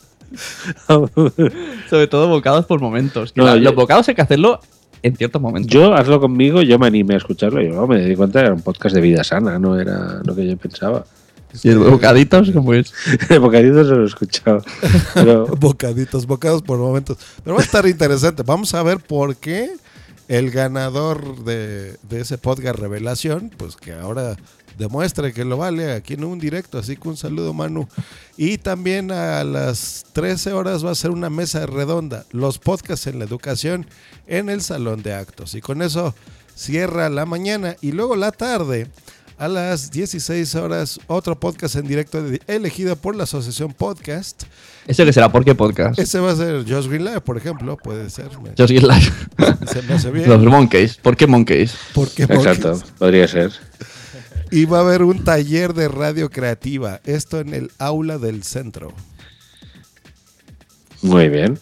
[1.90, 3.32] Sobre todo bocados por momentos.
[3.34, 4.60] que No, la- yo- los bocados hay que hacerlo
[5.04, 5.72] en ciertos momentos.
[5.72, 7.62] Yo, hazlo conmigo, yo me animé a escucharlo.
[7.62, 10.48] Yo me di cuenta que era un podcast de vida sana, no era lo que
[10.48, 11.04] yo pensaba.
[11.64, 12.94] Y el bocaditos, como es.
[13.30, 14.64] El bocadito se lo he escuchado.
[15.14, 17.18] Pero Bocaditos, bocados por momentos.
[17.44, 18.44] Pero va a estar interesante.
[18.44, 19.72] Vamos a ver por qué
[20.28, 24.36] el ganador de, de ese podcast Revelación, pues que ahora
[24.78, 26.78] demuestre que lo vale aquí en un directo.
[26.78, 27.88] Así que un saludo, Manu.
[28.38, 33.20] Y también a las 13 horas va a ser una mesa redonda, los podcasts en
[33.20, 33.88] la educación
[34.28, 35.56] en el salón de actos.
[35.56, 36.14] Y con eso
[36.56, 38.88] cierra la mañana y luego la tarde.
[39.40, 44.44] A las 16 horas, otro podcast en directo de- elegido por la Asociación Podcast.
[44.88, 45.32] ¿Ese que será?
[45.32, 46.00] ¿Por qué podcast?
[46.00, 48.30] Ese va a ser Josh Green Live, por ejemplo, puede ser.
[48.58, 49.12] Just Get Live.
[49.72, 50.28] Se me hace bien.
[50.28, 50.96] Los Monkeys.
[50.98, 51.76] ¿Por qué Monkeys?
[51.94, 53.52] ¿Por qué Exacto, podría ser.
[54.50, 57.00] Y va a haber un taller de radio creativa.
[57.06, 58.92] Esto en el aula del centro.
[61.04, 61.60] Muy bien.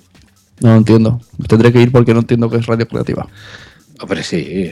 [0.62, 1.20] No entiendo.
[1.50, 3.28] Tendré que ir porque no entiendo qué es radio creativa.
[4.00, 4.72] Hombre, sí.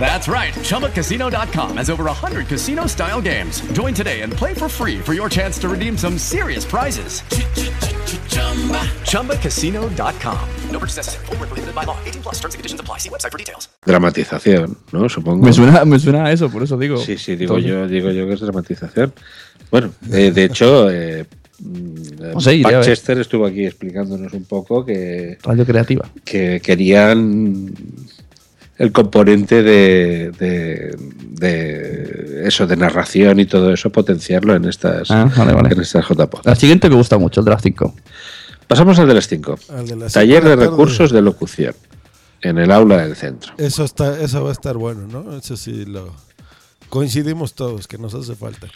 [0.00, 0.54] That's right.
[0.54, 3.60] ChumbaCasino.com has over 100 casino style games.
[3.72, 7.22] Join today and play for free for your chance to redeem some serious prizes.
[9.04, 10.38] ChumbaCasino.com.
[10.70, 11.26] No purchase necessary.
[11.26, 11.96] Void where prohibited by law.
[12.06, 12.98] 18 plus terms and conditions apply.
[12.98, 13.68] See website for details.
[13.84, 15.08] Dramatización, ¿no?
[15.08, 15.44] Supongo.
[15.44, 16.96] Me suena, me suena a eso, por eso digo.
[16.98, 19.12] Sí, sí, digo yo, digo yo que es dramatización.
[19.70, 21.26] Bueno, eh, de hecho, eh,
[21.58, 22.76] mm, No sé, iré a ver.
[22.78, 26.08] Manchester estuvo aquí explicándonos un poco que, Radio creativa.
[26.24, 27.74] que querían
[28.78, 35.30] el componente de, de, de eso, de narración y todo eso, potenciarlo en estas, Ah,
[35.36, 35.74] vale, vale.
[35.74, 36.40] en estas JPod.
[36.44, 37.94] La siguiente me gusta mucho, el Draft 5.
[38.66, 39.58] Pasamos al de las 5.
[39.70, 41.74] Al de las Taller cinco de de recursos de locución
[42.42, 43.52] en el aula del centro.
[43.58, 45.36] Eso, está, eso va a estar bueno, ¿no?
[45.36, 46.14] Eso sí lo
[46.88, 48.68] coincidimos todos, que nos hace falta.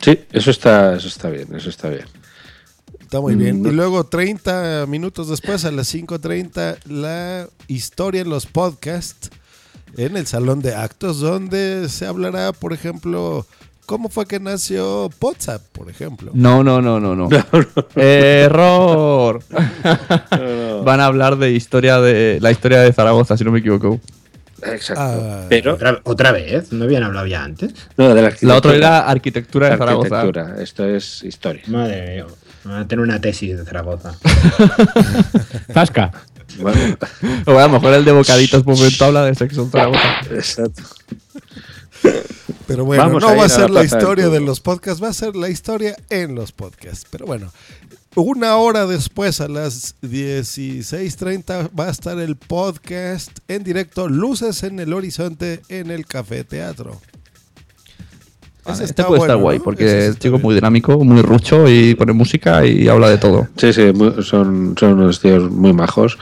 [0.00, 2.04] Sí, eso está, eso está bien, eso está bien.
[3.06, 3.62] Está muy bien.
[3.62, 9.30] Mm, Y luego 30 minutos después, a las 5.30, la historia en los podcasts
[9.96, 13.46] en el salón de actos, donde se hablará, por ejemplo,
[13.86, 16.32] cómo fue que nació WhatsApp, por ejemplo.
[16.34, 17.28] No, no, no, no, no.
[17.94, 19.40] Error.
[20.84, 24.00] Van a hablar de historia de la historia de Zaragoza, si no me equivoco.
[24.64, 25.02] Exacto.
[25.02, 26.72] Ah, Pero ¿Otra, otra vez?
[26.72, 27.72] ¿No habían hablado ya antes?
[27.96, 30.20] no, de la, La otra era arquitectura de Zaragoza.
[30.22, 31.62] Arquitectura, esto es historia.
[31.68, 32.26] Madre mía.
[32.66, 34.16] Van a tener una tesis de Zaragoza.
[35.72, 36.10] Zasca.
[36.58, 36.96] Bueno,
[37.46, 40.20] O a lo mejor el de bocaditos por momento habla de sexo en Zaragoza.
[40.30, 40.82] exacto.
[42.66, 45.08] Pero bueno, Vamos no a va a ser la la, historia de los podcasts, va
[45.08, 47.06] a ser la historia en los podcasts.
[47.10, 47.52] Pero bueno,
[48.16, 54.80] una hora después, a las 16.30, va a estar el podcast en directo, Luces en
[54.80, 57.00] el Horizonte, en el Café Teatro.
[58.72, 59.64] Ese Este está puede estar bueno, guay, ¿no?
[59.64, 60.42] porque Ese es chico bien.
[60.42, 63.48] muy dinámico, muy rucho y pone música y habla de todo.
[63.56, 66.18] Sí, sí, muy- son, son unos tíos muy majos.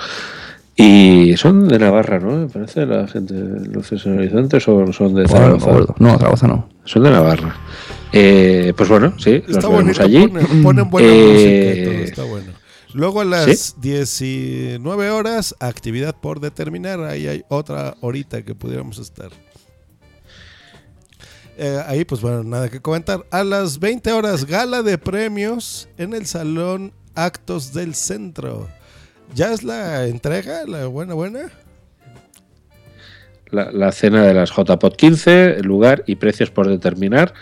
[0.77, 2.33] Y son de Navarra, ¿no?
[2.37, 5.95] Me parece la gente de Luces en el Horizonte son, son de Bueno, Zaragoza.
[6.01, 6.69] no, no, Zaragoza no.
[6.85, 7.57] Son de Navarra.
[8.13, 10.27] Eh, pues bueno, sí, los Está veremos bonito, allí.
[10.29, 12.53] ponen, ponen buena Eh, música y todo, está bueno.
[12.93, 13.75] Luego a las ¿Sí?
[13.81, 19.31] 19 horas, actividad por determinar, ahí hay otra horita que pudiéramos estar.
[21.57, 23.25] Eh, ahí pues bueno, nada que comentar.
[23.31, 28.69] A las 20 horas, gala de premios en el Salón Actos del Centro.
[29.35, 31.51] ¿Ya es la entrega, la buena buena?
[33.51, 37.35] la, cena de las JPOT 15, el lugar y precios por determinar.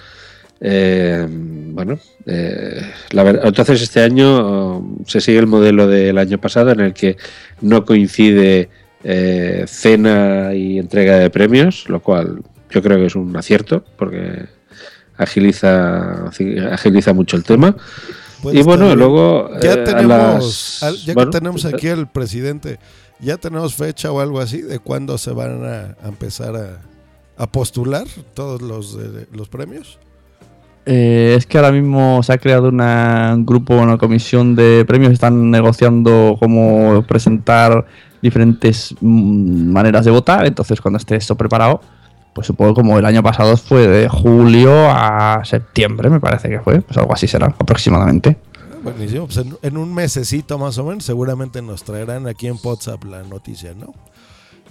[0.61, 6.39] Eh, bueno, eh, la verdad, entonces este año um, se sigue el modelo del año
[6.39, 7.17] pasado en el que
[7.63, 8.69] no coincide
[9.67, 12.43] cena y entrega de premios, lo cual
[12.73, 14.47] yo creo que es un acierto porque
[15.17, 16.27] agiliza,
[16.73, 17.77] agiliza mucho el tema.
[18.53, 18.99] Y bueno, bien.
[18.99, 22.79] luego ya eh, a tenemos, las- al- ya bueno, que tenemos aquí al presidente,
[23.21, 26.81] ya tenemos fecha o algo así de cuándo se van a, a empezar a,
[27.41, 28.05] a postular
[28.35, 29.99] todos los, eh, los premios.
[30.87, 35.13] Eh, es que ahora mismo se ha creado una- un grupo, una comisión de premios,
[35.13, 37.87] están negociando cómo presentar
[38.21, 41.81] diferentes mm, maneras de votar, entonces cuando esté esto preparado,
[42.33, 46.81] pues supongo como el año pasado fue de julio a septiembre, me parece que fue,
[46.81, 48.37] pues algo así será aproximadamente.
[48.83, 49.27] buenísimo.
[49.27, 53.75] Pues en, un mesecito más o menos seguramente nos traerán aquí en WhatsApp la noticia,
[53.75, 53.95] ¿no?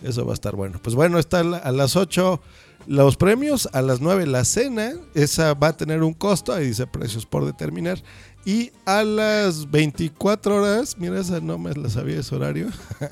[0.03, 0.79] Eso va a estar bueno.
[0.81, 2.41] Pues bueno, está a las 8
[2.87, 4.93] los premios, a las 9 la cena.
[5.13, 8.01] Esa va a tener un costo, ahí dice precios por determinar.
[8.43, 12.69] Y a las 24 horas, mira, esa no me la sabía ese horario.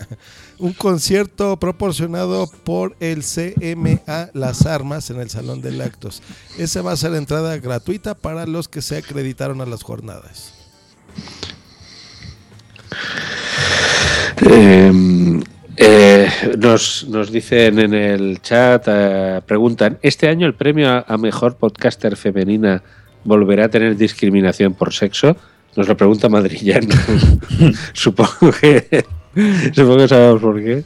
[0.57, 6.23] un concierto proporcionado por el CMA Las Armas en el Salón de Actos.
[6.57, 10.53] Esa va a ser entrada gratuita para los que se acreditaron a las jornadas.
[14.49, 14.91] Eh,
[15.77, 21.55] eh, nos, nos dicen en el chat, eh, preguntan, ¿este año el premio a mejor
[21.55, 22.83] podcaster femenina
[23.23, 25.35] volverá a tener discriminación por sexo?
[25.75, 26.87] Nos lo pregunta Madrillano.
[27.93, 29.05] supongo que
[29.73, 30.83] supongo que sabemos por qué.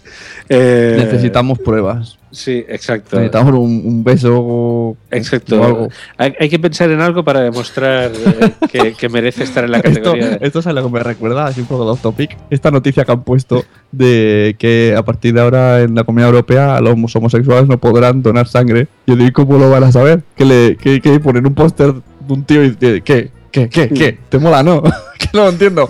[0.50, 2.20] Eh, Necesitamos pruebas.
[2.32, 3.16] Sí, exacto.
[3.16, 4.98] Necesitamos un, un beso.
[5.12, 5.62] Exacto.
[5.62, 5.88] o algo.
[6.18, 9.78] Hay, hay que pensar en algo para demostrar eh, que, que merece estar en la
[9.84, 10.40] Esto, categoría.
[10.42, 12.36] esto es algo que me recuerda, así un poco de off topic.
[12.50, 16.82] Esta noticia que han puesto de que a partir de ahora en la comunidad europea
[16.82, 18.88] los homosexuales no podrán donar sangre.
[19.08, 20.24] Yo digo, ¿cómo lo van a saber?
[20.36, 21.94] Que le que, que ponen un póster
[22.28, 23.32] un tío y dice, ¿qué?
[23.52, 23.70] ¿Qué?
[23.70, 23.90] ¿Qué?
[23.90, 24.18] ¿Qué?
[24.30, 24.82] ¿Te mola, no?
[25.20, 25.88] que no lo entiendo.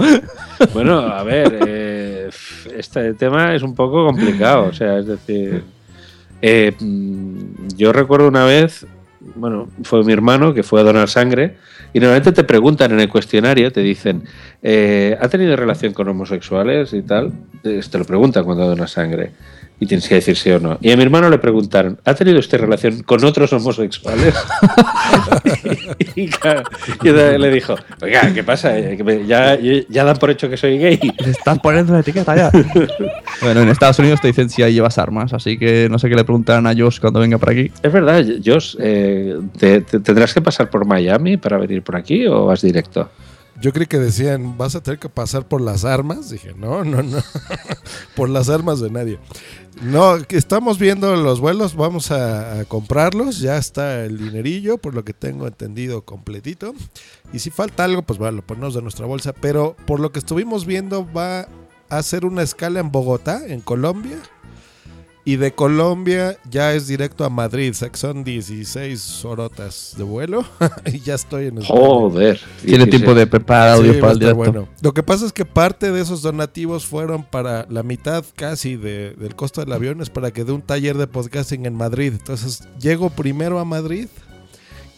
[0.73, 2.29] Bueno, a ver, eh,
[2.77, 5.63] este tema es un poco complicado, o sea, es decir,
[6.41, 8.85] eh, mm, yo recuerdo una vez,
[9.35, 11.55] bueno, fue mi hermano que fue a donar sangre
[11.93, 14.23] y normalmente te preguntan en el cuestionario, te dicen,
[14.61, 17.31] eh, ¿ha tenido relación con homosexuales y tal?
[17.61, 19.31] Te lo preguntan cuando donas sangre
[19.83, 20.77] y tienes que decir sí o no.
[20.81, 24.33] Y a mi hermano le preguntaron, ¿ha tenido usted relación con otros homosexuales?
[26.15, 26.63] y, claro,
[27.03, 28.77] y le dijo, oiga, ¿qué pasa?
[28.79, 29.57] Eh, ya,
[29.89, 30.99] ya dan por hecho que soy gay.
[31.23, 32.51] Le están poniendo la etiqueta ya.
[33.41, 36.15] bueno, en Estados Unidos te dicen si ahí llevas armas, así que no sé qué
[36.15, 37.71] le preguntarán a Josh cuando venga por aquí.
[37.81, 42.25] Es verdad, Josh, eh, ¿te- te- ¿tendrás que pasar por Miami para venir por aquí
[42.27, 43.09] o vas directo?
[43.63, 46.29] Yo creí que decían, vas a tener que pasar por las armas.
[46.29, 47.19] Dije, no, no, no.
[48.15, 49.19] por las armas de nadie.
[49.81, 53.39] No, estamos viendo los vuelos, vamos a, a comprarlos.
[53.39, 56.73] Ya está el dinerillo, por lo que tengo entendido, completito.
[57.31, 59.31] Y si falta algo, pues bueno, lo ponemos de nuestra bolsa.
[59.31, 61.47] Pero por lo que estuvimos viendo, va
[61.87, 64.17] a hacer una escala en Bogotá, en Colombia.
[65.25, 67.71] Y de Colombia ya es directo a Madrid.
[67.71, 70.43] O sea, que son 16 horotas de vuelo.
[70.85, 71.79] y ya estoy en España.
[71.79, 72.41] Joder.
[72.65, 74.37] Tiene tiempo de preparar audio Sí, para el directo.
[74.37, 74.67] bueno.
[74.81, 79.11] Lo que pasa es que parte de esos donativos fueron para la mitad casi de-
[79.13, 82.11] del costo del avión, es para que dé un taller de podcasting en Madrid.
[82.13, 84.07] Entonces llego primero a Madrid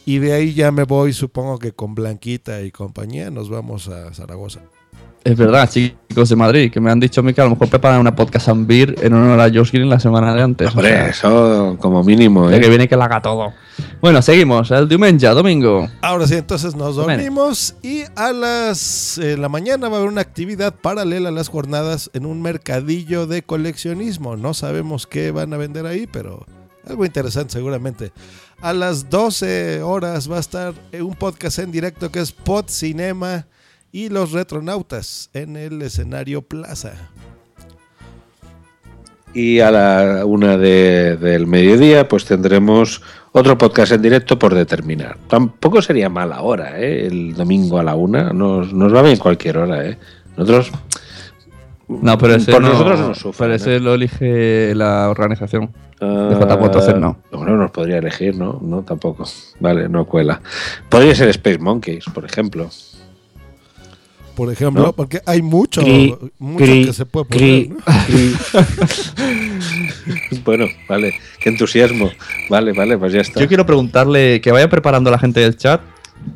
[0.08, 4.12] y de ahí ya me voy, supongo que con Blanquita y compañía, nos vamos a
[4.14, 4.62] Zaragoza.
[5.26, 7.68] Es verdad, chicos de Madrid, que me han dicho a mí que a lo mejor
[7.68, 10.70] preparan una podcast and beer en honor a Josh Green la semana de antes.
[10.70, 12.60] Hombre, o sea, eso como mínimo, ¿eh?
[12.60, 13.52] que viene que la haga todo.
[14.02, 14.70] Bueno, seguimos.
[14.70, 15.90] El diumenge, domingo.
[16.04, 20.22] Ahora sí, entonces nos dormimos y a las eh, la mañana va a haber una
[20.22, 24.38] actividad paralela a las jornadas en un mercadillo de coleccionismo.
[24.38, 26.46] No sabemos qué van a vender ahí, pero
[26.88, 28.12] algo interesante seguramente.
[28.62, 32.66] A las 12 horas va a estar eh, un podcast en directo que es Pod
[32.68, 33.48] Cinema
[33.96, 36.92] y los retronautas en el escenario Plaza.
[39.34, 45.18] Y a la una de- del mediodía, pues tendremos otro podcast en directo por determinar.
[45.30, 47.08] Tampoco sería mala hora, ¿eh?
[47.08, 48.34] El domingo a la una.
[48.34, 49.98] Nos, nos va bien cualquier hora, ¿eh?
[50.36, 50.72] Nosotros.
[51.88, 53.46] No, pero ese por no, nosotros no sufre.
[53.46, 55.72] Pero ese lo elige la organización.
[56.02, 57.18] Ah, de entonces no.
[57.32, 58.60] Bueno, nos podría elegir, ¿no?
[58.62, 59.24] No, tampoco.
[59.62, 60.42] Vale, no cuela.
[60.90, 62.70] Podría ser Space Monkeys, por ejemplo.
[64.36, 64.94] Por ejemplo, ¿No?
[64.94, 67.84] porque hay mucho, Cri, mucho cri, que se puede cri, poner.
[68.54, 68.66] ¿no?
[70.46, 71.14] bueno, vale.
[71.40, 72.12] Qué entusiasmo.
[72.50, 73.40] Vale, vale, pues ya está.
[73.40, 75.82] Yo quiero preguntarle que vaya preparando a la gente del chat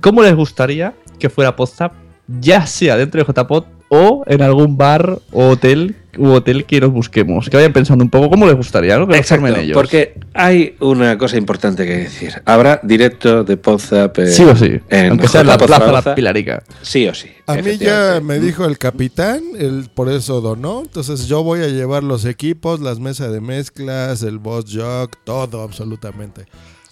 [0.02, 1.94] cómo les gustaría que fuera Podzap,
[2.28, 6.92] ya sea dentro de JPod o en algún bar o hotel u hotel que nos
[6.92, 7.50] busquemos.
[7.50, 9.08] Que vayan pensando un poco cómo les gustaría, ¿no?
[9.08, 9.74] Que Exacto, ellos.
[9.76, 12.42] porque hay una cosa importante que decir.
[12.46, 14.18] Habrá directo de Podzap.
[14.20, 15.92] eh, Sí o sí, en aunque sea en la Plaza.
[15.92, 16.64] La Pilarica.
[16.82, 17.30] Sí o sí.
[17.48, 20.82] A mí ya me dijo el capitán, él por eso donó.
[20.82, 25.62] Entonces yo voy a llevar los equipos, las mesas de mezclas, el boss jog, todo
[25.62, 26.46] absolutamente.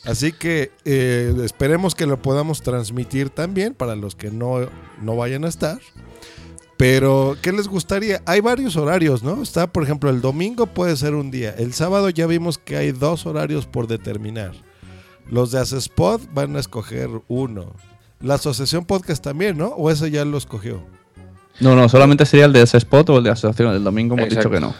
[0.06, 4.60] Así que eh, esperemos que lo podamos transmitir también para los que no,
[5.02, 5.80] no vayan a estar.
[6.78, 8.22] Pero, ¿qué les gustaría?
[8.26, 9.42] Hay varios horarios, ¿no?
[9.42, 11.54] Está, por ejemplo, el domingo puede ser un día.
[11.58, 14.52] El sábado ya vimos que hay dos horarios por determinar.
[15.30, 17.74] Los de Spot van a escoger uno.
[18.22, 19.68] La Asociación Podcast también, ¿no?
[19.70, 20.84] ¿O ese ya lo escogió?
[21.60, 23.74] No, no, solamente sería el de ese spot o el de asociación.
[23.74, 24.50] El domingo hemos Exacto.
[24.50, 24.76] dicho que no.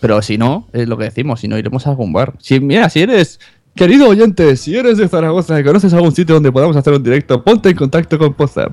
[0.00, 2.34] Pero si no, es lo que decimos, si no iremos a algún bar.
[2.38, 3.40] Si, mira, si eres,
[3.74, 7.42] querido oyente, si eres de Zaragoza y conoces algún sitio donde podamos hacer un directo,
[7.42, 8.72] ponte en contacto con Podzap.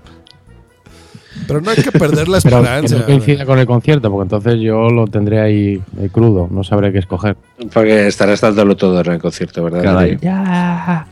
[1.47, 2.97] Pero no hay que perder la Pero que esperanza.
[2.99, 6.91] no coincida con el concierto, porque entonces yo lo tendré ahí eh, crudo, no sabré
[6.91, 7.35] qué escoger.
[7.73, 9.83] Porque estarás dándolo todo en el concierto, ¿verdad?
[9.83, 10.17] Caray.
[10.21, 11.07] Ya.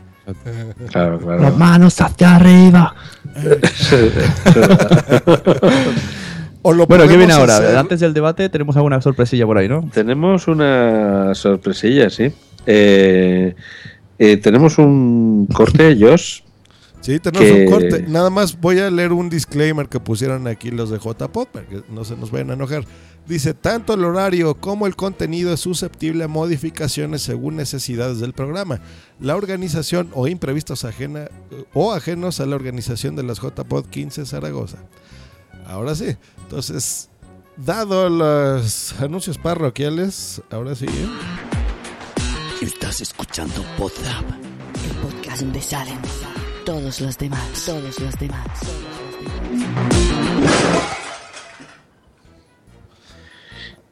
[0.90, 1.42] Claro, claro.
[1.42, 2.94] Las manos hacia arriba.
[6.62, 7.56] Bueno, ¿qué viene ahora?
[7.56, 9.88] hacer- Antes del debate tenemos alguna sorpresilla por ahí, ¿no?
[9.92, 12.30] Tenemos una sorpresilla, sí.
[12.66, 13.54] Eh,
[14.18, 16.40] eh, tenemos un corte, Josh.
[17.02, 18.04] Sí, tenemos que- un corte.
[18.08, 21.82] Nada más voy a leer un disclaimer que pusieron aquí los de JPod para que
[21.90, 22.84] no se nos vayan a enojar.
[23.26, 28.80] Dice, tanto el horario como el contenido es susceptible a modificaciones según necesidades del programa.
[29.20, 31.28] La organización o imprevistos ajena
[31.74, 34.78] o ajenos a la organización de las JPod 15 Zaragoza.
[35.66, 37.08] Ahora sí, entonces,
[37.56, 40.86] dado los anuncios parroquiales, ahora sí.
[40.86, 41.08] ¿eh?
[42.60, 44.24] Estás escuchando Podzap,
[44.84, 45.98] el podcast donde salen
[46.64, 48.46] todos los demás, todos los demás.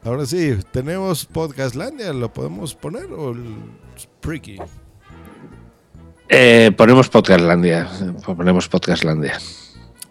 [0.03, 3.55] Ahora sí, tenemos Podcastlandia, ¿lo podemos poner o el
[3.99, 4.57] Spreaky?
[6.29, 7.89] Eh, ponemos Podcastlandia.
[8.25, 9.37] Ponemos Podcastlandia.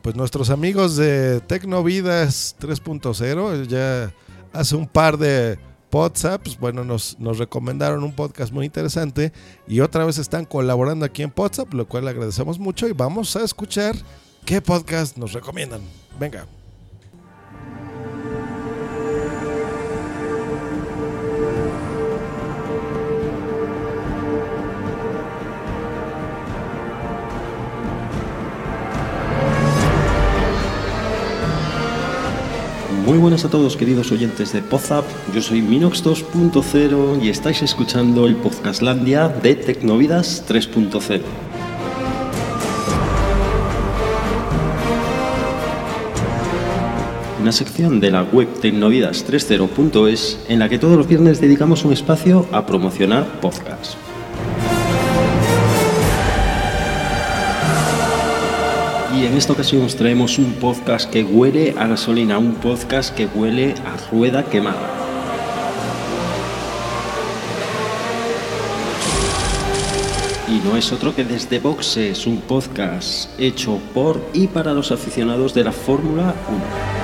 [0.03, 4.13] Pues nuestros amigos de Tecnovidas 3.0 ya
[4.53, 5.59] hace un par de
[5.91, 9.33] Podsaps, bueno, nos, nos recomendaron un podcast muy interesante
[9.67, 13.43] y otra vez están colaborando aquí en Podsap, lo cual agradecemos mucho y vamos a
[13.43, 13.97] escuchar
[14.45, 15.81] qué podcast nos recomiendan.
[16.19, 16.47] Venga.
[33.11, 35.05] Muy buenas a todos queridos oyentes de Podzap,
[35.35, 41.21] yo soy Minox 2.0 y estáis escuchando el Podcastlandia de Tecnovidas 3.0.
[47.43, 52.47] Una sección de la web tecnovidas30.es en la que todos los viernes dedicamos un espacio
[52.53, 53.97] a promocionar podcasts.
[59.21, 63.27] Y en esta ocasión os traemos un podcast que huele a gasolina, un podcast que
[63.27, 64.89] huele a rueda quemada.
[70.49, 75.53] Y no es otro que Desde Boxes, un podcast hecho por y para los aficionados
[75.53, 77.00] de la Fórmula 1.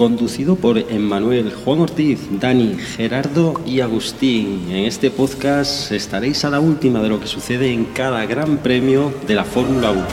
[0.00, 4.70] Conducido por Emmanuel, Juan Ortiz, Dani, Gerardo y Agustín.
[4.70, 9.12] En este podcast estaréis a la última de lo que sucede en cada gran premio
[9.26, 10.06] de la Fórmula 1.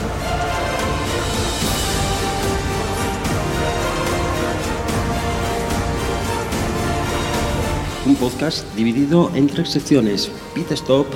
[8.08, 11.06] Un podcast dividido en tres secciones, pit stop,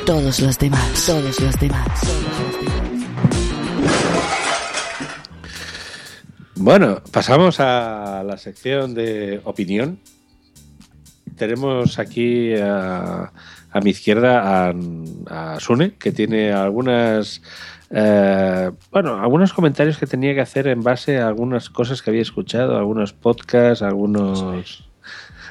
[0.04, 1.88] todos los demás, todos los demás.
[6.54, 9.98] Bueno, pasamos a la sección de opinión.
[11.36, 13.32] Tenemos aquí a,
[13.82, 14.74] mi izquierda a,
[15.26, 17.42] a Sune, que tiene algunas
[17.90, 22.22] eh, bueno, algunos comentarios que tenía que hacer en base a algunas cosas que había
[22.22, 24.85] escuchado, algunos podcasts, algunos.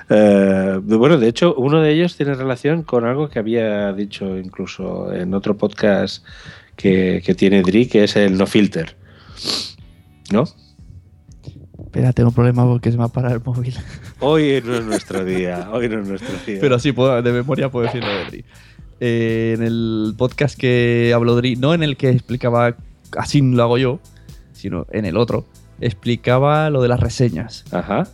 [0.09, 5.11] Eh, bueno, de hecho, uno de ellos tiene relación con algo que había dicho incluso
[5.13, 6.23] en otro podcast
[6.75, 8.95] que, que tiene Dri, que es el no filter.
[10.31, 10.43] ¿No?
[11.85, 13.75] Espera, tengo un problema porque se me ha parado el móvil.
[14.19, 16.57] Hoy no es nuestro día, hoy no es nuestro día.
[16.59, 18.45] Pero sí, puedo- de memoria puedo decirlo de ti.
[18.99, 22.75] eh, en el podcast que habló Dri, no en el que explicaba
[23.17, 23.99] así lo hago yo,
[24.53, 25.45] sino en el otro,
[25.79, 27.65] explicaba lo de las reseñas.
[27.71, 28.07] Ajá.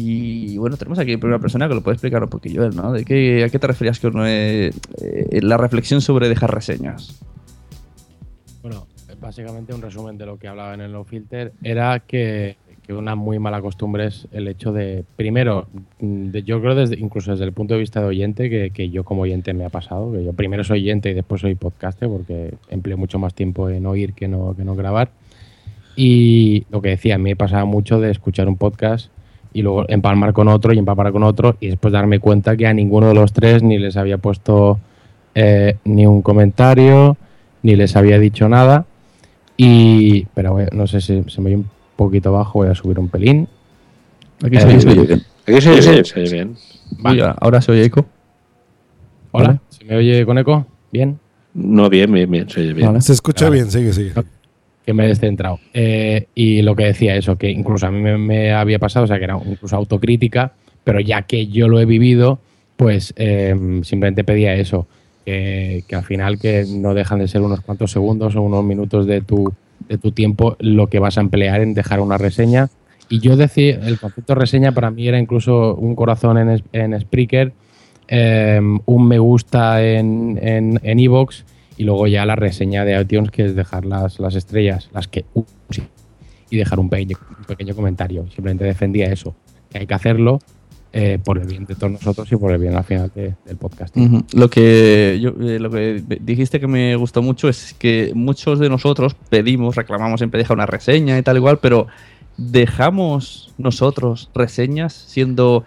[0.00, 2.92] Y bueno, tenemos aquí primera persona que lo puede explicar un poquillo ¿no?
[2.92, 4.70] ¿De qué, ¿A qué te referías con eh,
[5.02, 7.20] eh, la reflexión sobre dejar reseñas?
[8.62, 8.86] Bueno,
[9.20, 13.16] básicamente un resumen de lo que hablaba en el no filter era que, que una
[13.16, 15.66] muy mala costumbre es el hecho de, primero,
[15.98, 19.02] de- yo creo desde, incluso desde el punto de vista de oyente, que, que yo
[19.02, 22.54] como oyente me ha pasado, que yo primero soy oyente y después soy podcaster porque
[22.68, 25.10] empleo mucho más tiempo en oír que no, que no grabar.
[25.96, 29.10] Y lo que decía, a mí me pasaba mucho de escuchar un podcast
[29.52, 32.72] y luego empalmar con otro y empalmar con otro y después darme cuenta que a
[32.74, 34.78] ninguno de los tres ni les había puesto
[35.34, 37.16] eh, ni un comentario,
[37.62, 38.84] ni les había dicho nada.
[39.56, 42.98] Y, pero voy- no sé si se me oye un poquito bajo, voy a subir
[42.98, 43.48] un pelín.
[44.42, 45.22] Aquí se oye- se oye bien.
[45.46, 46.34] Aquí se oye bien, sí, se oye sí.
[46.34, 46.56] bien.
[46.98, 47.34] Vale.
[47.40, 48.04] Ahora se oye eco.
[49.32, 49.60] Hola, Vale.
[49.68, 50.66] ¿se me oye con eco?
[50.92, 51.18] ¿Bien?
[51.54, 53.02] No, bien, bien, bien, se oye bien.
[53.02, 53.56] Se escucha Vale.
[53.56, 54.12] bien, sigue, sigue.
[54.88, 55.60] Que me he descentrado.
[55.74, 59.18] Eh, y lo que decía eso, que incluso a mí me, había pasado, o sea,
[59.18, 62.38] que era incluso autocrítica, pero ya que yo lo he vivido,
[62.78, 64.86] pues eh, simplemente pedía eso,
[65.26, 69.20] que, al final que no dejan de ser unos cuantos segundos o unos minutos de
[69.20, 69.52] tu,
[69.90, 72.70] de tu tiempo lo que vas a emplear en dejar una reseña.
[73.10, 77.52] Y yo decía, el concepto reseña para mí era incluso un corazón en, en Spreaker,
[78.08, 81.44] eh, un me gusta en en en iVoox
[81.78, 85.24] y luego ya la reseña de iTunes que es dejar las, las estrellas, las que
[85.70, 85.82] sí,
[86.50, 87.16] y dejar un pequeño,
[87.74, 88.26] comentario.
[88.34, 89.34] Simplemente defendía eso,
[89.70, 90.40] que hay que hacerlo
[90.92, 93.56] eh, por el bien de todos nosotros y por el bien al final de- del
[93.56, 93.94] podcast.
[94.34, 98.68] Lo que yo, eh, lo que dijiste que me gustó mucho es que muchos de
[98.70, 101.86] nosotros pedimos, reclamamos siempre deja una reseña y tal igual, pero
[102.38, 105.64] dejamos nosotros reseñas siendo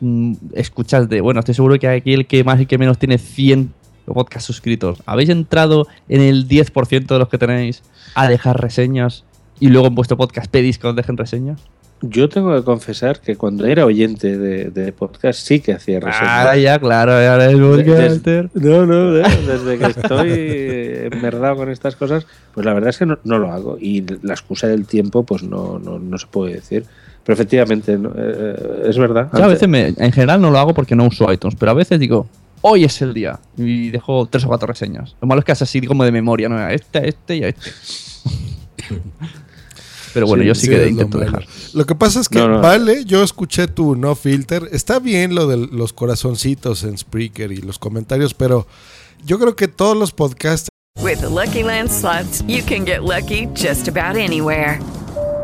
[0.00, 3.18] mm, escuchas de, bueno, estoy seguro que aquí el que más y que menos tiene
[3.18, 3.72] 100
[4.12, 5.02] podcasts suscritos.
[5.06, 7.82] ¿Habéis entrado en el 10% de los que tenéis
[8.14, 9.24] a dejar reseñas
[9.60, 11.60] y luego en vuestro podcast pedís que os dejen reseñas?
[12.02, 16.28] Yo tengo que confesar que cuando era oyente de, de podcast sí que hacía reseñas.
[16.28, 18.50] Ahora ya, claro, ahora es podcaster.
[18.52, 23.18] no, no, desde que estoy enmerdado con estas cosas, pues la verdad es que no,
[23.24, 23.78] no lo hago.
[23.80, 26.84] Y la excusa del tiempo, pues no, no, no se puede decir.
[27.24, 29.30] Pero efectivamente, no, eh, es verdad.
[29.32, 31.74] Yo a veces, me- en general no lo hago porque no uso iTunes, pero a
[31.74, 32.26] veces digo,
[32.66, 35.14] hoy es el día y dejo tres o cuatro reseñas.
[35.20, 36.56] Lo malo es que es así como de memoria, ¿no?
[36.56, 37.70] A este, a este y a este.
[40.14, 41.46] pero bueno, yo sí, que es lo intento dejar.
[41.74, 42.60] Lo que pasa es que, No, no.
[42.60, 44.68] vale, yo escuché tu no filter.
[44.72, 48.66] Está bien lo de los corazoncitos en Spreaker y los comentarios, pero
[49.26, 50.68] yo creo que todos los podcasts
[51.02, 54.78] With the Lucky Land slots, you can get lucky just about anywhere.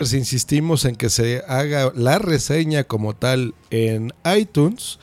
[0.00, 4.98] Insistimos en que se haga la reseña como tal en iTunes,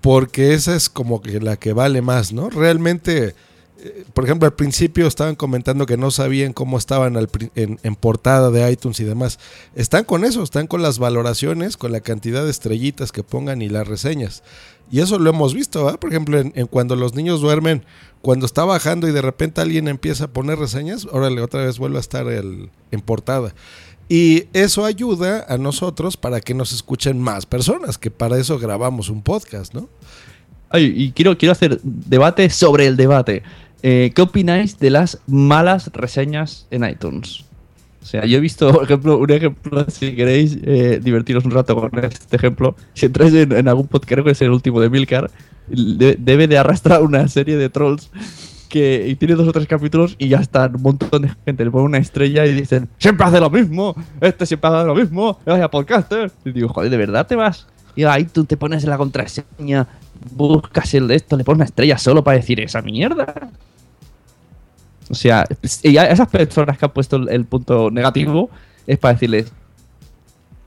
[0.00, 2.50] porque esa es como que la que vale más, ¿no?
[2.50, 3.34] Realmente,
[3.80, 7.16] eh, por ejemplo, al principio estaban comentando que no sabían cómo estaban
[7.54, 9.38] en, portada de iTunes y demás.
[9.74, 13.68] Están con eso, están con las valoraciones, con la cantidad de estrellitas que pongan y
[13.68, 14.42] las reseñas.
[14.90, 15.98] Y eso lo hemos visto, ¿verdad?
[15.98, 17.84] Por ejemplo, en, cuando los niños duermen,
[18.22, 21.98] cuando está bajando y de repente alguien empieza a poner reseñas, órale, otra vez vuelve
[21.98, 23.52] a estar en portada.
[24.08, 29.10] Y eso ayuda a nosotros para que nos escuchen más personas, que para eso grabamos
[29.10, 29.88] un podcast, ¿no?
[30.70, 33.42] Ay, y quiero, quiero hacer debate sobre el debate.
[33.82, 37.44] Eh, ¿Qué opináis de las malas reseñas en iTunes?
[38.02, 41.76] O sea, yo he visto, por ejemplo, un ejemplo, si queréis eh, divertiros un rato
[41.76, 44.88] con este ejemplo, si entráis en, en algún podcast, creo que es el último de
[44.88, 45.30] Milcar,
[45.68, 48.10] de- debe de arrastrar una serie de trolls
[48.68, 51.84] que tiene dos o tres capítulos y ya está un montón de gente le pone
[51.84, 56.30] una estrella y dicen siempre hace lo mismo, este siempre hace lo mismo, vaya podcaster.
[56.44, 57.66] Y digo, joder, ¿de verdad te vas?
[57.96, 59.88] Y ahí tú te pones la contraseña,
[60.32, 63.50] buscas el de esto, le pones una estrella solo para decir esa mierda.
[65.10, 65.44] O sea,
[65.82, 68.50] y a esas personas que han puesto el, el punto negativo
[68.86, 69.52] es para decirles,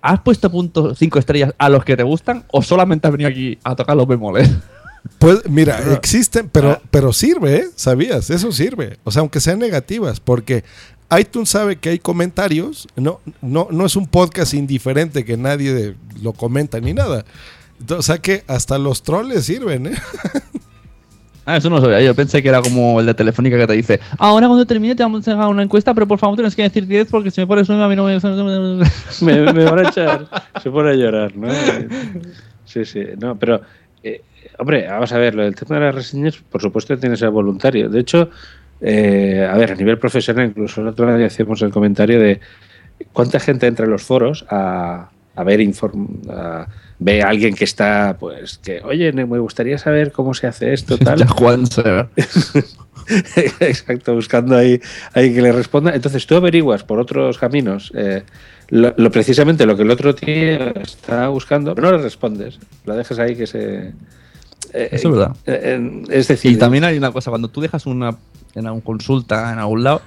[0.02, 3.58] ¿has puesto punto 5 estrellas a los que te gustan o solamente has venido aquí
[3.64, 4.50] a tocar los bemoles?
[5.18, 7.66] Pues mira, existen, pero, pero sirve, ¿eh?
[7.76, 8.30] ¿Sabías?
[8.30, 8.98] Eso sirve.
[9.04, 10.64] O sea, aunque sean negativas, porque
[11.20, 15.96] iTunes sabe que hay comentarios, no, no, no es un podcast indiferente que nadie de-
[16.22, 17.26] lo comenta ni nada.
[17.80, 19.94] Entonces, o sea que hasta los troles sirven, ¿eh?
[21.44, 22.02] Ah, eso no lo sabía.
[22.02, 25.02] Yo pensé que era como el de Telefónica que te dice, ahora cuando termine te
[25.02, 27.48] vamos a dejar una encuesta, pero por favor tienes que decir 10 porque si me
[27.48, 28.20] pones una a mí no me...
[29.22, 30.30] me, me van a echar.
[30.62, 31.48] Se pone a llorar, ¿no?
[32.66, 33.04] Sí, sí.
[33.20, 33.60] No, pero,
[34.62, 37.30] hombre, vamos a ver, lo del tema de las reseñas, por supuesto, tiene que ser
[37.32, 37.90] voluntario.
[37.90, 38.30] De hecho,
[38.80, 42.40] eh, a ver, a nivel profesional, incluso el otro día hacíamos el comentario de
[43.14, 46.68] cuánta gente entra en los foros a, a ver inform a-
[47.00, 50.98] ve a alguien que está, pues, que, oye, me gustaría saber cómo se hace esto,
[51.00, 51.26] tal.
[51.28, 51.64] Juan.
[53.60, 54.80] Exacto, buscando ahí,
[55.14, 55.94] ahí que le responda.
[55.96, 58.24] Entonces tú averiguas por otros caminos eh,
[58.70, 62.60] lo, lo- precisamente lo que el otro tío está buscando, pero no le respondes.
[62.86, 63.94] Lo dejas ahí que se.
[64.74, 65.36] Eh, Eso es verdad.
[65.46, 68.16] eh, eh, es decir, Y también hay una cosa, cuando tú dejas una,
[68.56, 70.02] en una consulta en algún lado,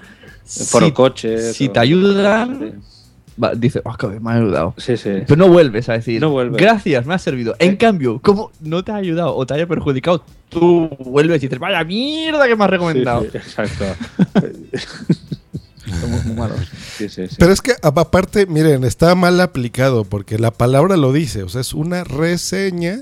[0.47, 2.81] Foro si, coches si o- te ayudan,
[3.43, 4.75] va, dices, "Ah, que me ha ayudado.
[4.77, 5.11] Sí, sí.
[5.27, 6.61] Pero no vuelves a decir, No vuelves.
[6.61, 7.57] gracias, me ha servido.
[7.59, 11.59] En cambio, como no te ha ayudado o te haya perjudicado, tú vuelves y dices,
[11.59, 13.23] vaya mierda que me has recomendado.
[13.23, 13.85] Sí, sí, exacto.
[16.01, 16.59] Somos muy malos.
[16.97, 17.37] Sí, sí, sí.
[17.39, 21.61] Pero es que aparte, miren, está mal aplicado porque la palabra lo dice, o sea,
[21.61, 23.01] es una reseña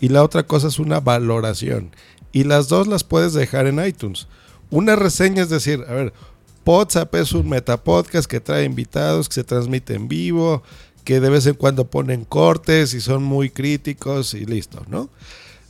[0.00, 1.90] y la otra cosa es una valoración.
[2.32, 4.28] Y las dos las puedes dejar en iTunes.
[4.70, 6.12] Una reseña es decir, a ver,
[6.64, 10.62] WhatsApp es un metapodcast que trae invitados, que se transmite en vivo,
[11.02, 15.08] que de vez en cuando ponen cortes y son muy críticos y listo, ¿no?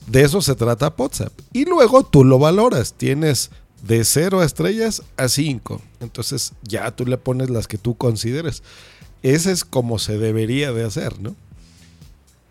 [0.08, 1.32] De eso se trata WhatsApp.
[1.52, 2.94] Y luego tú lo valoras.
[2.94, 3.50] Tienes
[3.86, 5.80] de 0 estrellas a 5.
[6.00, 8.64] Entonces ya tú le pones las que tú consideres.
[9.22, 11.36] Ese es como se debería de hacer, ¿no?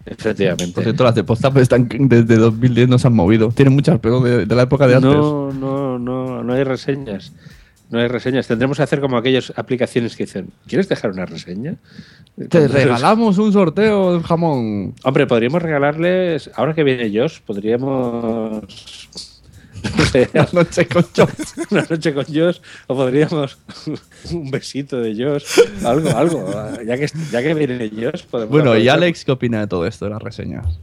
[0.09, 0.73] Efectivamente.
[0.73, 3.49] Por cierto, las de WhatsApp están desde 2010 no se han movido.
[3.49, 5.11] Tienen muchas, pero de, de la época de antes.
[5.11, 7.34] No, no, no, no hay reseñas.
[7.89, 8.47] No hay reseñas.
[8.47, 11.75] Tendremos que hacer como aquellas aplicaciones que dicen, ¿quieres dejar una reseña?
[12.49, 14.93] Te regalamos un sorteo de jamón.
[15.03, 18.61] Hombre, podríamos regalarles, ahora que viene Josh, podríamos...
[20.33, 21.67] Una noche con Josh.
[21.71, 23.57] una noche con Josh, o podríamos
[24.31, 25.45] un besito de Josh,
[25.85, 26.53] algo, algo.
[26.85, 28.51] Ya que, ya que viene Josh, podemos...
[28.51, 28.97] Bueno, ¿y aprovechar.
[28.97, 30.79] Alex qué opina de todo esto, de las reseñas?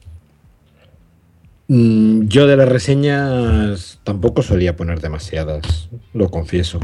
[1.69, 6.81] Mm, Yo de las reseñas tampoco solía poner demasiadas, lo confieso.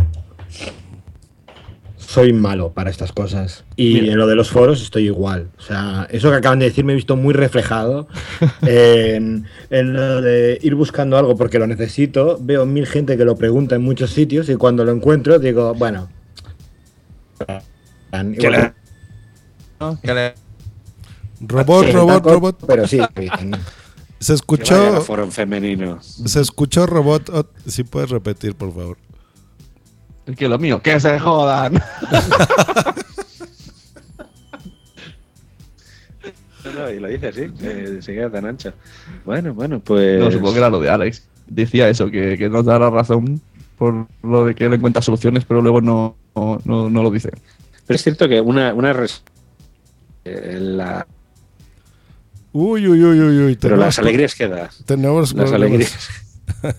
[2.10, 3.64] Soy malo para estas cosas.
[3.76, 4.12] Y Mira.
[4.14, 5.48] en lo de los foros estoy igual.
[5.58, 8.08] O sea, eso que acaban de decir me he visto muy reflejado
[8.62, 12.36] en, en lo de ir buscando algo porque lo necesito.
[12.40, 16.08] Veo mil gente que lo pregunta en muchos sitios y cuando lo encuentro digo, bueno.
[18.10, 18.34] igual
[20.02, 20.34] que-
[21.42, 22.64] Robot, Sí, robot, taco, robot.
[22.66, 22.98] Pero sí.
[24.18, 25.00] Se escuchó.
[25.00, 25.98] foro femenino.
[26.02, 27.30] Se escuchó robot.
[27.32, 28.98] oh, si puedes repetir, por favor.
[30.36, 31.74] Que lo mío, que se jodan.
[36.76, 38.72] No, y lo dice así, que se queda tan ancho.
[39.24, 40.20] Bueno, bueno, pues...
[40.20, 41.26] No, supongo que era lo de Alex.
[41.46, 43.40] Decía eso, que, que nos da la razón
[43.78, 47.30] por lo de que él encuentra soluciones, pero luego no, no, no- no lo dice.
[47.86, 49.22] Pero es cierto que una, una res-
[50.26, 51.06] eh, la-
[52.52, 53.56] Uy, uy, uy, uy, uy.
[53.60, 54.68] pero las alegrías que da.
[54.84, 55.54] Tenemos Las problemas.
[55.54, 56.08] alegrías.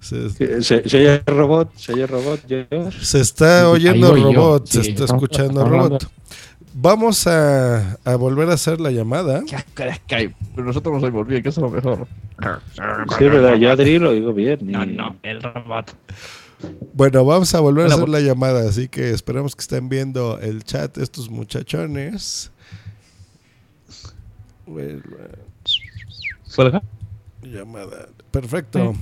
[0.00, 2.40] Se, Se, se robot, se robot.
[2.46, 2.64] Yo,
[3.00, 4.32] se está oyendo yo.
[4.32, 6.08] robot, se Sí, está escuchando robot.
[6.74, 9.42] Vamos a, a volver a hacer la llamada.
[9.48, 12.06] Skype, pero nosotros nos oímos bien, que eso es lo mejor.
[13.18, 14.58] sí, es verdad, yo Adri lo digo bien.
[14.62, 15.92] y- No, no, el robot.
[16.92, 20.62] Bueno, vamos a volver a hacer la llamada, así que esperemos que estén viendo el
[20.64, 22.50] chat estos muchachones.
[27.42, 28.08] Llamada.
[28.30, 28.94] Perfecto.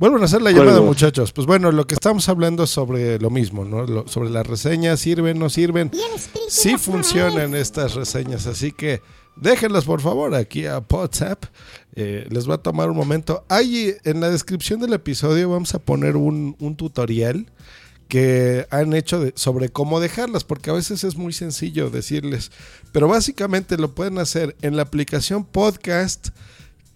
[0.00, 1.30] Vuelven a hacer la llamada, muchachos.
[1.32, 3.84] Pues bueno, lo que estamos hablando es sobre lo mismo, ¿no?
[3.86, 5.90] Lo- sobre las reseñas, sirven, no sirven.
[6.48, 9.02] Sí funcionan estas reseñas, así que
[9.36, 11.44] déjenlas por favor aquí a WhatsApp.
[11.94, 13.44] Eh, les va a tomar un momento.
[13.50, 17.50] Ahí en la descripción del episodio vamos a poner un, un tutorial
[18.08, 22.50] que han hecho de- sobre cómo dejarlas, porque a veces es muy sencillo decirles,
[22.92, 26.28] pero básicamente lo pueden hacer en la aplicación podcast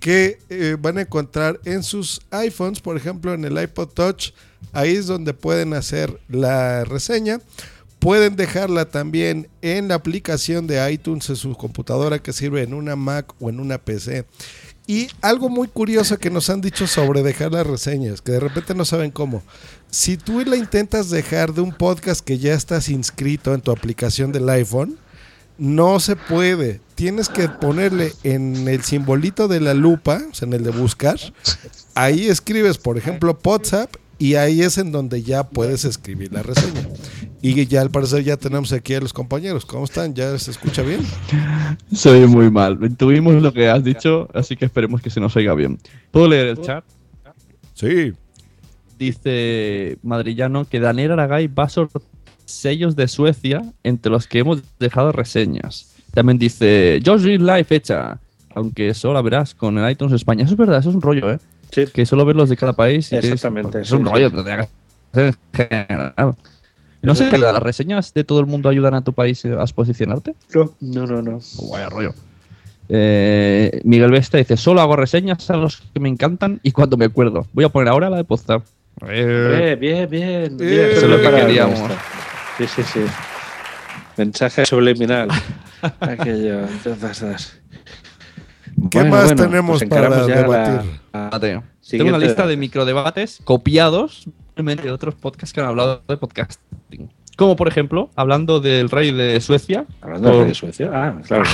[0.04, 4.32] que eh, van a encontrar en sus iPhones, por ejemplo en el iPod Touch,
[4.74, 7.40] ahí es donde pueden hacer la reseña.
[8.00, 12.96] Pueden dejarla también en la aplicación de iTunes en su computadora que sirve en una
[12.96, 14.26] Mac o en una PC.
[14.86, 18.74] Y algo muy curioso que nos han dicho sobre dejar las reseñas, que de repente
[18.74, 19.42] no saben cómo.
[19.88, 24.32] Si tú la intentas dejar de un podcast que ya estás inscrito en tu aplicación
[24.32, 24.98] del iPhone,
[25.58, 26.80] no se puede.
[26.94, 31.18] Tienes que ponerle en el simbolito de la lupa, o sea, en el de buscar.
[31.94, 36.88] Ahí escribes, por ejemplo, WhatsApp y ahí es en donde ya puedes escribir la reseña.
[37.42, 39.66] Y ya al parecer ya tenemos aquí a los compañeros.
[39.66, 40.14] ¿Cómo están?
[40.14, 41.00] ¿Ya se escucha bien?
[41.92, 42.78] Se oye muy mal.
[42.96, 45.78] Tuvimos lo que has dicho, así que esperemos que se nos oiga bien.
[46.10, 46.84] ¿Puedo leer el chat?
[47.74, 48.12] Sí.
[48.98, 52.13] Dice Madrillano que Daniel Aragay va a sortear
[52.46, 55.94] sellos de Suecia entre los que hemos dejado reseñas.
[56.12, 58.18] También dice Josh Green Life hecha,
[58.54, 60.44] aunque eso la verás con el iTunes España.
[60.44, 61.38] Eso es verdad, eso es un rollo, ¿eh?
[61.92, 63.10] Que solo ver los de cada país.
[63.10, 64.36] y es- Exactamente, Es, un sí, rollo, sí.
[65.14, 66.34] en general.
[67.02, 70.34] No sé, ¿las reseñas de todo el mundo ayudan a tu país a posicionarte?
[70.54, 71.38] No, no, no.
[71.70, 72.14] Vaya rollo.
[72.88, 77.06] Eh, Miguel Vesta dice: Solo hago reseñas a los que me encantan y cuando me
[77.06, 77.46] acuerdo.
[77.52, 78.62] Voy a poner ahora la de Podstar.
[79.06, 80.56] Bien, bien, bien.
[80.56, 80.80] bien.
[80.92, 81.80] Eso es lo que queríamos.
[82.58, 83.00] Sí, sí, sí.
[84.16, 85.28] Mensaje subliminal.
[86.00, 86.60] Aquello.
[86.68, 87.60] entonces,
[88.90, 91.00] ¿Qué Bueno, más bueno, tenemos pues para la- debatir?
[91.12, 91.40] la
[91.88, 97.10] Tengo una lista de microdebates copiados de otros podcasts que han hablado de podcasting.
[97.36, 99.86] Como por ejemplo, hablando del rey de Suecia.
[100.00, 100.90] Hablando del rey de Suecia.
[100.92, 101.44] Ah, claro.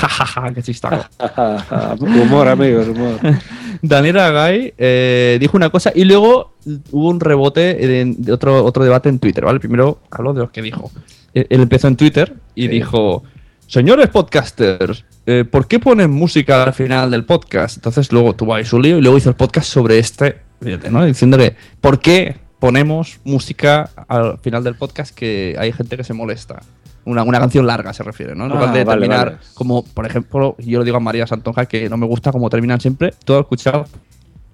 [0.55, 1.07] ¡Qué chistaco!
[2.01, 3.19] humor, amigos, humor.
[3.83, 6.55] Daniel Agay eh, dijo una cosa y luego
[6.91, 9.59] hubo un rebote de, otro, otro debate en Twitter, ¿vale?
[9.59, 10.91] Primero habló de lo que dijo.
[11.33, 13.23] Él empezó en Twitter y dijo,
[13.67, 17.77] señores podcasters, eh, ¿por qué ponen música al final del podcast?
[17.77, 21.05] Entonces luego tuvo ahí su lío y luego hizo el podcast sobre este, fíjate, ¿no?
[21.05, 26.61] Diciéndole, ¿por qué ponemos música al final del podcast que hay gente que se molesta?
[27.07, 28.45] Una, una canción larga se refiere, ¿no?
[28.45, 29.39] En lugar Ah, de vale, terminar vale.
[29.55, 32.79] como, por ejemplo, yo lo digo a María Santonja que no me gusta como terminan
[32.81, 33.87] siempre, todo escuchado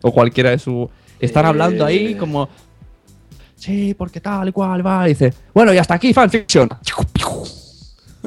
[0.03, 0.89] o cualquiera de su...
[1.19, 1.49] Están Eh.
[1.49, 2.49] hablando ahí como...
[3.57, 5.07] Sí, porque tal y cual, va.
[5.07, 6.69] Y dice, bueno, y hasta aquí, fanfiction.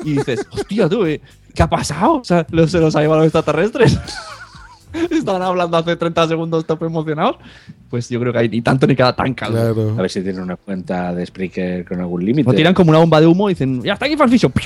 [0.04, 1.22] Y dices, hostia, tú, ¿eh?
[1.54, 2.16] ¿qué ha pasado?
[2.16, 3.98] O sea, ¿lo- ¿se los ha llevado los extraterrestres?
[5.12, 7.38] Estaban hablando hace 30 segundos, top emocionados.
[7.90, 9.96] Pues yo creo que hay ni tanto ni cada tan caldo.
[9.98, 12.50] A ver si tienen una cuenta de Spreaker con algún límite.
[12.50, 14.52] O tiran como una bomba de humo y dicen, ya está aquí fanfiction.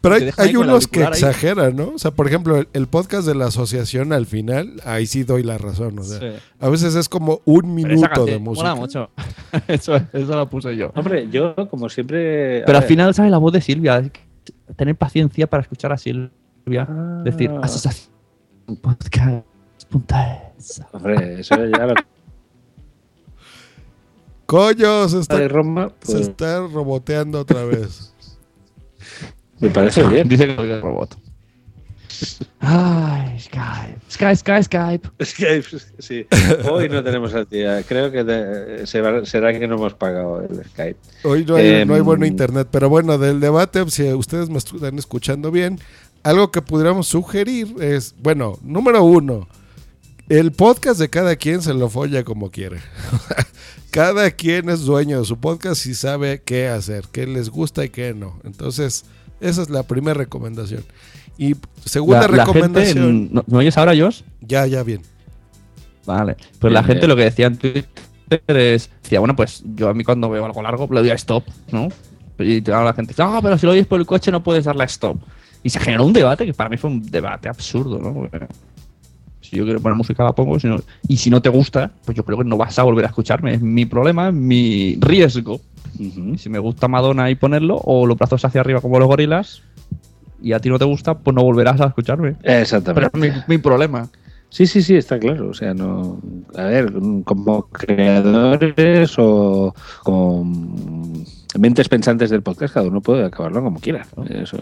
[0.00, 1.10] Pero hay, hay unos que ahí.
[1.12, 1.90] exageran, ¿no?
[1.94, 5.44] O sea, por ejemplo, el, el podcast de la asociación al final, ahí sí doy
[5.44, 5.96] la razón.
[6.00, 6.26] O sea, Sí.
[6.58, 8.74] a veces es como un minuto de música.
[8.74, 9.10] mucho.
[9.68, 10.90] eso, eso lo puse yo.
[10.96, 12.64] Hombre, yo como siempre...
[12.66, 14.02] Pero al final sale la voz de Silvia.
[14.74, 16.32] Tener paciencia para escuchar a Silvia.
[17.22, 17.68] Decir, Ah.
[18.66, 19.46] Asociación podcast.
[19.90, 20.82] punta es".
[20.92, 21.94] Hombre, eso ya lo...
[24.46, 28.12] Coño, se está, Roma, se pues- está roboteando otra vez.
[29.60, 30.28] Me parece bien.
[30.28, 31.16] Dice que es robot.
[32.60, 33.98] Ay, Skype.
[34.10, 35.08] Skype, Skype, Skype.
[35.24, 36.26] Skype, sí.
[36.70, 37.84] Hoy no tenemos actividad.
[37.88, 40.98] Creo que de- se va- será que no hemos pagado el Skype.
[41.24, 44.58] Hoy no hay, no hay Em, bueno internet, pero bueno, del debate, si ustedes me
[44.58, 45.78] están escuchando bien,
[46.22, 49.48] algo que pudiéramos sugerir es, bueno, número uno,
[50.28, 52.78] el podcast de cada quien se lo folla como quiere.
[53.90, 57.90] cada quien es dueño de su podcast y sabe qué hacer, qué les gusta y
[57.90, 58.38] qué no.
[58.44, 59.04] Entonces,
[59.40, 60.84] esa es la primera recomendación.
[61.38, 63.04] Y segunda La- la gente recomendación.
[63.04, 64.22] en- ¿no- ¿Me oyes ahora, Josh?
[64.40, 65.02] Ya, ya, bien.
[66.06, 66.36] Vale.
[66.58, 67.08] Pues la gente bien.
[67.10, 67.86] lo que decía en Twitter
[68.48, 68.90] es.
[69.02, 71.88] Decía, bueno, pues yo a mí cuando veo algo largo le doy a stop, ¿no?
[72.38, 74.64] Y ahora la gente dice, ah, pero si lo oyes por el coche no puedes
[74.64, 75.18] darle a stop.
[75.62, 78.12] Y se generó un debate que para mí fue un debate absurdo, ¿no?
[78.12, 78.46] Porque
[79.40, 82.16] si yo quiero poner música la pongo, si no- y si no te gusta, pues
[82.16, 83.54] yo creo que no vas a volver a escucharme.
[83.54, 85.60] Es mi problema, es mi riesgo.
[86.38, 89.62] Si me gusta Madonna y ponerlo, o los brazos hacia arriba como los gorilas,
[90.42, 92.34] y a ti no te gusta, pues no volverás a escucharme.
[92.42, 93.10] Exactamente.
[93.12, 94.08] Pero es mi, mi problema.
[94.48, 95.50] Sí, sí, sí, está claro.
[95.50, 96.20] O sea, no.
[96.56, 96.92] A ver,
[97.24, 100.44] como creadores o como
[101.58, 104.06] mentes pensantes del podcast, cada uno puede acabarlo como quiera.
[104.28, 104.56] Eso.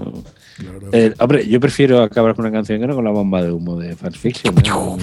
[0.93, 3.77] Eh, hombre, yo prefiero acabar con una canción que no con la bomba de humo
[3.79, 4.55] de Fans Fiction.
[4.55, 4.97] ¿no?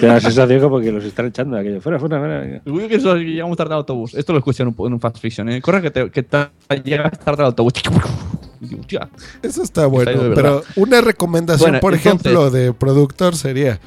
[0.00, 1.80] Te da la sensación como que los están echando de aquello.
[1.80, 2.62] Fuera, fuera, fuera.
[2.66, 4.14] Uy, que eso, llegamos tarde al autobús.
[4.14, 5.60] Esto lo escuché en un, en un Fast Fiction, ¿eh?
[5.60, 6.50] Corre que, te, que ta-
[6.84, 7.72] llegas tarde al autobús.
[8.78, 9.08] Hostia.
[9.42, 13.78] Eso está bueno, Está pero una recomendación, Bueno, por entonces- ejemplo, de productor sería,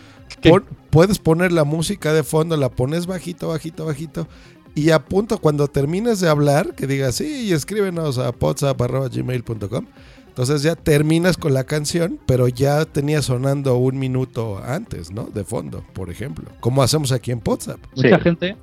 [0.42, 4.28] pon- puedes poner la música de fondo, la pones bajito, bajito, bajito,
[4.76, 9.86] y a punto cuando termines de hablar, que digas, sí, y escríbenos a potsap.gmail.com.
[10.28, 15.26] Entonces ya terminas con la canción, pero ya tenía sonando un minuto antes, ¿no?
[15.26, 16.46] De fondo, por ejemplo.
[16.62, 17.80] Como hacemos aquí en WhatsApp.
[17.96, 18.56] Mucha gente,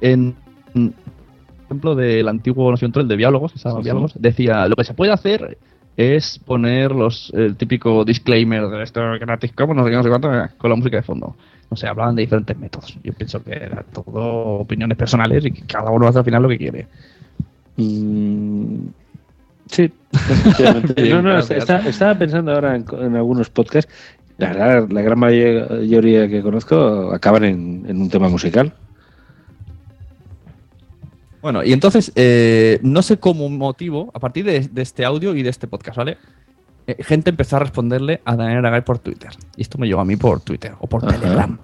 [0.00, 0.34] en
[0.74, 0.94] en
[1.66, 3.84] ejemplo del antiguo, no sé, el de diálogos, que se llama Sí, sí.
[3.84, 5.58] diálogos, decía, lo que se puede hacer
[5.96, 10.08] es poner los el típico disclaimer de esto gratis como no sé qué, no sé
[10.08, 10.28] cuánto,
[10.58, 11.36] con la música de fondo.
[11.72, 12.98] No sé, hablaban de diferentes métodos.
[13.02, 16.50] Yo pienso que era todo opiniones personales y que cada uno hace al final lo
[16.50, 16.86] que quiere.
[17.78, 18.88] Mm,
[19.70, 19.90] sí,
[21.10, 23.90] no, no, está- estaba pensando ahora en, en algunos podcasts.
[24.36, 28.74] La, verdad, la gran mayoría que conozco acaban en, en un tema musical.
[31.40, 35.42] Bueno, y entonces, eh, no sé cómo motivo, a partir de, de este audio y
[35.42, 36.18] de este podcast, ¿vale?
[36.86, 39.30] Eh, gente empezó a responderle a Daniel Aragay por Twitter.
[39.56, 41.02] Y esto me llegó a mí por Twitter o por.
[41.02, 41.58] Telegram.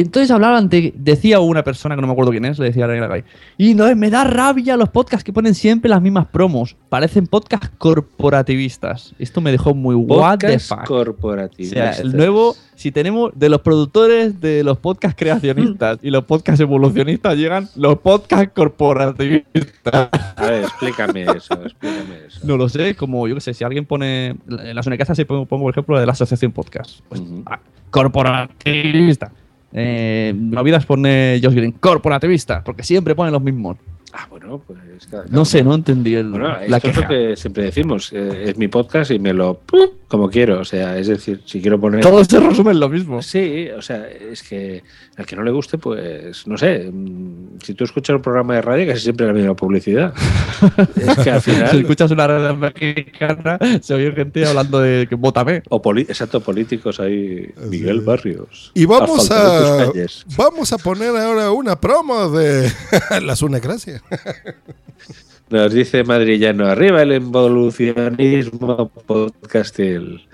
[0.00, 2.88] Entonces hablaban de, decía una persona que no me acuerdo quién es, le decía a
[2.88, 3.24] Daniel Aragay,
[3.56, 6.76] y no, me da rabia los podcasts que ponen siempre las mismas promos.
[6.88, 9.14] Parecen podcasts corporativistas.
[9.18, 10.82] Esto me dejó muy what the fuck.
[10.82, 11.70] O corporativo.
[11.70, 16.60] sea, el nuevo, si tenemos de los productores de los podcasts creacionistas y los podcasts
[16.60, 20.08] evolucionistas, llegan los podcasts corporativistas.
[20.36, 22.40] A ver, explícame eso, explícame eso.
[22.44, 24.36] No lo sé, como yo qué sé, si alguien pone.
[24.48, 27.00] En las Unecasas se pongo, pongo, por ejemplo, la de la Asociación Podcast.
[27.08, 27.58] Pues, ah,
[27.90, 29.32] corporativista.
[29.72, 33.76] Eh, Navidas pone Josh Green, corporativista, porque siempre ponen los mismos.
[34.20, 34.80] Ah, bueno, pues.
[35.08, 38.12] cada- No sé, no entendí el, Bueno, la esto es lo que siempre decimos.
[38.12, 39.60] eh, es mi podcast y me lo
[40.08, 40.58] como quiero.
[40.58, 42.00] O sea, es decir, si quiero poner.
[42.00, 43.22] Todo se resume en lo mismo.
[43.22, 44.82] Sí, o sea, es que
[45.16, 46.90] al que no le guste, pues no sé.
[46.92, 50.12] mm, Si tú escuchas un programa de radio, casi siempre es la misma publicidad.
[50.96, 51.78] es que al Si final.
[51.80, 55.62] escuchas una red mexicana, se oye gente hablando de que vótame.
[55.68, 57.48] O poli- exacto, políticos ahí.
[57.70, 58.72] Miguel Barrios.
[58.74, 59.92] Y vamos a,
[60.36, 62.68] vamos a poner ahora una promo de
[63.22, 64.02] la Sunecracia.
[65.50, 70.28] Nos dice Madrillano, arriba el involucionismo podcastil.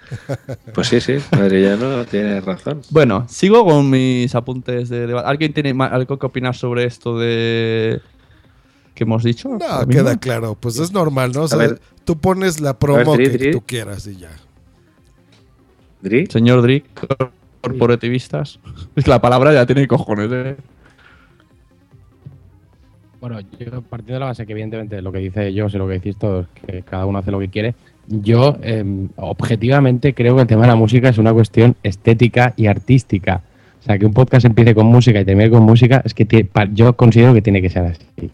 [0.75, 2.83] Pues sí, sí, Madrillano tiene razón.
[2.91, 5.29] Bueno, sigo con mis apuntes de debate.
[5.29, 8.01] ¿Alguien tiene algo que opinar sobre esto de
[8.95, 9.51] que hemos dicho?
[9.51, 11.43] No, queda claro, pues es normal, ¿no?
[11.43, 11.81] O sea, ver.
[12.05, 13.51] tú pones la promo Dri, que Dri.
[13.53, 14.31] tú quieras y ya.
[16.29, 16.85] Señor Drick,
[17.61, 18.59] corporativistas.
[18.97, 20.31] Es que la palabra ya tiene cojones.
[20.33, 20.57] ¿eh?
[23.25, 25.95] Bueno, yo partiendo de la base que evidentemente lo que dice yo, sé lo que
[25.95, 27.75] decís todos, que cada uno hace lo que quiere,
[28.07, 28.85] yo eh,
[29.17, 33.41] objetivamente creo que el tema de la música es una cuestión estética y artística.
[33.81, 36.97] O sea, que un podcast empiece con música y termine con música, es que yo
[36.97, 38.31] considero que tiene que ser así.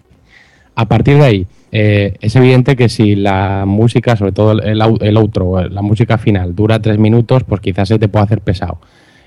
[0.75, 5.17] A partir de ahí, eh, es evidente que si la música, sobre todo el, el,
[5.17, 8.81] outro, la música final, dura tres minutos, pues quizás se te puede hacer pesado.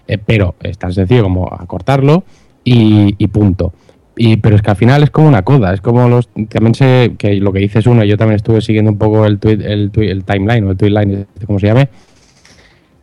[0.09, 2.25] Eh, pero es tan sencillo como acortarlo
[2.65, 3.71] y punto.
[4.15, 6.29] Y, pero es que al final es como una coda, es como los.
[6.49, 9.59] También sé que lo que dices uno, yo también estuve siguiendo un poco el, tweet,
[9.63, 11.89] el, tweet- el timeline o el tweetline, como se llame,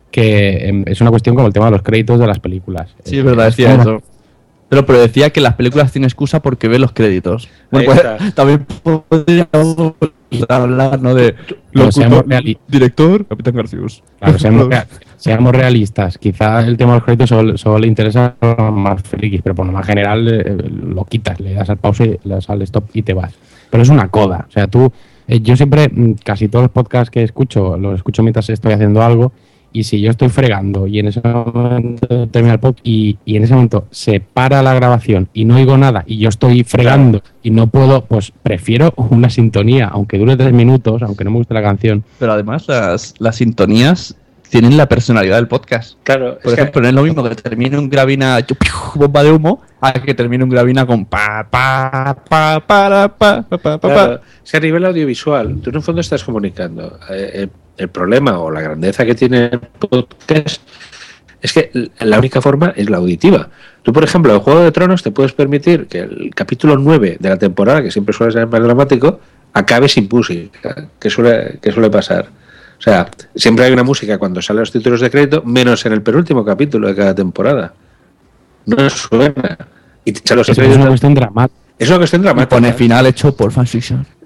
[0.09, 2.95] que em, es una cuestión como el tema de los créditos de las películas.
[3.03, 4.01] Sí, es verdad, decía eso.
[4.69, 7.49] Pero, pero decía que las películas tienen excusa porque ve los créditos.
[7.71, 8.65] Bueno, pues, también
[9.09, 9.93] podríamos
[10.47, 11.13] hablar, ¿no?
[11.13, 11.35] De
[11.73, 12.25] locutor,
[12.69, 14.01] director, Capitán Garcius.
[14.19, 14.69] Claro, seamos,
[15.21, 16.17] seamos realistas.
[16.17, 19.53] Quizá el tema de los créditos solo, solo le interesa a los más frikis, pero
[19.53, 22.85] por lo más general eh, lo quitas, le das al pause, le das al stop
[22.93, 23.33] y te vas.
[23.69, 24.45] Pero es una coda.
[24.49, 24.91] O sea, tú,
[25.27, 29.03] eh, yo siempre, mm, casi todos los podcasts que escucho, los escucho mientras estoy haciendo
[29.03, 29.31] algo.
[29.73, 33.43] Y si yo estoy fregando y en ese momento termina el podcast y, y en
[33.43, 37.51] ese momento se para la grabación y no oigo nada y yo estoy fregando y
[37.51, 41.61] no puedo, pues prefiero una sintonía, aunque dure tres minutos, aunque no me guste la
[41.61, 42.03] canción.
[42.19, 44.17] Pero además las, las sintonías
[44.51, 45.97] tienen la personalidad del podcast.
[46.03, 48.37] Claro, Por es que- ejemplo, no es lo mismo que termine un gravina
[48.95, 53.57] bomba de humo a que termine un gravina con pa pa pa pa pa pa
[53.57, 53.79] pa, pa.
[53.79, 56.99] Claro, es que a nivel audiovisual, tú en el fondo estás comunicando.
[57.09, 60.61] Eh, el, el problema o la grandeza que tiene el podcast
[61.41, 61.71] es que
[62.01, 63.49] la única forma es la auditiva.
[63.83, 67.29] Tú, por ejemplo, en Juego de Tronos te puedes permitir que el capítulo 9 de
[67.29, 69.19] la temporada, que siempre suele ser más dramático,
[69.53, 72.27] acabe sin música, que suele, que suele pasar.
[72.81, 76.01] O sea, siempre hay una música cuando salen los títulos de crédito, menos en el
[76.01, 77.75] penúltimo capítulo de cada temporada.
[78.65, 79.55] No suena.
[80.03, 81.59] Y te los Es créditos- una cuestión dramática.
[81.77, 82.55] Es una cuestión dramática.
[82.55, 84.03] Pone final hecho por fanfiction.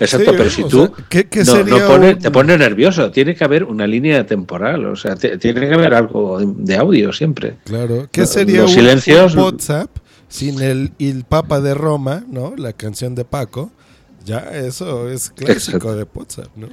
[0.00, 2.56] Exacto, Sí, pero si tú sea, ¿qué- qué no, sería no pone- un- te pone
[2.58, 5.38] nervioso, tiene que haber una línea temporal, o sea, tiene
[5.68, 7.56] que haber algo de, de audio siempre.
[7.64, 8.08] Claro.
[8.10, 9.34] ¿Qué sería los un, silencios?
[9.34, 9.90] un WhatsApp
[10.28, 12.54] sin el Il Papa de Roma, ¿no?
[12.56, 13.70] La canción de Paco.
[14.24, 15.96] Ya, eso es clásico Exacto.
[15.96, 16.68] de WhatsApp, ¿no?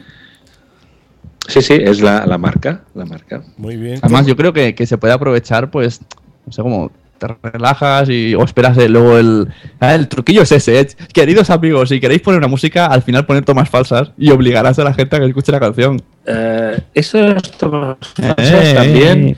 [1.48, 3.42] Sí, sí, es la, la marca, la marca.
[3.58, 4.00] Muy bien.
[4.02, 6.02] Además, yo creo que, que se puede aprovechar, pues,
[6.46, 9.48] no sé, como te relajas y o esperas eh, luego el,
[9.82, 10.80] ah, el truquillo es ese.
[10.80, 10.88] eh.
[11.12, 14.84] Queridos amigos, si queréis poner una música, al final poner tomas falsas y obligarás a
[14.86, 16.02] la gente a que escuche la canción.
[16.26, 18.38] Eh, eso es tomas falsas
[18.68, 19.38] Eh, también.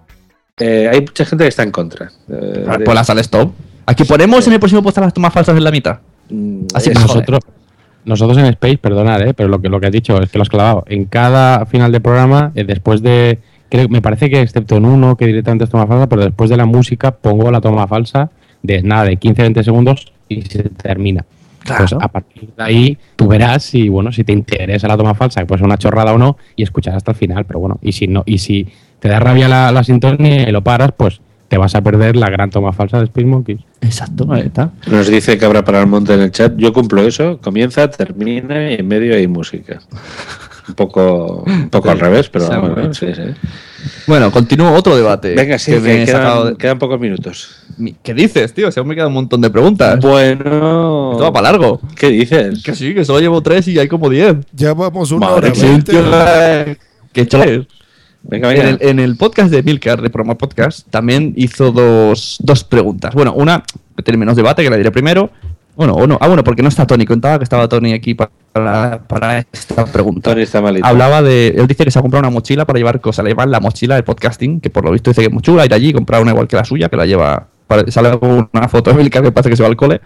[0.61, 2.11] Eh, hay mucha gente que está en contra.
[2.29, 3.51] Eh, Ah, de- Pues la sale stop.
[3.85, 5.99] Aquí ponemos en el próximo post las tomas falsas en la mitad.
[6.73, 7.39] Así que nosotros,
[8.05, 10.43] nosotros en Space, perdonad, eh, pero lo que, lo que has dicho es que lo
[10.43, 10.83] has clavado.
[10.87, 13.39] En cada final de programa, eh, después de.
[13.69, 16.57] Creo, me parece que excepto en uno que directamente es toma falsa, pero después de
[16.57, 18.29] la música pongo la toma falsa
[18.61, 21.25] de nada, de 15-20 segundos y se termina.
[21.77, 25.39] Pues a partir de ahí tú verás si, bueno, si te interesa la toma falsa,
[25.41, 27.45] que puede ser una chorrada o no, y escuchar hasta el final.
[27.45, 28.67] Pero bueno, y si no, y si
[29.01, 31.19] te da rabia la, la sintonía y lo paras, pues
[31.49, 33.59] te vas a perder la gran toma falsa de Space Monkeys.
[33.81, 34.69] Exacto, ahí está.
[34.87, 36.53] Nos dice Cabra para el Monte en el chat.
[36.55, 37.39] Yo cumplo eso.
[37.41, 39.81] Comienza, termina y en medio hay música.
[40.69, 42.93] Un poco, un poco al revés, pero bueno, bueno.
[42.93, 43.23] sí, sí.
[44.07, 45.33] Bueno, continúo otro debate.
[45.33, 47.49] Venga, sí, que quedan, de- quedan pocos minutos.
[47.77, 48.71] Mi- ¿Qué dices, tío?
[48.71, 49.99] Se aún me quedan un montón de preguntas.
[49.99, 51.11] Bueno.
[51.13, 51.81] Esto va para largo.
[51.95, 52.63] ¿Qué dices?
[52.63, 54.35] Que sí, que solo llevo tres y hay como diez.
[54.53, 55.51] Ya vamos una Madre hora
[57.11, 57.65] que que.
[58.23, 62.63] Venga, En el, en el podcast de Milcar, de Promo Podcast, también hizo dos, dos
[62.63, 63.13] preguntas.
[63.15, 63.63] Bueno, una,
[64.03, 65.29] tiene menos debate, que la diré primero.
[65.75, 66.17] Bueno, o no.
[66.21, 67.05] Ah, bueno, porque no está Tony.
[67.05, 70.29] Contaba que estaba Tony aquí pa- para, para esta pregunta.
[70.29, 70.85] Tony está malito.
[70.85, 71.47] Hablaba de.
[71.57, 73.23] Él dice que se ha comprado una mochila para llevar cosas.
[73.23, 75.65] Le llevan la mochila de podcasting, que por lo visto dice que es muy chula.
[75.65, 77.47] Ir allí y comprar una igual que la suya, que la lleva.
[77.67, 80.01] para- sale una foto de Milcar que parece que se va al cole.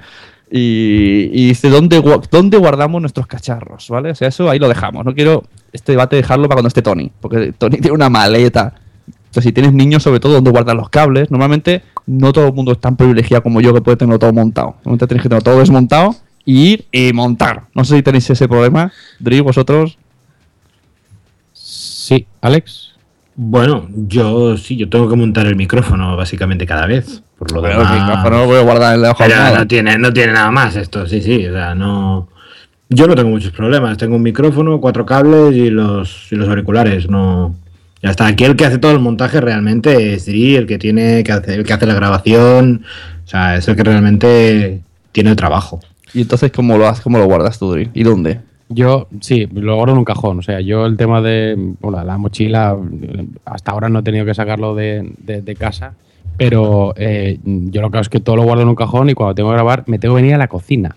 [0.51, 2.01] Y, y dice, ¿dónde,
[2.31, 3.89] ¿dónde guardamos nuestros cacharros?
[3.89, 4.11] ¿Vale?
[4.11, 5.03] O sea, eso ahí lo dejamos.
[5.03, 5.43] No quiero
[5.75, 7.11] este debate dejarlo para cuando esté Tony.
[7.21, 8.73] Porque Tony tiene una maleta.
[9.07, 11.29] O sea, si tienes niños, sobre todo, ¿dónde guardan los cables?
[11.29, 14.75] Normalmente no todo el mundo es tan privilegiado como yo que puede tenerlo todo montado.
[14.77, 16.15] Normalmente tienes que tenerlo todo desmontado,
[16.45, 17.63] y ir y montar.
[17.73, 18.93] No sé si tenéis ese problema.
[19.19, 19.97] Dri, vosotros.
[21.51, 22.93] Sí, Alex.
[23.35, 27.23] Bueno, yo sí, yo tengo que montar el micrófono básicamente cada vez.
[27.37, 29.67] Por lo Pero demás, el micrófono lo voy a guardar en la hoja Pero no
[29.67, 31.45] tiene, no tiene nada más esto, sí, sí.
[31.47, 32.29] O sea, no.
[32.89, 33.97] Yo no tengo muchos problemas.
[33.97, 37.09] Tengo un micrófono, cuatro cables y los, y los auriculares.
[37.09, 37.55] No.
[38.01, 38.27] Ya está.
[38.27, 41.59] Aquí el que hace todo el montaje realmente es Dri, el que tiene que hacer,
[41.59, 42.83] el que hace la grabación.
[43.23, 44.81] O sea, es el que realmente
[45.11, 45.79] tiene el trabajo.
[46.13, 47.03] Y entonces, ¿cómo lo, haces?
[47.03, 47.89] ¿cómo lo guardas tú, Dri?
[47.93, 48.39] ¿Y dónde?
[48.69, 50.39] Yo, sí, lo guardo en un cajón.
[50.39, 52.75] O sea, yo el tema de bueno, la mochila,
[53.45, 55.93] hasta ahora no he tenido que sacarlo de, de- de casa.
[56.37, 59.13] Pero eh, yo lo que hago es que todo lo guardo en un cajón y
[59.13, 60.95] cuando tengo que grabar me tengo que venir a la cocina.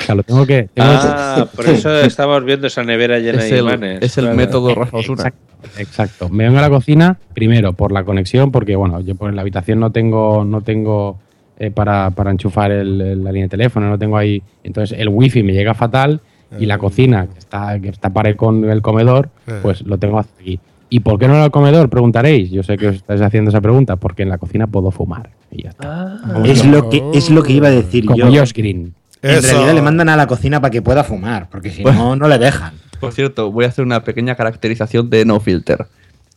[0.00, 0.68] O sea, lo tengo que.
[0.74, 3.98] tengo Ah, por eso estamos viendo esa nevera llena Es de el- imanes.
[4.02, 4.36] es el claro.
[4.36, 5.22] método Rafa Osuna.
[5.22, 6.28] Exacto, exacto.
[6.30, 9.42] Me vengo a la cocina primero por la conexión, porque bueno, yo por en la
[9.42, 11.18] habitación no tengo, no tengo
[11.58, 14.42] eh, para, para enchufar el- la línea de teléfono, no tengo ahí.
[14.64, 16.20] Entonces el wifi me llega fatal
[16.58, 19.28] y la cocina, que está, que está para con el comedor,
[19.62, 20.58] pues lo tengo aquí.
[20.88, 21.88] ¿Y por qué no en el comedor?
[21.88, 22.50] Preguntaréis.
[22.50, 25.30] Yo sé que os estáis haciendo esa pregunta, porque en la cocina puedo fumar.
[25.52, 26.18] Y ya está.
[26.44, 28.26] Es lo que, es lo que iba a decir Como yo.
[28.40, 28.92] Josh Green.
[29.22, 29.48] En Eso.
[29.52, 32.26] realidad le mandan a la cocina para que pueda fumar, porque si Pues- no, no
[32.28, 32.74] le dejan.
[33.00, 35.86] Por cierto, voy a hacer una pequeña caracterización de No Filter.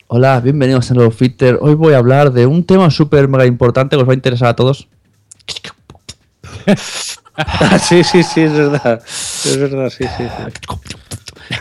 [0.07, 1.57] Hola, bienvenidos a No Filter.
[1.61, 4.49] Hoy voy a hablar de un tema súper mega importante que os va a interesar
[4.49, 4.87] a todos.
[7.35, 9.01] Ah, sí, sí, sí, es verdad.
[9.03, 10.23] Es verdad, sí, sí.
[10.23, 10.77] sí.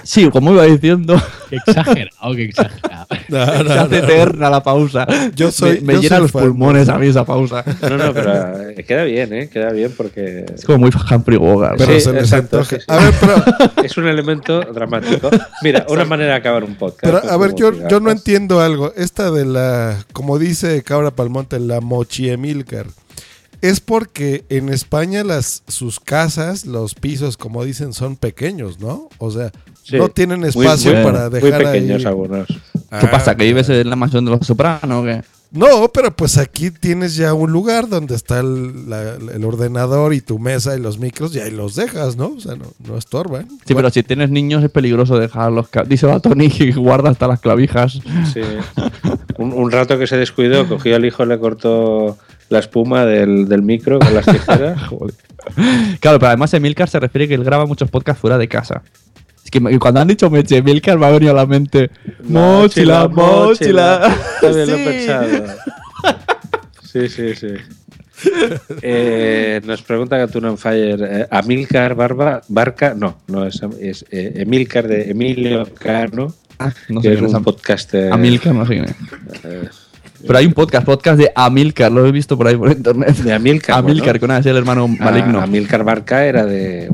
[0.03, 1.21] Sí, como iba diciendo.
[1.51, 3.07] Qué exagerado, qué exagerado.
[3.29, 4.09] No, Se hace no.
[4.09, 5.07] eterna la pausa.
[5.35, 6.43] Yo soy- me, me yo llena soy los fan.
[6.43, 7.65] pulmones a mí esa pausa.
[7.83, 9.49] No, no, pero eh, queda bien, ¿eh?
[9.49, 10.45] Queda bien porque.
[10.55, 11.77] Es como muy Humphrey Bogart.
[11.79, 12.83] Pero Sí, se les exacto, sí, sí.
[12.89, 15.31] A ver, pero, Es un elemento dramático.
[15.63, 17.03] Mira, una manera de acabar un podcast.
[17.03, 18.93] pero, pues, a ver, yo, yo no entiendo algo.
[18.97, 22.87] Esta de la, como dice Cabra Palmonte, la mochiemilcar.
[23.63, 29.09] Es porque en España las sus casas, los pisos, como dicen, son pequeños, ¿no?
[29.19, 29.53] O sea,
[29.83, 29.97] Sí.
[29.97, 32.07] no tienen Muy- espacio muy- para Muy dejar pequeños ahí.
[32.07, 32.47] algunos.
[32.49, 32.57] ¿Qué
[32.91, 33.35] Ah, pasa?
[33.35, 35.23] ¿Que vives en la mansión de los sopranos o qué?
[35.51, 40.23] No, pero pues aquí tienes ya un lugar donde está el, la- el ordenador y
[40.23, 42.29] tu mesa y los micros y ahí los dejas, ¿no?
[42.29, 43.49] O sea, no, no estorban.
[43.67, 45.67] Sí, pero si tienes niños es peligroso dejarlos.
[45.89, 48.01] Dice a Tony que guarda hasta las clavijas.
[48.33, 48.41] Sí.
[49.37, 52.17] Un, un rato que se descuidó, cogió al hijo, le cortó
[52.49, 54.81] la espuma del, del micro con las tijeras.
[55.99, 58.83] Claro, pero además Emilcar se refiere que él graba muchos podcasts fuera de casa.
[59.53, 61.91] Es que me- cuando han dicho Meche Emilcar me ha venido a la mente
[62.27, 64.17] mochila, mochila.
[64.41, 64.83] Bien, lo he Sí.
[64.83, 65.45] pensado.
[66.83, 67.49] Sí, sí, sí.
[68.81, 74.33] Eh, nos pregunta Gatun on Fire, eh, Amilcar Barba, Barca, no, no es, es eh,
[74.37, 78.11] Emilcar de Emilio Cano, Ah, no que sé es es un Am- podcaster.
[78.11, 78.91] Amilcar, no sé es.
[79.45, 79.69] eh,
[80.27, 83.17] Pero hay un podcast, podcast de Amilcar, lo he visto por ahí por internet.
[83.17, 83.77] De Amilcar.
[83.79, 84.35] Amilcar, bueno.
[84.35, 85.41] con es el hermano maligno.
[85.41, 86.89] A- Amílcar Barca era de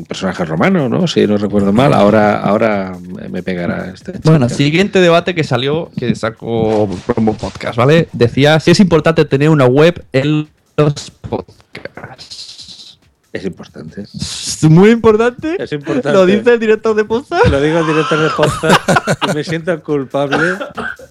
[0.00, 1.06] un personaje romano, ¿no?
[1.06, 1.92] Si no recuerdo mal.
[1.92, 2.96] Ahora, ahora
[3.30, 4.12] me pegará este.
[4.24, 4.56] Bueno, chico.
[4.56, 8.08] siguiente debate que salió, que sacó Promo Podcast, ¿vale?
[8.12, 12.98] Decía si es importante tener una web en los podcasts.
[13.32, 14.02] Es importante.
[14.12, 15.56] Es muy importante.
[15.62, 16.12] Es importante.
[16.12, 17.46] Lo dice el director de podcast.
[17.46, 18.90] Lo digo al director de podcast
[19.30, 20.54] y me siento culpable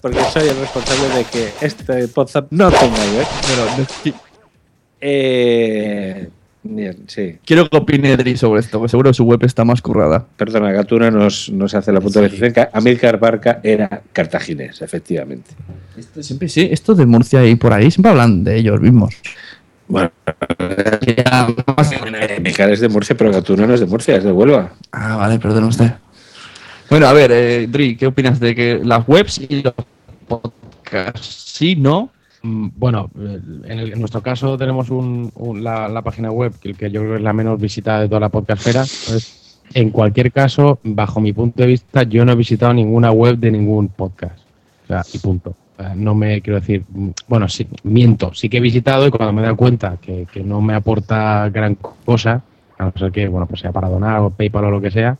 [0.02, 3.26] porque soy el responsable de que este podcast no tenga web.
[3.46, 4.12] Pero
[5.00, 6.28] Eh,
[7.06, 7.38] sí.
[7.44, 10.26] quiero que opine Dri sobre esto, porque seguro su web está más currada.
[10.36, 15.50] Perdona, Gatuna nos, nos hace la puntualización que Amílcar Barca era cartaginés, efectivamente.
[16.20, 19.14] Siempre sí, esto de Murcia y por ahí siempre hablan de ellos mismos.
[19.88, 20.12] Bueno,
[22.36, 24.72] Amílcar es de Murcia, pero Gatuna no es de Murcia, es de Huelva.
[24.92, 25.92] Ah, vale, perdón usted.
[26.90, 29.74] Bueno, a ver, eh, Dri, ¿qué opinas de que las webs y los
[30.26, 31.52] podcasts?
[31.54, 32.10] Sí, no.
[32.42, 35.30] Mm, Bueno, eh, en, el- en nuestro caso tenemos un-
[35.62, 38.28] la, página web que, que yo creo que es la menos visitada de toda la
[38.28, 38.80] podcastfera.
[38.80, 43.36] Entonces, en cualquier caso, bajo mi punto de vista, yo no he visitado ninguna web
[43.38, 44.38] de ningún podcast.
[44.84, 45.54] O sea, y punto.
[45.96, 49.40] No me quiero decir, mm, bueno, sí, miento, sí que he visitado y cuando me
[49.40, 52.42] he dado cuenta que, no me aporta gran cosa,
[52.78, 55.16] a no ser que, bueno, pues sea para donar o PayPal o lo que sea,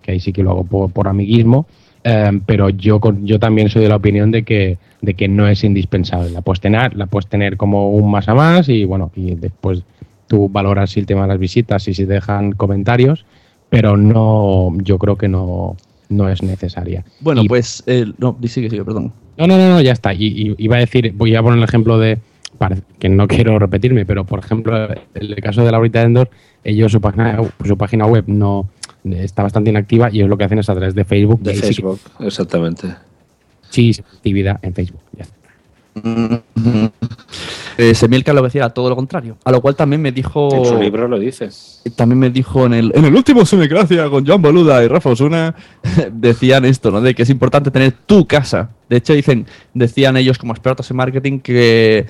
[0.00, 1.66] que ahí sí que lo hago por amiguismo,
[2.04, 5.64] eh, pero yo, yo también soy de la opinión de que, de que no es
[5.64, 6.30] indispensable.
[6.30, 9.82] La puedes tener, la puedes tener como un más a más y bueno, y después
[10.26, 13.24] tú valoras si el tema de las visitas y si te dejan comentarios,
[13.68, 15.76] pero no, yo creo que no,
[16.08, 17.04] no es necesaria.
[17.20, 19.12] Bueno, pues, eh, no, sigue, sigue, perdón.
[19.36, 20.12] No, no, no, no, ya está.
[20.12, 22.18] Y, y- iba a decir, voy a poner el ejemplo de,
[22.98, 26.30] que no quiero repetirme, pero por ejemplo, en el caso de Laurita Endor,
[26.64, 28.68] ellos su página, su página web no
[29.04, 31.40] está bastante inactiva y ellos lo que hacen es a través de Facebook.
[31.42, 32.94] De ahí sí que- Facebook, exactamente.
[33.70, 35.00] Sí, actividad en Facebook.
[35.16, 36.42] ya está.
[37.78, 39.36] Eh, Semilka lo decía todo lo contrario.
[39.44, 40.54] A lo cual también me dijo.
[40.54, 41.48] En su libro lo dice.
[41.96, 45.54] También me dijo en el, en el último Semicracia con Joan Boluda y Rafa Osuna,
[46.12, 47.00] decían esto, ¿no?
[47.00, 48.70] De que es importante tener tu casa.
[48.88, 52.06] De hecho, dicen, decían ellos como expertos en marketing que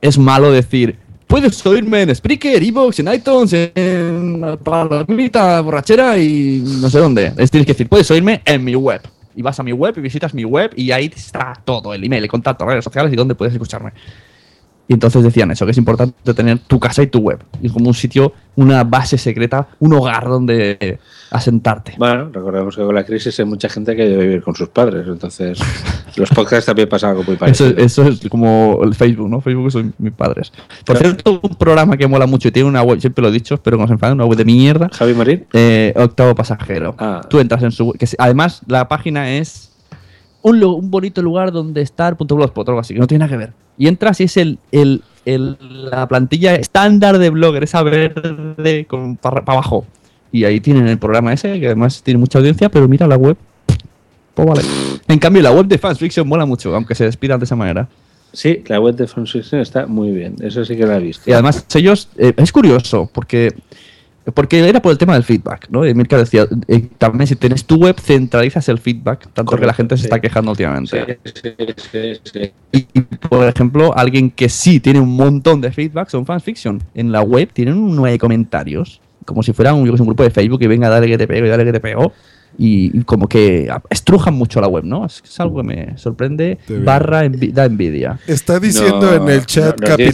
[0.00, 0.96] es malo decir,
[1.32, 7.32] puedes oírme en Spreaker, Evox, en iTunes, en Palomita, Borrachera y no sé dónde.
[7.38, 9.00] Es tienes que decir, puedes oírme en mi web.
[9.34, 12.24] Y vas a mi web y visitas mi web y ahí está todo, el email,
[12.24, 13.92] el contacto, redes sociales y dónde puedes escucharme.
[14.88, 17.38] Y entonces decían eso, que es importante tener tu casa y tu web.
[17.62, 20.98] Y como un sitio, una base secreta, un hogar donde
[21.30, 21.94] asentarte.
[21.96, 25.06] Bueno, recordemos que con la crisis hay mucha gente que debe vivir con sus padres,
[25.06, 25.58] entonces
[26.16, 27.74] los podcasts también pasan algo muy Eso, parecido.
[27.78, 29.40] eso es como el Facebook, ¿no?
[29.40, 30.52] Facebook son mis padres.
[30.84, 33.54] Por cierto, un programa que mola mucho y tiene una web, siempre lo he dicho,
[33.54, 34.90] espero que no se enfaden, una web de mierda.
[34.92, 35.46] Javi Marín.
[35.52, 36.94] Eh, octavo pasajero.
[36.98, 37.22] Ah.
[37.30, 39.71] Tú entras en su web, que además la página es
[40.42, 43.52] un, bonito lugar donde estar, punto blogspot, algo así, que no tiene nada que ver.
[43.78, 45.56] Y entras y es el, el, el-
[45.90, 49.86] la plantilla estándar de blogger, esa verde con para abajo.
[50.30, 53.36] Y ahí tienen el programa ese, que además tiene mucha audiencia, pero mira la web.
[54.34, 54.62] Pues vale.
[55.08, 57.88] En cambio, la web de Fans Fiction mola mucho, aunque se despidan de esa manera.
[58.32, 61.28] Sí, la web de Francisco está muy bien, eso sí que la he visto.
[61.28, 63.52] Y además, ellos, eh, es curioso, porque,
[64.34, 65.86] porque era por el tema del feedback, ¿no?
[65.86, 69.72] Y Mirka decía, eh, también si tienes tu web, centralizas el feedback, tanto que la
[69.72, 71.18] Correcto, gente se está quejando últimamente.
[71.34, 72.52] Sí, sí.
[72.70, 76.82] Y, por ejemplo, alguien que sí tiene un montón de feedback son fans fiction.
[76.94, 80.62] En la web tienen un nueve comentarios, como si fuera un, un grupo de Facebook
[80.62, 82.12] y venga, dale que te pego y dale que te pego.
[82.58, 85.06] Y, como que estrujan mucho la web, ¿no?
[85.06, 88.18] Es, es algo que me sorprende, barra envi- da envidia.
[88.26, 89.96] Está diciendo No, en el chat, no.
[89.96, 90.12] Que,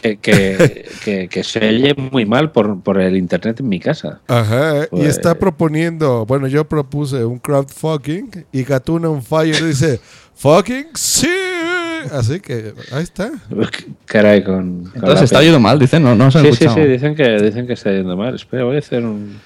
[0.00, 4.20] que, que, que- que se oye muy mal por, por el internet en mi casa.
[4.28, 10.00] Ajá, y Pues- está proponiendo, bueno, yo propuse un crowdfucking y Gatuna on Fire dice,
[10.36, 11.28] fucking sí.
[12.12, 13.30] Así que ahí está.
[14.06, 14.84] Caray, con.
[14.84, 16.86] con Entonces está yendo mal, dicen, no, no se han Sí, sí, escuchado.
[16.86, 18.34] sí, dicen que, dicen que está yendo mal.
[18.36, 19.40] Espera, voy a hacer un.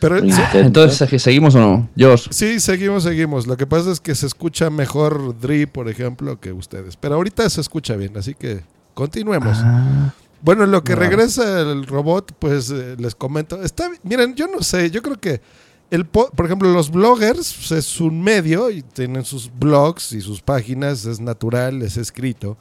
[0.00, 0.58] Pero intento.
[0.58, 1.88] Entonces, ¿que ¿seguimos o no?
[1.98, 2.28] Josh.
[2.30, 3.46] Sí, seguimos, seguimos.
[3.46, 6.96] Lo que pasa es que se escucha mejor Dri, por ejemplo, que ustedes.
[6.96, 8.62] Pero ahorita se escucha bien, así que
[8.94, 9.58] continuemos.
[9.60, 10.12] Ah.
[10.42, 11.08] Bueno, en lo que Vale.
[11.08, 13.62] regresa el robot, pues eh, les comento.
[13.62, 15.42] Está, miren, yo no sé, yo creo que
[15.90, 20.22] el po- por ejemplo, los bloggers pues, es un medio y tienen sus blogs y
[20.22, 22.56] sus páginas, es natural, es escrito.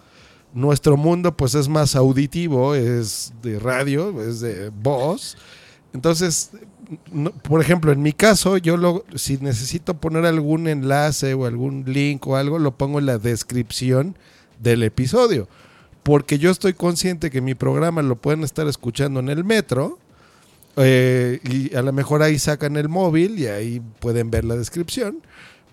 [0.53, 5.37] Nuestro mundo pues es más auditivo, es de radio, es de voz.
[5.93, 6.51] Entonces,
[7.43, 12.25] por ejemplo, en mi caso, yo lo, si necesito poner algún enlace o algún link
[12.27, 14.17] o algo, lo pongo en la descripción
[14.59, 15.47] del episodio.
[16.03, 19.99] Porque yo estoy consciente que mi programa lo pueden estar escuchando en el metro.
[20.77, 25.21] eh, y a lo mejor ahí sacan el móvil y ahí pueden ver la descripción.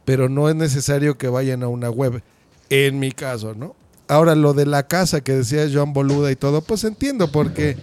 [0.04, 2.22] Pero no es necesario que vayan a una web.
[2.68, 3.74] En mi caso, ¿no?
[4.08, 7.76] Ahora, lo de la casa que decía Joan Boluda y todo, pues entiendo, porque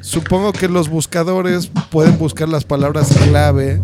[0.00, 3.80] supongo que los buscadores pueden buscar las palabras clave.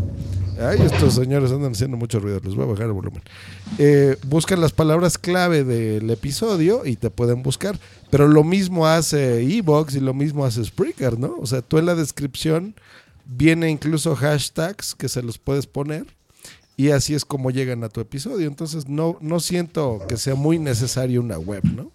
[0.58, 3.22] Ay, estos señores andan haciendo mucho ruido, les voy a bajar el volumen.
[3.78, 7.78] Eh, buscan las palabras clave del episodio y te pueden buscar.
[8.10, 11.36] Pero lo mismo hace Evox y lo mismo hace Spreaker, ¿no?
[11.38, 12.74] O sea, tú en la descripción
[13.26, 16.06] viene incluso hashtags que se los puedes poner
[16.76, 18.46] y así es como llegan a tu episodio.
[18.46, 21.90] Entonces no, no siento que sea muy necesario una web, ¿no?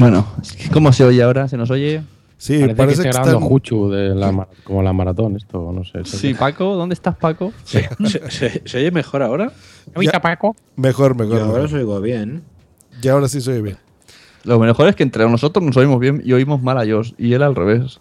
[0.00, 0.26] Bueno,
[0.72, 1.46] ¿cómo se oye ahora?
[1.46, 2.02] ¿Se nos oye?
[2.38, 5.84] Sí, parece, parece que está grabando están- Juchu de la, como la maratón, esto, no
[5.84, 6.04] sé.
[6.06, 7.52] Sí, Paco, ¿dónde estás, Paco?
[7.64, 7.86] ¿Se,
[8.30, 9.52] se- se oye mejor ahora?
[10.00, 10.56] Ya- Paco?
[10.76, 11.34] Mejor, mejor.
[11.36, 11.66] Yo ahora mejor.
[11.66, 12.42] os oigo bien.
[13.02, 13.76] Y ahora sí se oye bien.
[14.44, 17.12] Lo mejor es que entre nosotros nos oímos bien y oímos mal a Josh.
[17.18, 18.00] Y él al revés.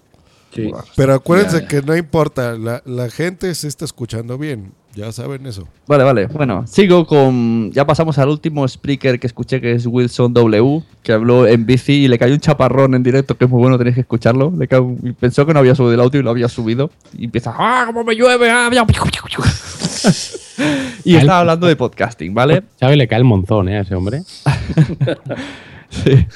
[0.56, 0.72] Sí.
[0.96, 1.68] Pero acuérdense Ya, ya.
[1.68, 4.72] que no importa, la, la gente se está escuchando bien.
[5.00, 5.66] Ya saben eso.
[5.88, 6.26] Vale, vale.
[6.28, 7.72] Bueno, sigo con.
[7.72, 11.94] Ya pasamos al último speaker que escuché, que es Wilson W, que habló en bici
[12.04, 14.52] y le cayó un chaparrón en directo, que es muy bueno, tenéis que escucharlo.
[14.58, 16.92] Le cayó- y pensó que no había subido el audio y lo había subido.
[17.18, 18.52] Y empieza, ¡ah, cómo me llueve!
[18.52, 18.86] ah, ya".
[21.06, 22.64] y estaba hablando de podcasting, ¿vale?
[22.80, 22.98] ¿Sabe?
[22.98, 23.78] Le cae el monzón, ¿eh?
[23.78, 24.24] A ese hombre.
[25.90, 26.28] Sí.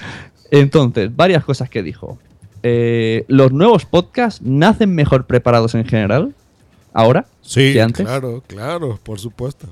[0.50, 2.18] Entonces, varias cosas que dijo.
[2.64, 6.34] Eh, los nuevos podcasts nacen mejor preparados en general.
[6.94, 7.26] Ahora.
[7.42, 8.06] Sí, que antes.
[8.06, 9.68] claro, claro, por supuesto.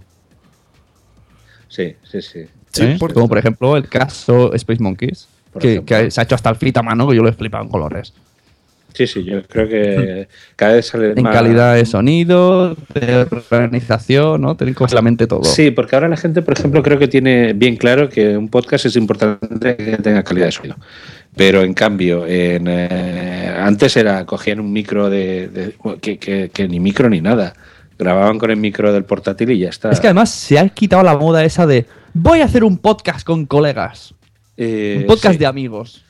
[1.68, 2.40] Sí, sí, sí.
[2.80, 2.98] ¿eh?
[3.14, 5.28] Como por ejemplo el caso Space Monkeys,
[5.60, 7.70] que, se ha hecho hasta el fit a mano, que yo lo he flipado en
[7.70, 8.14] colores.
[8.94, 11.34] Sí, sí, yo creo que cada vez sale En más.
[11.34, 14.56] calidad de sonido, de organización, ¿no?
[14.58, 15.46] Tener completamente todo.
[15.46, 18.86] Sí, porque ahora la gente, por ejemplo, creo que tiene bien claro que un podcast
[18.86, 20.76] es importante que tenga calidad de sonido.
[21.36, 26.68] Pero en cambio, en, eh, antes era cogían un micro de, de- que, que- que
[26.68, 27.54] ni micro ni nada.
[27.98, 29.92] Grababan con el micro del portátil y ya está.
[29.92, 33.26] Es que además se ha quitado la moda esa de voy a hacer un podcast
[33.26, 34.14] con colegas.
[34.58, 35.40] Eh, un podcast sí.
[35.40, 36.04] de amigos.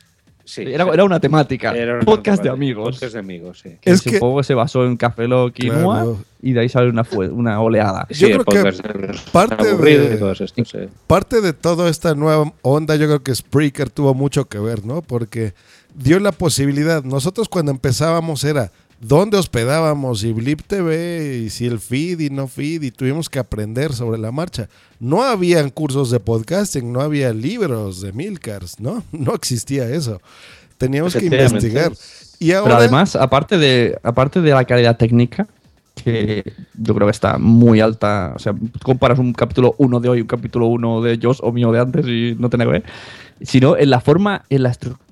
[0.52, 0.90] Sí, era, sí.
[0.94, 1.72] era una temática.
[1.72, 2.96] Era una podcast de amigos.
[2.96, 3.78] Podcast de amigos, sí.
[3.80, 6.20] Que Es que- supongo se basó en Café Lock y Claro.
[6.42, 8.06] Y de ahí sale una, una oleada.
[8.10, 10.78] Sí, el creo que de- parte de- y todo esto, sí.
[11.08, 15.02] Parte de toda esta nueva onda, yo creo que Spreaker tuvo mucho que ver, ¿no?
[15.02, 15.54] Porque
[15.96, 17.04] dio la posibilidad.
[17.04, 18.72] Nosotros cuando empezábamos era
[19.02, 23.40] dónde hospedábamos y Blip TV y si el feed y no feed y tuvimos que
[23.40, 24.70] aprender sobre la marcha.
[25.00, 29.04] No habían cursos de podcasting, no había libros de Milcars, ¿no?
[29.12, 30.22] No existía eso.
[30.78, 31.92] Teníamos que investigar.
[32.40, 35.48] Y Pero además, aparte de, aparte de la calidad técnica,
[35.96, 40.22] que yo creo que está muy alta, o sea, comparas un capítulo 1 de hoy,
[40.22, 42.84] un capítulo 1 de Josh o mío de antes y no tiene que ver,
[43.42, 45.11] sino en la forma, en la estructura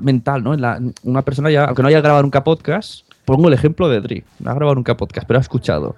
[0.00, 0.54] mental, ¿no?
[0.54, 4.00] En la, una persona ya, aunque no haya grabado nunca podcast, pongo el ejemplo de
[4.00, 5.96] Dri, no ha grabado nunca podcast, pero ha escuchado.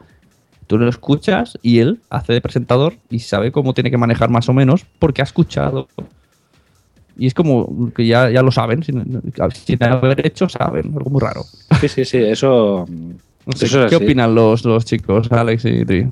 [0.66, 4.48] Tú lo escuchas y él hace de presentador y sabe cómo tiene que manejar más
[4.48, 5.88] o menos porque ha escuchado.
[7.16, 9.22] Y es como que ya, ya lo saben, sin,
[9.54, 11.42] sin haber hecho, saben, algo muy raro.
[11.80, 12.86] Sí, sí, sí, eso.
[13.46, 14.04] No sé, eso es ¿Qué así.
[14.04, 16.06] opinan los, los chicos, Alex y Dri?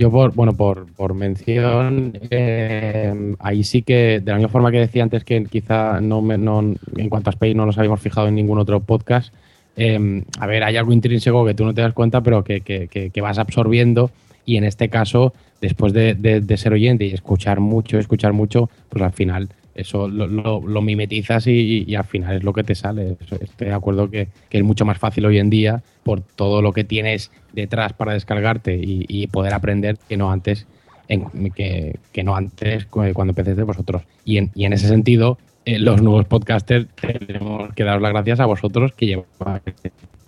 [0.00, 4.78] Yo, por, bueno, por, por mención, eh, ahí sí que, de la misma forma que
[4.78, 6.60] decía antes que quizá no, me- no
[6.96, 9.34] en cuanto a Space no nos habíamos fijado en ningún otro podcast,
[9.76, 12.88] eh, a ver, hay algo intrínseco que tú no te das cuenta, pero que, que-
[12.88, 14.10] que- vas absorbiendo
[14.46, 18.70] y en este caso, después de, de- de ser oyente y escuchar mucho, escuchar mucho,
[18.88, 22.64] pues al final eso lo, lo- lo mimetizas y, y al final es lo que
[22.64, 23.16] te sale.
[23.40, 26.72] Estoy de acuerdo que, que es mucho más fácil hoy en día por todo lo
[26.72, 30.66] que tienes detrás para descargarte y, y poder aprender que no antes
[31.08, 34.02] en- que, que no antes cu- cuando empecéis vosotros.
[34.24, 38.40] Y en, y en ese sentido, eh, los nuevos podcasters tenemos que daros las gracias
[38.40, 39.62] a vosotros que lleváis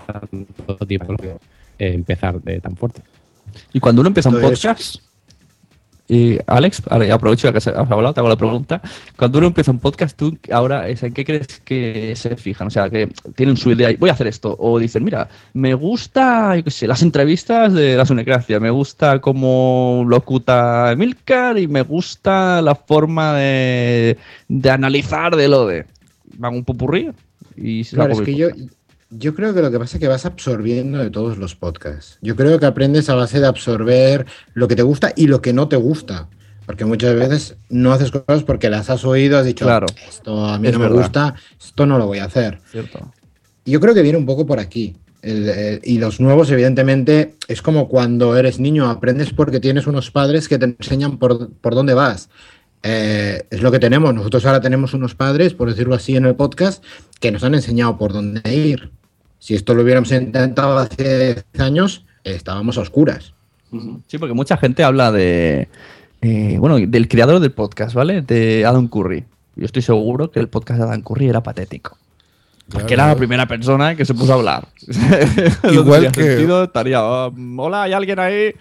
[0.07, 1.15] tanto tiempo
[1.79, 3.03] eh, empezar de tan fuerte.
[3.73, 4.97] Y cuando uno empieza un podcast,
[6.13, 8.83] y Alex, ahora ya aprovecho que has hablado, te hago la pregunta.
[9.17, 12.67] Cuando uno empieza un podcast, ¿tú ahora en qué crees que se fijan?
[12.67, 14.55] O sea, que tienen su idea y voy a hacer esto.
[14.59, 19.23] O dicen, mira, me gusta, yo qué sé, las entrevistas de la Sunecracia, me gusta
[19.23, 24.19] cómo locuta Emilcar y me gusta la forma de,
[24.49, 25.87] de analizar de lo de.
[26.37, 27.11] Van un popurrí
[27.57, 28.49] y se Claro, la es que yo,
[29.19, 32.19] yo creo que lo que pasa es que vas absorbiendo de todos los podcasts.
[32.23, 35.53] Yo creo que aprendes a base de absorber lo que te gusta y lo que
[35.53, 36.29] no te gusta.
[36.67, 39.87] Porque muchas veces no haces cosas porque las has oído, has dicho, Claro.
[40.09, 40.97] esto a mí no me verdad.
[41.03, 42.61] gusta, esto no lo voy a hacer.
[42.71, 43.13] Cierto.
[43.65, 44.97] Y yo creo que viene un poco por aquí.
[45.23, 50.49] El, y los nuevos, evidentemente, es como cuando eres niño, aprendes porque tienes unos padres
[50.49, 52.29] que te enseñan por, por dónde vas.
[52.83, 54.13] Eh, es lo que tenemos.
[54.15, 56.83] Nosotros ahora tenemos unos padres, por decirlo así, en el podcast,
[57.21, 58.91] que nos han enseñado por dónde ir.
[59.43, 63.35] Si esto lo hubiéramos intentado hace 10 años, estábamos a oscuras.
[64.07, 65.67] Sí, porque mucha gente habla de
[66.21, 68.23] eh, bueno, del creador del podcast, ¿vale?
[68.23, 69.25] De Adam Curry.
[69.57, 71.99] Yo estoy seguro que el podcast de Adam Curry era patético.
[72.69, 74.69] Porque era la primera persona que se puso a hablar.
[75.73, 78.55] Igual que- sentido, estaría, "Ah, hola, ¿hay alguien ahí?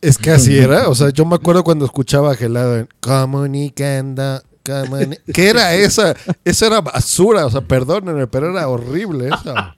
[0.00, 0.88] Es que así era.
[0.88, 4.42] O sea, yo me acuerdo cuando escuchaba a Gelado en Comunicando.
[4.64, 5.18] Comuni-".
[5.32, 6.14] ¿Qué era esa?
[6.44, 7.46] Esa era basura.
[7.46, 9.76] O sea, perdónenme, pero era horrible esa.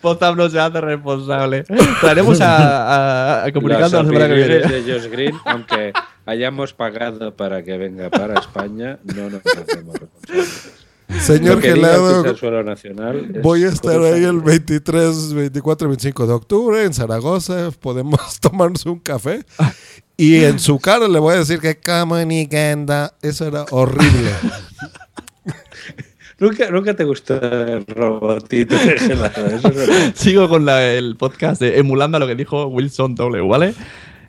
[0.00, 1.64] Potsdam no se hace responsable.
[2.00, 4.56] Traeremos a, a, a comunicando la Las semana que viene.
[4.58, 5.92] opiniones de Josh Green, aunque
[6.26, 10.85] hayamos pagado para que venga para España, no nos hacemos responsables.
[11.20, 12.22] Señor Gelado,
[12.64, 17.70] nacional Voy a estar ahí el 23, 24 y 25 de octubre en Zaragoza.
[17.80, 19.44] Podemos tomarnos un café.
[20.16, 21.78] Y en su cara le voy a decir que.
[23.22, 24.30] Eso era horrible.
[26.38, 28.76] ¿Nunca, nunca te gustó el robotito.
[30.14, 33.74] Sigo con la- el podcast de emulando a lo que dijo Wilson W, ¿vale?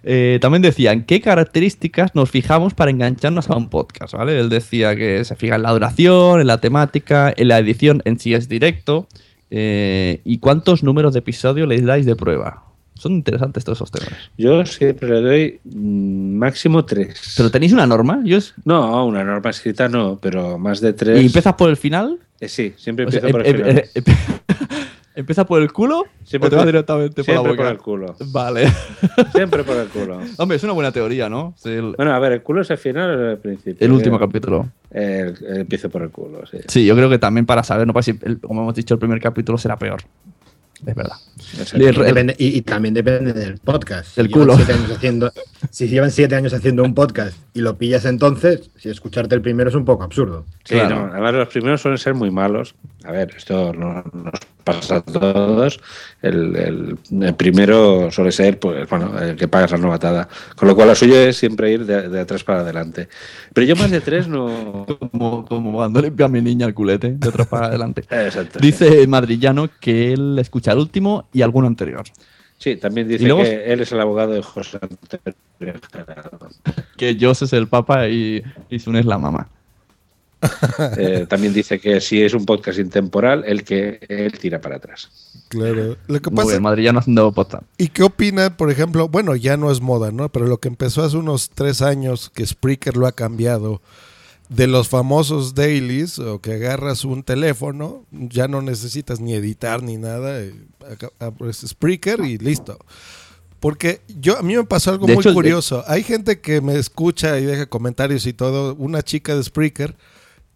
[0.04, 4.40] Eh, también decían qué características nos fijamos para engancharnos a un podcast, ¿vale?
[4.40, 8.20] Él decía que se fija en la duración, en la temática, en la edición en
[8.20, 9.08] si es directo
[9.50, 12.64] eh, y cuántos números de episodio le dais de prueba.
[12.96, 14.18] Son interesantes todos esos temas.
[14.40, 17.36] Yo siempre le doy mm, máximo tres.
[17.38, 18.22] ¿Pero tenéis una norma?
[18.26, 21.22] Yo es- No, una norma escrita no, pero más de tres.
[21.22, 22.18] ¿Y empiezas por el final?
[22.40, 24.42] Eh, sí, siempre O sea, empiezo por em- el em- final.
[25.18, 26.06] Em- ¿Empieza por el culo?
[26.24, 27.64] Siempre ¿O te directamente por la siempre boca?
[27.64, 28.16] por el culo.
[28.32, 28.68] Vale.
[29.34, 30.20] Siempre por el culo.
[30.38, 31.54] Hombre, es una buena teoría, ¿no?
[31.66, 33.86] El, Bueno, a ver, ¿el culo es el final o el principio?
[33.86, 34.68] el último capítulo.
[34.92, 36.60] El, el empiezo por el culo, sí.
[36.68, 39.20] Sí, yo creo que también para saber, no pasa si, como hemos dicho, el primer
[39.20, 40.02] capítulo será peor.
[40.86, 41.18] Es verdad.
[41.74, 44.16] El- el- Depende- y, y también depende del podcast.
[44.16, 44.58] Del Si llevan culo.
[44.58, 45.34] siete años haciendo,
[45.72, 49.70] si llevan siete años haciendo un podcast y lo pillas entonces, si escucharte el primero
[49.70, 50.46] es un poco absurdo.
[50.66, 52.76] Sí, no, además los primeros suelen ser muy malos.
[53.06, 54.34] A ver, esto no nos
[54.64, 55.80] pasa a todos.
[56.22, 60.28] El, el- el primero suele ser, pues, bueno, el que pagas la novatada.
[60.56, 63.08] Con lo cual, lo suyo es siempre ir de, de atrás para adelante.
[63.54, 64.86] Pero yo más de tres no.
[65.12, 68.04] Como, como cuando limpia a mi niña el culete, de atrás para adelante.
[68.10, 68.60] Exacto.
[68.60, 72.04] Dice madrillano que él escucha el último y alguno anterior.
[72.58, 76.50] Sí, también dice luego- que él es el abogado de José Antonio Gerardo.
[76.98, 79.48] Que Joss es el papa y, y Sun es la mamá.
[80.98, 85.10] Eh, también dice que si es un podcast intemporal, el que él tira para atrás.
[85.50, 85.98] Claro.
[86.08, 87.64] Lo que Muy pasa, bien, madrillano haciendo podcast.
[87.78, 89.08] ¿Y qué opina, por ejemplo?
[89.08, 90.30] Bueno, ya no es moda, ¿no?
[90.30, 93.82] Pero lo que empezó hace unos tres años, que Spreaker lo ha cambiado,
[94.50, 99.98] de los famosos dailies, o que agarras un teléfono, ya no necesitas ni editar ni
[99.98, 100.54] nada, eh,
[101.20, 102.78] abres Spreaker y listo.
[103.60, 105.84] Porque yo a mí me pasó algo De muy hecho, curioso.
[105.88, 108.76] Hay gente que me escucha y deja comentarios y todo.
[108.76, 109.96] Una chica de Spreaker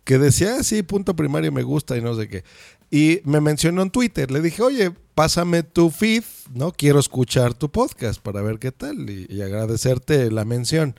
[0.03, 2.43] que decía, ah, sí, punto primario me gusta y no sé qué.
[2.91, 4.30] Y me mencionó en Twitter.
[4.30, 6.23] Le dije, oye, pásame tu feed,
[6.53, 6.72] ¿no?
[6.72, 10.95] Quiero escuchar tu podcast para ver qué tal y, y agradecerte la mención.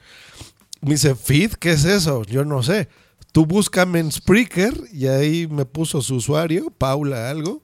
[0.82, 2.22] Me dice, feed, ¿qué es eso?
[2.24, 2.88] Yo no sé.
[3.32, 7.62] Tú búscame en Spreaker y ahí me puso su usuario, Paula algo,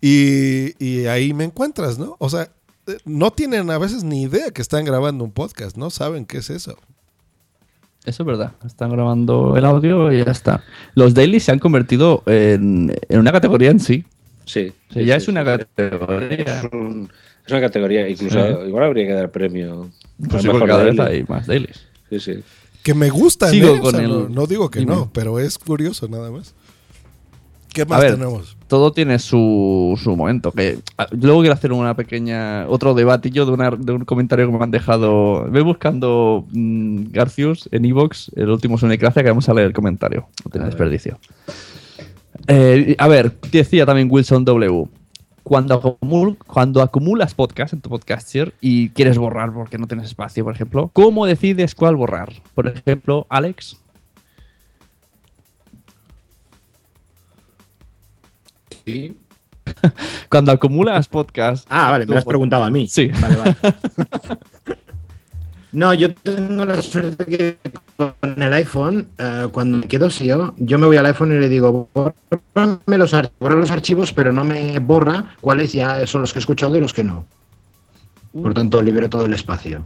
[0.00, 2.16] y, y ahí me encuentras, ¿no?
[2.18, 2.48] O sea,
[2.88, 6.38] eh, no tienen a veces ni idea que están grabando un podcast, no saben qué
[6.38, 6.76] es eso.
[8.04, 8.52] Eso es verdad.
[8.64, 10.62] Están grabando el audio y ya está.
[10.94, 14.04] Los dailies se han convertido en, en una categoría en sí.
[14.44, 14.72] Sí.
[14.90, 16.60] O sea, ya es una categoría.
[16.62, 17.10] Es, un-
[17.44, 18.68] es una categoría, incluso Sí.
[18.68, 19.90] igual habría que dar premio.
[20.18, 21.16] Pues al sí, mejor porque cada vez daily.
[21.16, 21.86] hay más dailies.
[22.10, 22.34] Sí, sí.
[22.82, 23.78] Que me gustan, Sigo ¿eh?
[23.78, 24.94] O con sea, el- no, no digo que Dime.
[24.94, 26.54] no, pero es curioso nada más.
[27.72, 28.56] ¿Qué más ver, tenemos?
[28.68, 30.50] todo tiene su, su momento.
[30.52, 32.66] Que, a- luego quiero hacer una pequeña.
[32.68, 35.46] Otro debatillo de, una, de un comentario que me han dejado.
[35.50, 40.26] Voy buscando mm, Garcius en Evox, el último Sunecracia, que vamos a leer el comentario.
[40.44, 41.18] No tiene desperdicio.
[42.48, 44.84] Eh, a ver, decía también Wilson W.
[45.46, 50.42] Cuando, acumul- cuando acumulas podcast en tu podcaster y quieres borrar porque no tienes espacio,
[50.42, 52.32] por ejemplo, ¿cómo decides cuál borrar?
[52.52, 53.76] Por ejemplo, Alex.
[58.84, 59.16] Sí.
[60.28, 61.64] Cuando acumulas podcast.
[61.70, 62.88] Ah, vale, me lo has preguntado a mí.
[62.88, 63.06] Sí.
[63.20, 63.56] Vale, vale.
[65.72, 67.58] No, yo tengo la suerte que
[67.96, 71.48] con el iPhone, eh, cuando me quedo SEO, yo me voy al iPhone y le
[71.48, 76.32] digo, bórrame los, ar- borra los archivos, pero no me borra cuáles ya son los
[76.32, 77.24] que he escuchado y los que no.
[78.32, 79.84] Por tanto, libero todo el espacio.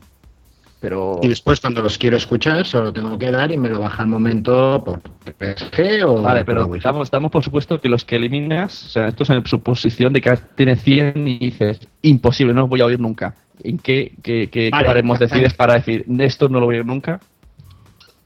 [0.81, 1.21] Pero...
[1.23, 4.09] Y después, cuando los quiero escuchar, solo tengo que dar y me lo baja al
[4.09, 5.01] momento por
[5.39, 9.23] PSG o Vale, pero estamos, estamos por supuesto que los que eliminas, o sea, esto
[9.25, 12.99] es en suposición de que tiene 100 y dices, imposible, no los voy a oír
[12.99, 13.35] nunca.
[13.63, 16.87] ¿En qué, qué, qué, Vale, qué decides para decir, esto no lo voy a oír
[16.87, 17.21] nunca?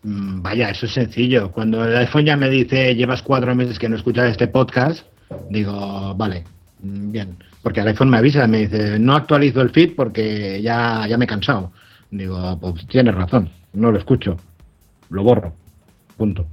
[0.04, 1.50] Mm, Vaya, eso es sencillo.
[1.50, 5.04] Cuando el iPhone ya me dice llevas cuatro meses que no escuchas este podcast,
[5.50, 6.44] digo, vale,
[6.82, 7.36] mm, bien.
[7.62, 11.24] Porque el iPhone me avisa, me dice, no actualizo el feed porque ya, ya me
[11.24, 11.72] he cansado.
[12.10, 14.36] Digo, pues tienes razón, no lo escucho,
[15.10, 15.54] lo borro,
[16.16, 16.46] punto.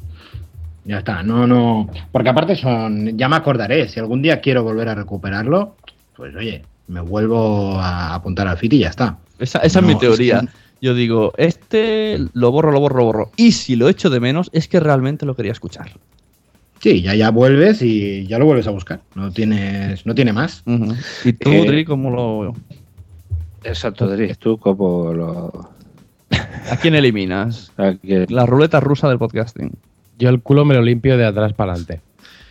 [0.85, 1.89] Ya está, no, no.
[2.11, 5.75] Porque aparte son, ya me acordaré, si algún día quiero volver a recuperarlo,
[6.15, 9.17] pues oye, me vuelvo a apuntar al feed y ya está.
[9.37, 10.39] Esa, esa es mi teoría.
[10.39, 10.47] que-
[10.81, 13.31] Yo digo, este lo borro, lo borro, lo borro.
[13.37, 15.91] Y si lo echo de menos, es que realmente lo quería escuchar.
[16.79, 19.01] Sí, ya, ya vuelves y ya lo vuelves a buscar.
[19.13, 20.63] No tienes, no tiene más.
[21.23, 22.55] ¿Y tú, Eh, Dri, cómo lo.
[23.63, 25.69] Exacto, Dri, tú como lo...
[26.71, 27.71] ¿A quién eliminas?
[27.77, 27.93] a
[28.29, 29.71] La ruleta rusa del podcasting.
[30.17, 32.01] Yo el culo me lo limpio de atrás para adelante.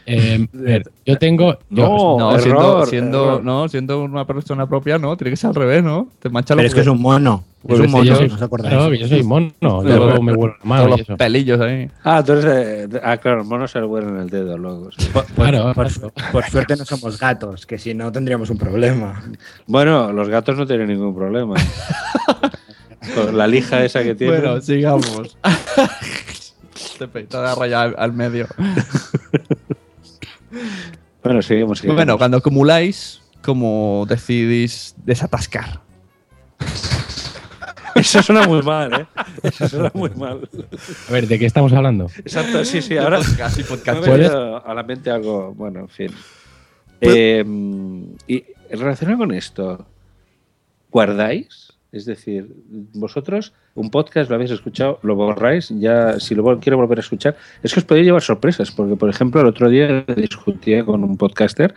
[0.06, 1.58] Eh, a ver, yo tengo.
[1.70, 5.82] yo- no, siendo, siendo, no, siendo una persona propia, no, tiene que ser al revés,
[5.84, 6.08] ¿no?
[6.20, 7.44] Te mancha Pero los es que es un mono.
[7.62, 8.88] Es Pues un sí, mono, yo soy- ¿no os acordáis?
[8.88, 9.52] Que yo soy mono.
[9.60, 11.16] Luego me vuelvo y los eso.
[11.18, 11.90] pelillos ahí.
[12.02, 14.56] Ah, tú eres de- de- Ah, claro, el mono se le huele en el dedo
[14.56, 14.90] luego.
[14.96, 15.06] sí.
[15.34, 15.88] Claro, Por,
[16.32, 19.22] por suerte no somos gatos, que si no tendríamos un problema.
[19.66, 21.54] Bueno, los gatos no tienen ningún problema.
[23.14, 24.40] Con la lija esa que tienen.
[24.40, 25.36] Bueno, sigamos.
[26.98, 28.46] Te raya al, al medio.
[31.22, 31.78] Bueno, seguimos.
[31.78, 31.96] seguimos.
[31.96, 35.80] Bueno, cuando acumuláis, ¿cómo decidís desatascar?
[37.94, 39.06] Eso suena muy mal, ¿eh?
[39.42, 40.48] Eso suena muy mal.
[41.08, 42.06] A ver, ¿de qué estamos hablando?
[42.18, 42.96] Exacto, sí, sí.
[42.96, 44.06] Ahora Podcast me podcast.
[44.06, 46.10] venido a la mente algo, bueno, en fin.
[47.00, 47.44] Eh,
[48.26, 49.86] y relacionado con esto,
[50.90, 51.69] ¿guardáis?
[51.92, 52.54] Es decir,
[52.94, 57.36] vosotros un podcast lo habéis escuchado, lo borráis, ya si lo quiero volver a escuchar,
[57.62, 61.16] es que os podéis llevar sorpresas, porque por ejemplo el otro día discutía con un
[61.16, 61.74] podcaster,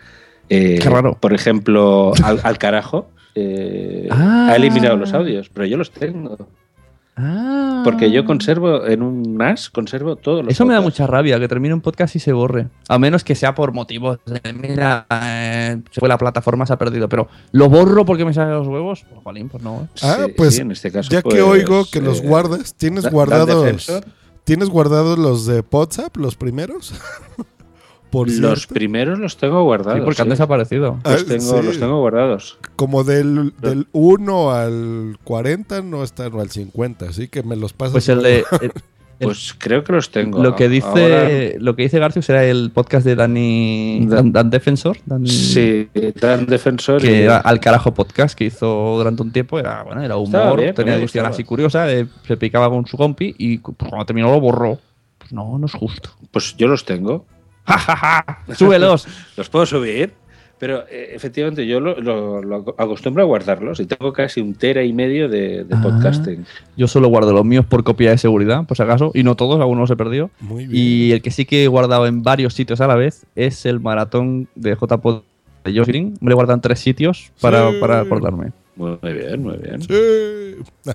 [0.50, 1.18] eh, Qué raro.
[1.20, 4.50] por ejemplo, al, al carajo, eh, Ah.
[4.52, 6.38] ha eliminado los audios, pero yo los tengo.
[7.16, 11.48] Porque yo conservo en un NAS, conservo todos los Eso me da mucha rabia, que
[11.48, 12.68] termine un podcast y se borre.
[12.88, 16.78] A menos que sea por motivos de, mira, eh, se fue la plataforma, se ha
[16.78, 17.08] perdido.
[17.10, 19.06] Pero lo borro porque me salen los huevos.
[19.08, 19.82] Pues, jolín, pues no.
[19.82, 19.88] ¿eh?
[20.02, 22.74] Ah, Sí, pues sí, en este caso, ya pues, que oigo que los eh, guardas,
[22.76, 23.92] ¿tienes guardados.
[24.44, 26.94] ¿Tienes guardados los de WhatsApp, los primeros?
[28.14, 28.74] Por Los cierto.
[28.76, 30.00] primeros los tengo guardados.
[30.00, 31.00] Sí, porque han desaparecido.
[31.04, 31.66] Ah, Los tengo, sí.
[31.66, 32.58] los tengo guardados.
[32.78, 37.74] Como del, del 1 al 40 no están, o al 50, así que me los
[37.74, 37.92] pasas.
[37.94, 38.46] Pues el de.
[38.62, 38.72] el-
[39.20, 40.44] Pues creo que los tengo.
[40.44, 44.50] lo que dice Ahora- lo que dice Garcius era el podcast de Dani Dan, Dan
[44.50, 45.88] Defensor Dan- Sí,
[46.20, 47.02] Dan Defensor.
[47.02, 50.60] y- que era al carajo podcast que hizo durante un tiempo era bueno era humor
[50.60, 51.30] bien, tenía edición gustaba.
[51.30, 54.80] así curiosa eh, se picaba con su compi y pues, cuando terminó lo borró
[55.20, 57.26] pues no no es justo Pues yo los tengo.
[58.56, 59.08] Súbelos
[59.38, 60.14] los puedo subir.
[60.60, 64.82] Pero eh, efectivamente yo lo, lo- lo acostumbro a guardarlos y tengo casi un tera
[64.84, 65.82] y medio de, de Ah.
[65.84, 66.46] podcasting.
[66.78, 69.60] yo solo guardo los míos por copia de seguridad por si acaso y no todos
[69.60, 70.72] algunos se perdió Muy bien.
[70.74, 73.82] y el que sí que he guardado en varios sitios a la vez es el
[73.82, 75.24] maratón de JPod
[75.66, 77.78] de Josh Green me guardado en tres sitios para, Sí.
[77.82, 79.82] para acordarme Muy bien, muy bien.
[79.82, 79.94] Sí.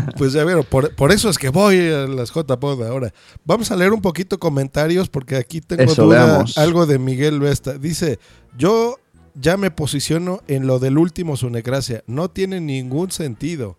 [0.16, 3.12] Pues ya vieron, por, por eso es que voy a las JPod ahora.
[3.44, 7.78] Vamos a leer un poquito comentarios porque aquí tengo Eso, duda, algo de Miguel Vesta.
[7.78, 8.18] Dice,
[8.56, 8.98] yo
[9.34, 12.04] ya me posiciono en lo del último Sunecracia.
[12.06, 13.76] No tiene ningún sentido.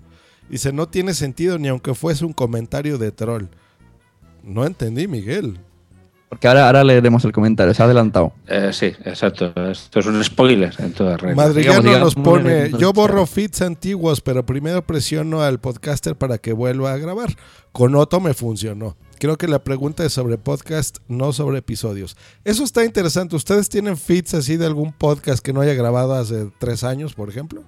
[0.49, 3.45] Dice, no tiene sentido ni aunque fuese un comentario de troll.
[4.43, 5.59] No entendí, Miguel.
[6.33, 9.53] Porque ahora, ahora leeremos el comentario se ha adelantado Eh, sí, exacto.
[9.69, 11.35] Esto es un spoiler en toda regla.
[11.35, 16.39] Madrigano Digamos, nos digamos, pone, yo borro feeds antiguos, pero primero presiono al podcaster para
[16.39, 17.35] que vuelva a grabar.
[17.71, 18.97] Con Otto me funcionó.
[19.19, 22.17] Creo que la pregunta es sobre podcast, no sobre episodios.
[22.43, 23.35] Eso está interesante.
[23.35, 27.29] ¿Ustedes tienen feeds así de algún podcast que no haya grabado hace tres años, por
[27.29, 27.63] ejemplo?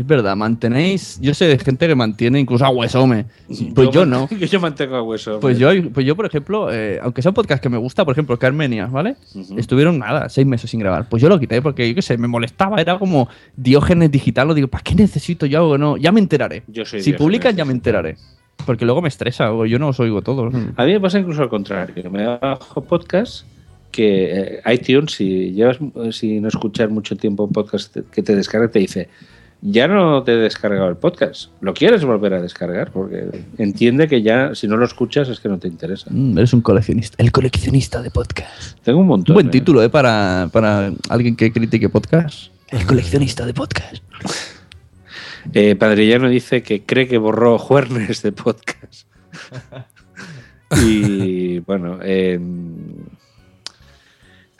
[0.00, 1.18] Es verdad, mantenéis.
[1.20, 3.26] Yo sé de gente que mantiene incluso a Huesome.
[3.74, 4.30] Pues yo no.
[4.50, 5.40] yo mantengo a hueso.
[5.40, 8.12] Pues yo, pues yo, por ejemplo, eh, aunque sea un podcast que me gusta, por
[8.12, 9.16] ejemplo, Carmenia, ¿vale?
[9.58, 11.06] Estuvieron nada, seis meses sin grabar.
[11.10, 12.80] Pues yo lo quité porque, yo qué sé, me molestaba.
[12.80, 14.48] Era como Diógenes digital.
[14.48, 15.76] Lo digo, ¿para qué necesito yo algo?
[15.76, 16.62] No, ya me enteraré.
[16.66, 18.16] Yo soy si publican, ya me enteraré.
[18.64, 20.54] Porque luego me estresa, o yo no os oigo todos.
[20.76, 22.10] A mí me pasa incluso al contrario.
[22.10, 23.44] Me bajo podcast
[23.90, 28.68] que eh, iTunes, si llevas eh, sin escuchar mucho tiempo un podcast que te descarga,
[28.68, 29.10] te dice,
[29.62, 31.50] ya no te he descargado el podcast.
[31.60, 32.90] ¿Lo quieres volver a descargar?
[32.92, 33.28] Porque
[33.58, 36.10] entiende que ya, si no lo escuchas, es que no te interesa.
[36.10, 37.22] Mm, eres un coleccionista.
[37.22, 38.78] El coleccionista de podcast.
[38.82, 39.34] Tengo un montón.
[39.34, 39.50] Buen ¿eh?
[39.50, 39.90] título, ¿eh?
[39.90, 42.52] Para, para alguien que critique podcast.
[42.68, 44.02] El coleccionista de podcast.
[45.52, 49.06] Eh, Padrillano dice que cree que borró Juernes de podcast.
[50.84, 52.38] y bueno, eh,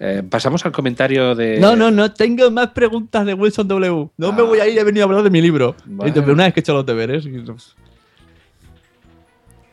[0.02, 1.60] eh, pasamos al comentario de.
[1.60, 4.08] No, no, no, tengo más preguntas de Wilson W.
[4.16, 5.76] No me voy a ir, he venido a hablar de mi libro.
[5.84, 6.08] Vale.
[6.08, 7.28] Entonces, una vez que he hecho los deberes.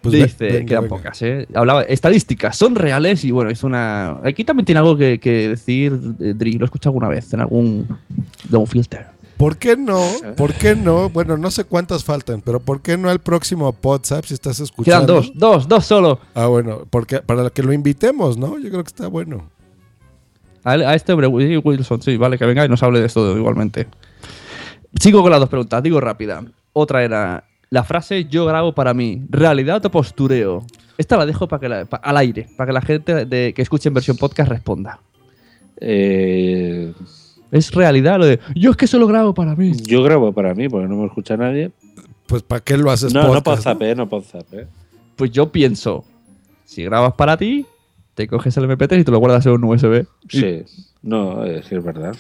[0.02, 0.96] Pues dice, venga, quedan venga.
[0.98, 1.48] pocas, ¿eh?
[1.54, 4.20] Hablaba, estadísticas, son reales y bueno, hizo una.
[4.22, 7.40] Aquí también tiene algo que, que decir, eh, Dri, lo he escuchado alguna vez en
[7.40, 7.88] algún.
[8.50, 9.08] de un filter.
[9.38, 10.04] ¿Por qué no?
[10.36, 11.10] ¿Por qué no?
[11.10, 15.22] Bueno, no sé cuántas faltan, pero ¿por qué no al próximo WhatsApp si estás escuchando?
[15.22, 16.20] Quedan dos, dos, dos solo.
[16.34, 18.58] Ah, bueno, porque para que lo invitemos, ¿no?
[18.58, 19.57] Yo creo que está bueno.
[20.64, 23.88] A, a este Wilson, sí, vale, que venga y nos hable de esto igualmente.
[25.00, 26.44] Sigo con las dos preguntas, digo rápida.
[26.74, 30.66] Otra era la frase yo grabo para mí, realidad o postureo.
[30.98, 33.62] Esta la dejo para que la- pa- al aire, para que la gente de- que
[33.62, 35.00] escuche en versión podcast responda.
[35.80, 36.94] Eh,
[37.52, 39.72] ¿Es realidad lo de yo es que solo grabo para mí?
[39.86, 41.72] yo grabo para mí porque no me escucha nadie.
[42.26, 43.96] Pues ¿para qué lo haces No, no podcast, por no?
[43.96, 44.68] no por zap, eh.
[45.16, 46.04] Pues yo pienso,
[46.66, 47.66] si grabas para ti,
[48.18, 50.08] te coges el MP3 y te lo guardas en un USB.
[50.28, 50.64] Sí,
[51.04, 52.16] no, es que es verdad.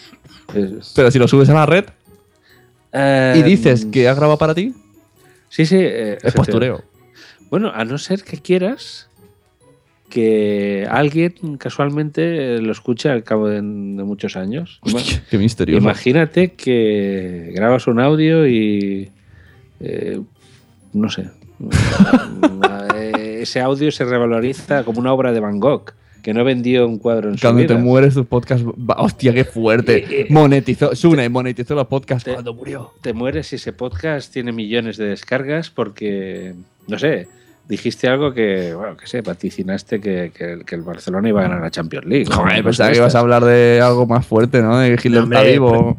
[0.53, 1.86] Es- Pero si lo subes a la red
[2.94, 4.76] Eh, y dices que has grabado para ti,
[5.49, 5.78] Sí, sí.
[5.80, 6.84] eh, es postureo.
[7.49, 9.10] Bueno, a no ser que quieras
[10.10, 13.61] que alguien casualmente eh, lo escuche al cabo de, de
[14.03, 14.80] muchos años.
[14.84, 15.82] Hostia, qué misterioso.
[15.82, 19.10] Imagínate que grabas un audio y.
[19.80, 20.22] eh,
[20.94, 21.30] no sé.
[23.48, 25.91] eh, ese audio se revaloriza como una obra de Van Gogh,
[26.22, 27.78] que no vendió un cuadro en su Cuando te vida.
[27.84, 30.28] mueres tu podcast, va- hostia, qué fuerte.
[30.30, 32.91] Monetizó, Sune monetizó los podcasts cuando murió.
[33.02, 36.53] Te mueres y ese podcast tiene millones de descargas porque,
[36.88, 37.28] no sé,
[37.69, 41.61] dijiste algo que, bueno, que sé, vaticinaste que, que- que el Barcelona iba a ganar
[41.61, 42.26] la Champions League.
[42.26, 44.78] Joder, pensaba que ibas a hablar de algo más fuerte, ¿no?
[44.80, 45.98] De que Hitler No, hombre, está vivo.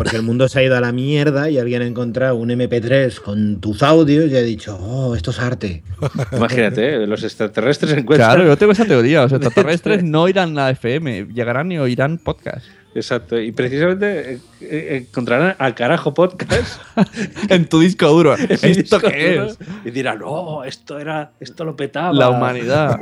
[0.00, 3.20] Porque el mundo se ha ido a la mierda y alguien ha encontrado un MP3
[3.20, 5.82] con tus audios y ha dicho, oh, esto es arte.
[6.32, 8.30] Imagínate, los extraterrestres encuentran.
[8.30, 9.20] Claro, yo tengo esa teoría.
[9.20, 12.64] Los extraterrestres no irán a FM, llegarán y oirán podcast.
[12.94, 16.80] Exacto, y precisamente eh, eh, encontrarán al carajo podcast
[17.50, 18.36] en tu disco duro.
[18.36, 19.58] ¿Esto disco qué duro, es?
[19.84, 22.14] Y dirán, no, esto era, esto lo petaba.
[22.14, 23.00] La humanidad.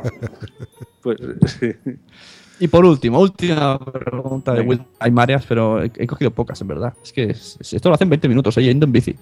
[1.00, 1.18] Pues,
[1.60, 1.76] sí.
[2.60, 4.62] Y por último, última pregunta de.
[4.62, 4.82] Will.
[4.98, 6.92] Hay varias, pero he, he cogido pocas, en verdad.
[7.02, 9.14] Es que es- es- esto lo hacen 20 minutos, ahí yendo en bici.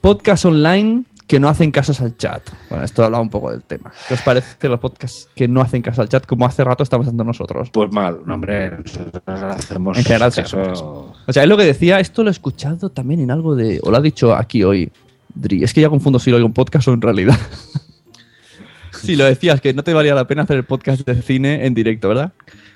[0.00, 2.42] Podcast online que no hacen casos al chat.
[2.68, 3.92] Bueno, esto hablaba un poco del tema.
[4.08, 7.06] ¿Qué os parece los podcasts que no hacen caso al chat como hace rato estamos
[7.06, 7.70] haciendo nosotros?
[7.70, 12.00] Pues mal, no, hombre, nosotros hacemos En general, caso- O sea, es lo que decía,
[12.00, 13.80] esto lo he escuchado también en algo de.
[13.82, 14.90] O lo ha dicho aquí hoy.
[15.34, 15.62] Dri.
[15.64, 17.38] Es que ya confundo si lo oigo en podcast o en realidad.
[18.92, 21.74] si lo decías, que no te valía la pena hacer el podcast de cine en
[21.74, 22.32] directo, ¿verdad?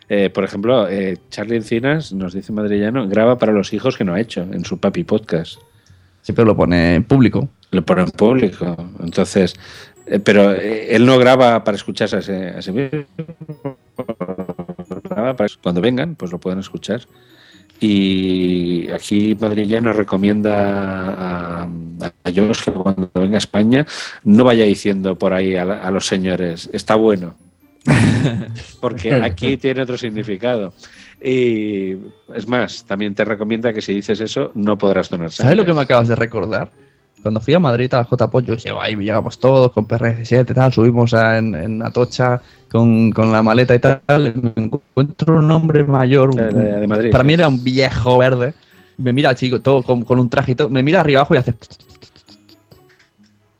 [0.09, 4.15] Eh, por ejemplo, eh, Charlie Encinas nos dice Madrillano, graba para los hijos que no
[4.15, 5.59] ha hecho en su papi podcast.
[6.23, 7.49] Siempre lo pone en público.
[7.73, 8.77] Lo pone en público.
[9.03, 9.55] Entonces,
[10.07, 13.05] eh, pero eh, él no graba para escucharse a ese, a sí mismo.
[15.11, 17.01] Graba para- cuando vengan, pues lo pueden escuchar.
[17.81, 23.87] Y aquí Madrillano recomienda a, a Josh que cuando venga a España
[24.25, 27.35] no vaya diciendo por ahí a, la- a los señores, está bueno.
[28.81, 30.73] Porque aquí tiene otro significado.
[31.23, 31.93] Y
[32.35, 35.55] es más, también te recomienda que si dices eso, no podrás donar sangre.
[35.55, 36.71] ¿Sabes lo que me acabas de recordar?
[37.23, 40.55] Cuando fui a Madrid a la JPOT, yo llego ahí, llegamos todos con PRS7 y
[40.55, 42.41] tal, subimos a- en, en Atocha
[42.71, 47.33] con, con la maleta y tal, me encuentro un hombre mayor, De- Madrid, para mí
[47.33, 48.55] era un viejo verde,
[48.99, 51.39] me mira chico, todo con, con un traje y todo, me mira arriba abajo y
[51.39, 51.55] hace...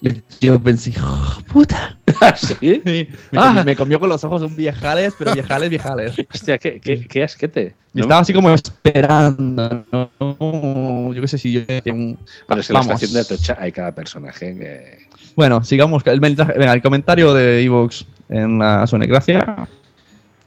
[0.01, 0.11] Y
[0.47, 1.07] yo pensé, "Hijo
[1.39, 1.99] de puta.
[2.37, 2.83] ¿Sí?
[2.85, 3.63] Me, Ah.
[3.65, 6.15] me comió con los ojos un viejales, pero viejales, viejales.
[6.35, 7.75] Hostia, qué, qué, qué asquete.
[7.95, 8.03] Y ¿no?
[8.05, 9.85] estaba así como esperando.
[9.91, 11.13] ¿no?
[11.15, 11.61] Yo qué sé si yo.
[11.87, 14.99] un- Bueno, es que la estación de Atocha hay cada personaje que...
[15.35, 16.03] Bueno, sigamos.
[16.07, 19.67] El, mensaje- venga, el comentario de Evox en la Sonecracia.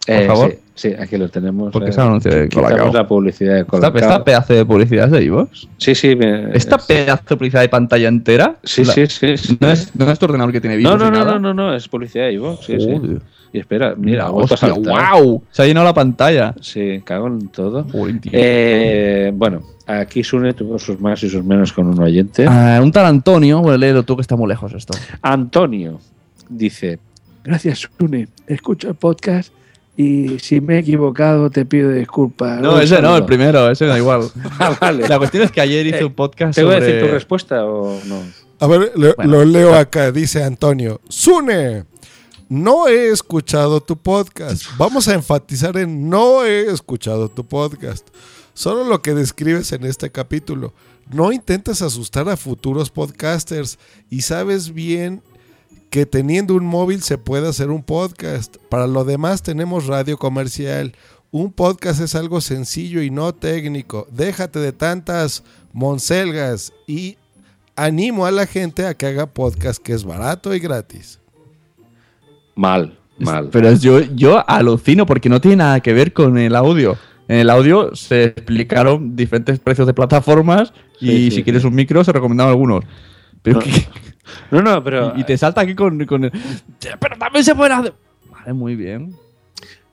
[0.09, 0.51] Por Eh, favor.
[0.73, 1.71] Sí, sí, aquí lo tenemos.
[1.71, 2.91] Porque eh, anuncio de Colacao.
[2.91, 3.99] la publicidad de ¿Esta, Colacao.
[4.01, 5.67] esta pedazo de publicidad es de Evox?
[5.77, 6.15] Sí, sí.
[6.15, 8.55] me- ¿Esta pedazo de publicidad de pantalla entera?
[8.63, 9.57] Sí, La- sí, sí, sí.
[9.59, 11.33] ¿No es, no es tu ordenador que tiene No, virus no, no, nada?
[11.33, 13.17] no, no, no, es publicidad de iVoox, sí, sí.
[13.51, 14.73] Y espera, mira, a Hostia.
[14.73, 15.43] ¡Wow!
[15.51, 16.53] Se ha llenado la pantalla.
[16.61, 17.85] Sí, cago en todo.
[18.31, 22.45] Eh, bueno, aquí Sune tuvo sus más y sus menos con un oyente.
[22.47, 24.97] Ah, un tal Antonio, bueno, léelo tú que está muy lejos esto.
[25.23, 25.99] Antonio
[26.47, 26.99] dice:
[27.43, 28.27] Gracias, Sune.
[28.47, 29.51] Escucho el podcast
[30.01, 32.61] y si me he equivocado te pido disculpas.
[32.61, 34.21] No, ese no, el primero, ese da igual.
[34.59, 35.05] Ah, vale.
[35.09, 36.85] La cuestión es que ayer hice Eh, un podcast ¿Tengo sobre...
[36.85, 38.21] que decir tu respuesta o no?
[38.61, 39.13] A ver, Bueno.
[39.25, 41.01] lo leo acá, dice Antonio.
[41.09, 41.83] Sune,
[42.47, 44.63] no he escuchado tu podcast.
[44.77, 48.07] Vamos a enfatizar en no he escuchado tu podcast.
[48.53, 50.73] Solo lo que describes en este capítulo.
[51.11, 55.21] No intentes asustar a futuros podcasters y sabes bien
[55.89, 58.57] que teniendo un móvil se puede hacer un podcast.
[58.69, 60.93] Para lo demás tenemos radio comercial.
[61.31, 64.07] Un podcast es algo sencillo y no técnico.
[64.11, 65.43] Déjate de tantas
[65.73, 67.17] monselgas y
[67.75, 71.19] animo a la gente a que haga podcast que es barato y gratis.
[72.55, 73.49] Mal, mal.
[73.51, 76.97] Pero es- yo, yo alucino porque no tiene nada que ver con el audio.
[77.27, 81.75] En el audio se explicaron diferentes precios de plataformas y Sí, sí, si quieres un
[81.75, 82.83] micro se recomendaban algunos.
[83.43, 83.65] Pero No.
[83.65, 83.87] que-
[84.51, 85.13] No, no, pero.
[85.15, 86.31] y te salta aquí con, con el-
[86.99, 87.93] Pero también se puede hacer.
[88.31, 89.13] Vale, muy bien.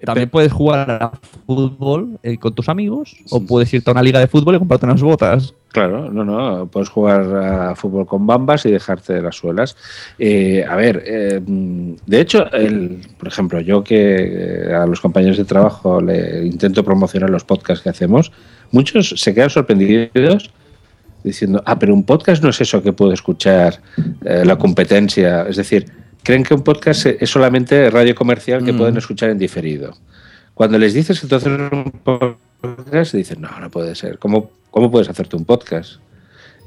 [0.04, 1.10] También puedes jugar a
[1.46, 4.84] fútbol eh, con tus amigos o puedes irte a una liga de fútbol y comprarte
[4.84, 5.54] unas botas.
[5.72, 9.74] Claro, no, no, puedes jugar a fútbol con bambas y dejarte las suelas.
[10.18, 15.38] Eh, a ver, eh, de hecho, el, por ejemplo, yo que eh, a los compañeros
[15.38, 18.32] de trabajo le intento promocionar los podcasts que hacemos,
[18.72, 20.50] muchos se quedan sorprendidos
[21.26, 23.80] diciendo, ah, pero un podcast no es eso que puedo escuchar
[24.24, 25.42] eh, la competencia.
[25.48, 25.86] Es decir,
[26.22, 28.78] creen que un podcast es solamente radio comercial que Mm.
[28.78, 29.96] pueden escuchar en diferido.
[30.54, 34.18] Cuando les dices haces un podcast, dicen, no, no puede ser.
[34.18, 36.00] ¿Cómo, cómo puedes hacerte un podcast?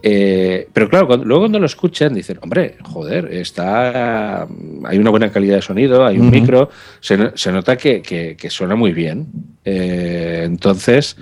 [0.01, 4.43] Eh, pero claro, cuando- luego cuando lo escuchan dicen, hombre, joder, está,
[4.85, 6.69] hay una buena calidad de sonido, hay un micro,
[7.01, 9.27] se, se nota que, que- que suena muy bien.
[9.65, 11.17] Eh, entonces,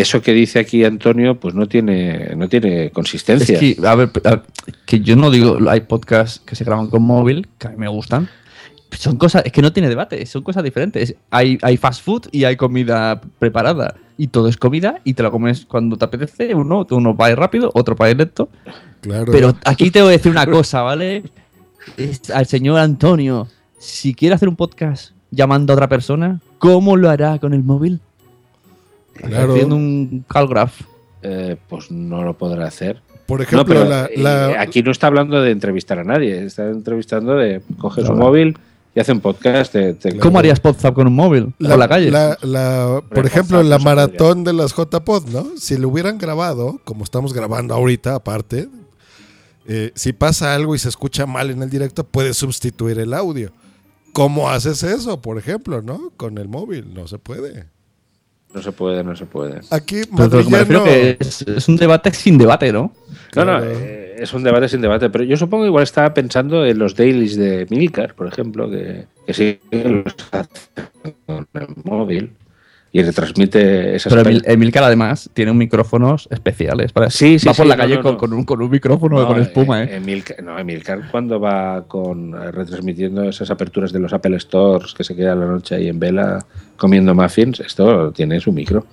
[0.00, 3.54] eso que dice aquí Antonio, pues no tiene, no tiene consistencia.
[3.54, 4.42] Es que, a ver, a-
[4.86, 7.88] que yo no digo, hay podcasts que se graban con móvil, que a mí me
[7.88, 8.28] gustan.
[8.98, 11.14] Son cosas, es que no tiene debate, son cosas diferentes.
[11.30, 13.94] Hay, hay fast food y hay comida preparada.
[14.16, 16.54] Y todo es comida y te lo comes cuando te apetece.
[16.54, 18.48] Uno, uno va a ir rápido, otro va a ir lento.
[19.02, 19.30] Claro.
[19.30, 21.22] Pero aquí te voy a decir una cosa, ¿vale?
[21.96, 23.46] Es- al señor Antonio,
[23.78, 28.00] si quiere hacer un podcast llamando a otra persona, ¿cómo lo hará con el móvil?
[29.26, 29.52] Claro.
[29.52, 30.80] Haciendo un call graph.
[31.22, 33.02] Eh, pues no lo podrá hacer.
[33.26, 36.44] Por No, ejemplo, pero, la- eh, la- aquí no está hablando de entrevistar a nadie,
[36.44, 38.22] está entrevistando de coge su Claro.
[38.22, 38.56] móvil
[38.94, 39.72] y hace un podcast.
[39.72, 41.52] te- te- ¿Cómo harías WhatsApp con un móvil?
[41.58, 42.10] La, por la calle.
[42.10, 45.46] la- la- por ejemplo, la no maratón de las JPod, ¿no?
[45.58, 48.68] Si lo hubieran grabado, como estamos grabando ahorita, aparte,
[49.66, 53.50] eh, si pasa algo y se escucha mal en el directo, puedes sustituir el audio.
[54.14, 56.10] ¿Cómo haces eso, por ejemplo, no?
[56.16, 57.66] Con el móvil, no se puede.
[58.54, 59.60] No se puede, no se puede.
[59.70, 62.92] Aquí, madrillano- que es, es un debate sin debate, ¿no?
[63.36, 66.64] No, no, eh, es un debate sin debate, pero yo supongo que igual estaba pensando
[66.64, 71.66] en los dailies de Milcar, por ejemplo, que, que sí que los hace con el
[71.84, 72.32] móvil
[72.90, 76.92] y retransmite esas Pero Emil- Emilcar además tiene micrófonos especiales.
[76.92, 78.18] Para, Sí, sí, va por sí, la no, calle no, con, no.
[78.18, 79.96] con un, con un micrófono No, con espuma, ¿eh?
[79.96, 85.04] Emilcar, no, Emilcar cuando va con eh, retransmitiendo esas aperturas de los Apple Stores que
[85.04, 86.44] se queda la noche ahí en vela
[86.76, 88.86] comiendo muffins, esto tiene su micro.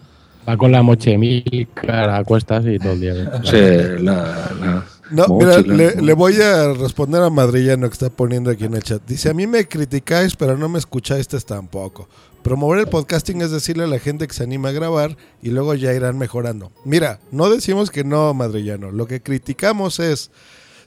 [0.47, 3.13] Va con la moche mil cara a cuestas y todo el día.
[3.43, 3.57] Sí,
[4.03, 8.65] la- la- No, mira, le, le voy a responder a Madrillano que está poniendo aquí
[8.65, 9.01] en el chat.
[9.07, 12.07] Dice, a mí me criticáis, pero no me escucháis tampoco.
[12.45, 15.73] Promover el podcasting es decirle a la gente que se anima a grabar y luego
[15.73, 16.71] ya irán mejorando.
[16.83, 18.91] Mira, no decimos que no, Madrillano.
[18.91, 20.29] Lo que criticamos es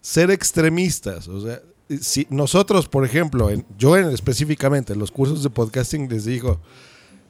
[0.01, 1.26] ser extremistas.
[1.26, 1.60] O sea,
[2.01, 6.60] si nosotros, por ejemplo, en- yo en, específicamente en los cursos de podcasting les digo,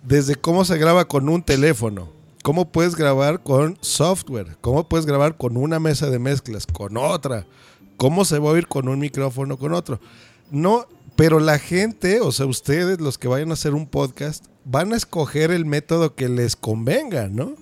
[0.02, 2.10] desde cómo se graba con un teléfono,
[2.42, 7.46] cómo puedes grabar con software, cómo puedes grabar con una mesa de mezclas, con otra,
[7.96, 10.00] cómo se va a oír con un micrófono, con otro.
[10.50, 10.86] No,
[11.18, 14.96] pero la gente, o sea, ustedes, los que vayan a hacer un podcast, van a
[14.96, 17.54] escoger el método que les convenga, ¿no?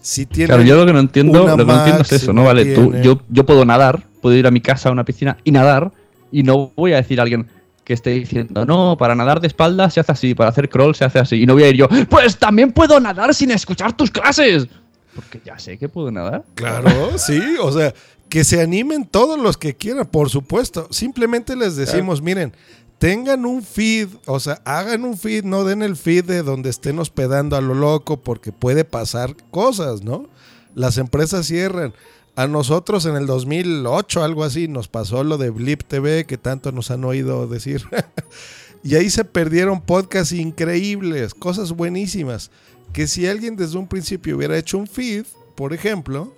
[0.00, 2.44] Si tienen Claro, yo lo que no entiendo, lo que no entiendo es eso, ¿no?
[2.44, 5.38] Vale, tú, tienen- yo, yo puedo nadar, puedo ir a mi casa a una piscina
[5.42, 5.90] y nadar,
[6.30, 7.48] y no voy a decir a alguien
[7.82, 11.04] que esté diciendo, no, para nadar de espaldas se hace así, para hacer crawl se
[11.04, 14.12] hace así, y no voy a ir yo, pues también puedo nadar sin escuchar tus
[14.12, 14.68] clases.
[15.16, 16.44] Porque ya sé que puedo nadar.
[16.54, 17.92] Claro, sí, o sea,
[18.30, 20.86] que se animen todos los que quieran, por supuesto.
[20.90, 22.54] Simplemente les decimos, miren,
[23.00, 26.98] tengan un feed, o sea, hagan un feed, no den el feed de donde estén
[26.98, 30.28] hospedando a lo loco, porque puede pasar cosas, ¿no?
[30.74, 31.94] Las empresas cierran.
[32.36, 36.72] A nosotros en el 2008, algo así, nos pasó lo de Blip TV, que tanto
[36.72, 37.86] nos han oído decir.
[38.84, 42.50] y ahí se perdieron podcasts increíbles, cosas buenísimas,
[42.92, 45.24] que si alguien desde un principio hubiera hecho un feed,
[45.54, 46.34] por ejemplo,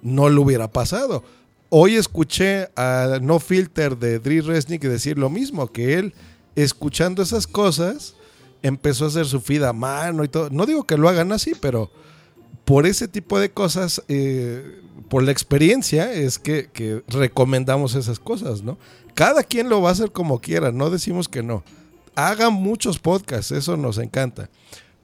[0.00, 1.22] no lo hubiera pasado.
[1.68, 6.14] Hoy escuché a No Filter de Dri Resnick decir lo mismo, que él,
[6.54, 8.14] escuchando esas cosas,
[8.62, 10.48] empezó a hacer su feed a mano y todo.
[10.50, 11.90] No digo que lo hagan así, pero
[12.64, 18.62] por ese tipo de cosas, eh, por la experiencia, es que, que recomendamos esas cosas,
[18.62, 18.78] ¿no?
[19.14, 21.64] Cada quien lo va a hacer como quiera, no decimos que no.
[22.14, 24.50] Hagan muchos podcasts, eso nos encanta.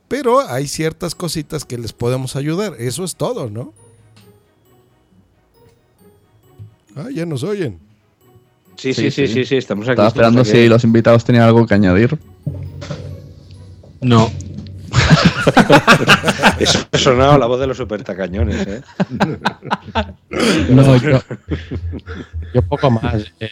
[0.07, 3.75] Pero hay ciertas cositas que les podemos ayudar, eso es todo, ¿no?
[6.97, 7.79] Ah, ya nos oyen.
[8.77, 9.93] Sí, sí, sí, sí, sí, estamos aquí.
[9.93, 10.51] Estaba esperando aquí.
[10.51, 12.19] si los invitados tenían algo que añadir.
[14.01, 14.31] No.
[16.59, 18.83] Eso ha sonado la voz de los supertacañones, ¿eh?
[20.71, 21.21] No, yo,
[22.55, 23.33] yo poco más.
[23.41, 23.49] eh,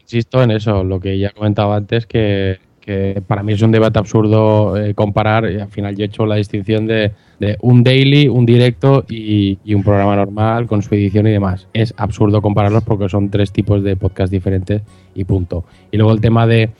[0.00, 2.58] insisto en eso, lo que ya comentaba antes, que,
[2.90, 6.34] que para mí es un debate absurdo eh, comparar, al final yo he hecho la
[6.34, 11.30] distinción de, de un daily, un directo y, un programa normal con su edición y
[11.30, 11.68] demás.
[11.72, 14.82] Es absurdo compararlos porque son tres tipos de podcast diferentes
[15.14, 15.64] y punto.
[15.92, 16.70] Y luego el tema de,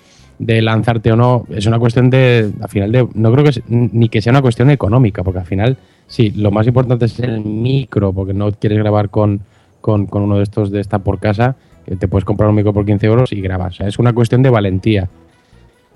[0.41, 4.09] de lanzarte o no, es una cuestión de, al final, de, no creo que ni
[4.09, 5.77] que sea una cuestión económica, porque al final,
[6.09, 9.43] sí, lo más importante es el micro, porque no quieres grabar con,
[9.81, 11.55] con, uno de estos de esta por casa,
[11.99, 13.75] te puedes comprar un micro por 15 euros y grabas.
[13.75, 15.09] O sea, es una cuestión de valentía.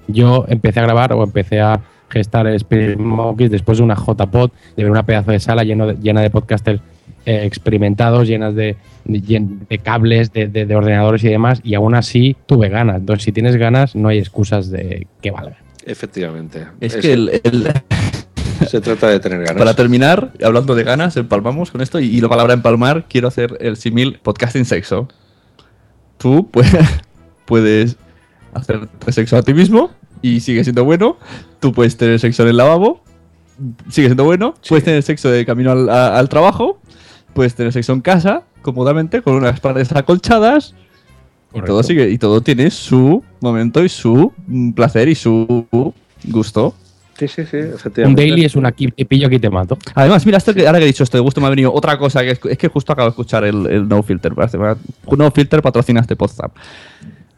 [0.09, 4.83] Yo empecé a grabar o empecé a gestar Spirit Monkeys después de una JPod, de
[4.83, 6.81] ver una pedazo de sala lleno de- llena de podcasters
[7.27, 11.75] eh, experimentados, llenas de, de, llen- de cables, de, de- de ordenadores y demás, y
[11.75, 12.97] aún así tuve ganas.
[12.99, 15.57] Entonces, si tienes ganas, no hay excusas de que valga.
[15.87, 16.67] Efectivamente.
[16.81, 17.69] Es que el- el,
[18.69, 19.57] se trata de tener ganas.
[19.57, 23.57] Para terminar, hablando de ganas, empalmamos con esto y, y la palabra empalmar, quiero hacer
[23.61, 25.09] el símil podcasting sexo.
[26.19, 26.87] Tú puedes,
[27.47, 27.97] puedes
[28.55, 29.91] hacer sexo a ti mismo
[30.23, 31.17] y sigue siendo bueno.
[31.61, 33.03] Tú puedes tener sexo en el lavabo,
[33.91, 34.55] sigue siendo bueno.
[34.69, 36.79] Puedes tener sexo de camino al, a- al trabajo,
[37.35, 40.75] puedes tener sexo en casa, cómodamente, con unas paredes acolchadas.
[41.57, 45.67] Y todo, sigue, y todo tiene su momento y su mm, placer y su
[46.25, 46.75] gusto.
[47.17, 47.59] Sí, sí, sí,
[48.05, 49.79] Un daily es una aquí, te pillo aquí y te mato.
[49.95, 51.97] Además, mira, esto que, ahora que he dicho esto de gusto me ha venido otra
[51.97, 54.33] cosa, que es, es que justo acabo de escuchar el, el No Filter.
[55.17, 56.57] No Filter patrocina este podcast.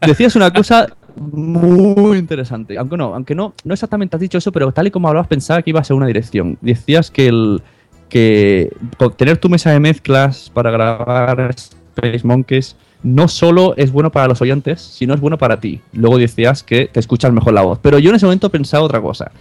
[0.01, 0.87] Decías una cosa
[1.19, 5.07] muy interesante, aunque no, aunque no, no exactamente has dicho eso, pero tal y como
[5.07, 6.57] hablabas pensaba que iba a ser una dirección.
[6.61, 7.61] Decías que el
[8.09, 8.71] que
[9.17, 14.41] tener tu mesa de mezclas para grabar Space Monkeys no solo es bueno para los
[14.41, 15.81] oyentes, sino es bueno para ti.
[15.93, 17.79] Luego decías que te escuchas mejor la voz.
[17.81, 19.31] Pero yo en ese momento pensaba otra cosa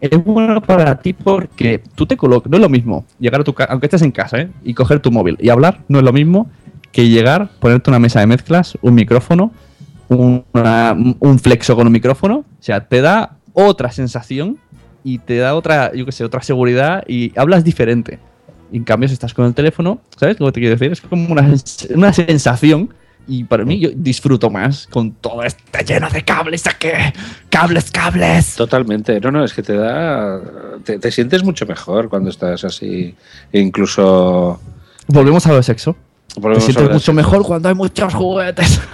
[0.00, 2.50] es bueno para ti porque tú te colocas.
[2.50, 4.50] No es lo mismo llegar a tu casa, aunque estés en casa, ¿eh?
[4.62, 6.50] y coger tu móvil y hablar, no es lo mismo
[6.92, 9.52] que llegar, ponerte una mesa de mezclas, un micrófono,
[10.08, 12.36] una- un flexo con un micrófono.
[12.38, 14.58] O sea, te da otra sensación
[15.02, 18.18] y te da otra, yo qué sé, otra seguridad y hablas diferente.
[18.72, 20.90] Y en cambio, si estás con el teléfono, ¿sabes lo que te quiero decir?
[20.92, 21.54] Es como una,
[21.94, 22.92] una sensación.
[23.26, 26.88] Y para mí, yo disfruto más con todo este lleno de cables aquí.
[27.48, 28.54] Cables, cables.
[28.54, 29.18] Totalmente.
[29.20, 30.40] No, no, es que te da.
[30.84, 33.14] Te, te sientes mucho mejor cuando estás así.
[33.50, 34.60] E incluso.
[35.06, 35.96] Volvemos a lo de sexo.
[36.34, 38.80] Te sientes mucho mejor cuando hay muchos juguetes.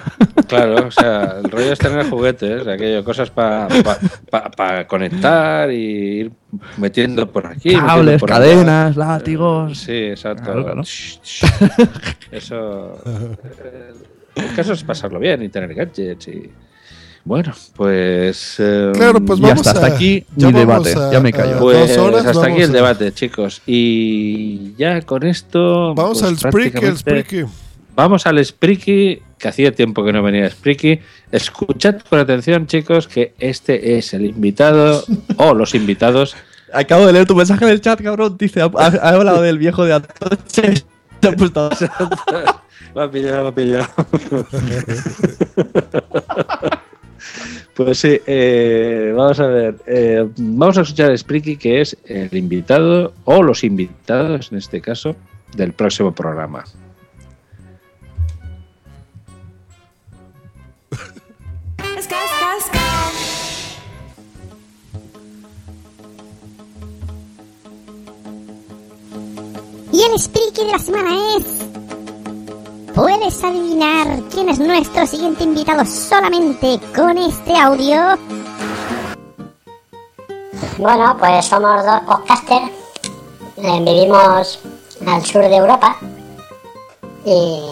[0.47, 5.77] Claro, o sea, el rollo es tener juguetes, aquello, cosas para conectar y
[6.21, 6.33] ir
[6.77, 7.75] metiendo por aquí.
[7.75, 8.41] Cables, por allá.
[8.41, 9.79] cadenas, látigos.
[9.79, 10.45] Sí, exacto.
[10.53, 10.83] Claro, claro.
[12.33, 12.99] Eso.
[13.07, 13.93] eh,
[14.35, 16.51] El caso es pasarlo bien y tener gadgets y.
[17.31, 18.57] Bueno, pues.
[18.59, 20.95] eh, Claro, pues Y vamos hasta, hasta a- aquí ya mi debate.
[20.99, 21.61] a- ya me a- callo.
[21.61, 23.63] Pues horas, hasta aquí el a- debate, chicos.
[23.67, 25.95] Y ya con esto.
[25.95, 27.45] Vamos pues, al Spreaky, el Spreaky.
[27.95, 30.99] Vamos al Spreaky, que hacía tiempo que no venía Spreaky.
[31.31, 35.05] Escuchad con atención, chicos, que este es el invitado
[35.37, 36.35] o los invitados.
[36.75, 38.35] Acabo de leer tu mensaje en el chat, cabrón.
[38.41, 40.83] Dice, ha, ha- ha hablado del viejo de Atoche.
[41.23, 41.71] Se ha puesto-
[42.93, 43.87] Me ha pillado, me ha pillado.
[47.75, 49.77] Pues sí, eh, vamos a ver.
[49.87, 54.81] eh, vamos a escuchar a Spreaky, que es el invitado o los invitados, en este
[54.81, 55.17] caso,
[55.57, 56.65] del próximo programa.
[69.93, 71.70] Y el Spreaky de la semana es.
[73.01, 78.19] ¿Puedes adivinar quién es nuestro siguiente invitado solamente con este audio?
[80.77, 82.71] Bueno, pues somos dos podcasters.
[83.57, 84.61] eh, vivimos
[85.07, 85.97] al sur de Europa
[87.25, 87.63] y,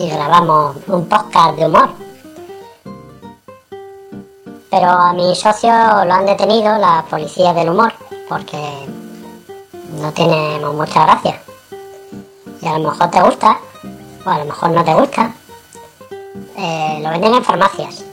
[0.00, 1.88] y grabamos un podcast de humor.
[4.68, 7.92] Pero a mi socio lo han detenido la policía del humor
[8.28, 8.88] porque
[10.00, 11.40] no tenemos mucha gracia.
[12.60, 13.60] Y a lo mejor te gusta,
[14.24, 15.32] o a lo mejor no te gusta.
[16.56, 18.04] Eh, lo venden en farmacias.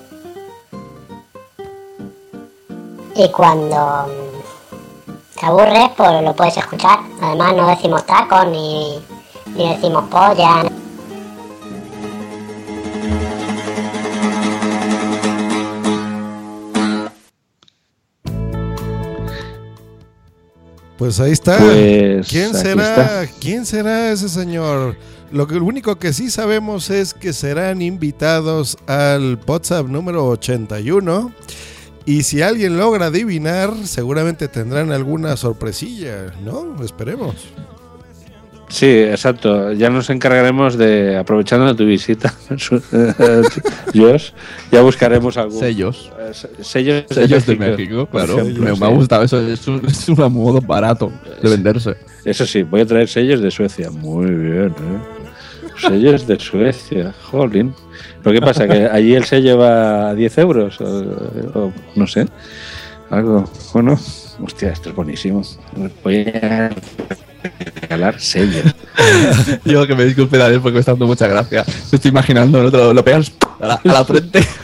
[3.16, 7.00] Y cuando mm, te aburres, pues lo puedes escuchar.
[7.22, 9.00] Además no decimos tacos ni,
[9.56, 10.64] ni decimos polla.
[21.00, 21.58] Pues ahí está.
[21.58, 23.24] Pues ¿Quién será?
[23.24, 23.40] está.
[23.40, 24.98] ¿Quién será ese señor?
[25.32, 31.32] Lo, que, lo único que sí sabemos es que serán invitados al WhatsApp número 81.
[32.06, 36.84] Y si alguien logra adivinar, seguramente tendrán alguna sorpresilla, ¿no?
[36.84, 37.36] Esperemos.
[38.70, 39.74] Sí, exacto.
[39.74, 42.32] Ya nos encargaremos de, aprovechando tu visita,
[43.96, 44.30] Josh,
[44.72, 45.60] ya buscaremos algún.
[45.60, 46.12] Sellos.
[46.20, 48.42] eh, se- sellos, Sellos de México, por claro.
[48.42, 49.24] ejemplo, me, ha gustado.
[49.24, 51.96] Eso es un, es un modo barato de venderse.
[52.24, 53.90] Eso sí, voy a traer sellos de Suecia.
[53.90, 55.80] Muy bien, ¿eh?
[55.80, 57.74] Sellos de Suecia, jolín.
[58.24, 58.68] ¿Pero qué pasa?
[58.68, 60.80] ¿Que allí el sello va a 10 euros?
[60.82, 60.86] O,
[61.56, 62.28] o no sé.
[63.10, 63.50] Algo.
[63.74, 63.98] Bueno,
[64.44, 65.42] hostia, esto es buenísimo.
[66.04, 66.70] Voy a
[67.82, 68.74] regalar sellos.
[69.66, 71.64] Yo que me disculpe Daniel porque me está dando mucha gracia.
[71.66, 72.72] Me estoy imaginando, ¿no?
[72.72, 74.46] Te lo, lo pegas a la, a la frente.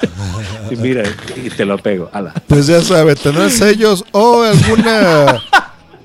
[0.72, 1.04] Y mira,
[1.36, 2.10] y te lo pego.
[2.12, 2.34] Ala.
[2.48, 5.40] Pues ya sabe, tener sellos o alguna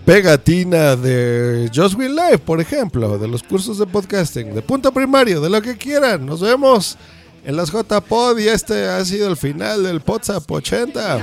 [0.05, 5.41] pegatina de Just Win Live, por ejemplo, de los cursos de podcasting, de punto primario,
[5.41, 6.27] de lo que quieran.
[6.27, 6.99] Nos vemos
[7.45, 11.21] en las JPod y este ha sido el final del WhatsApp 80.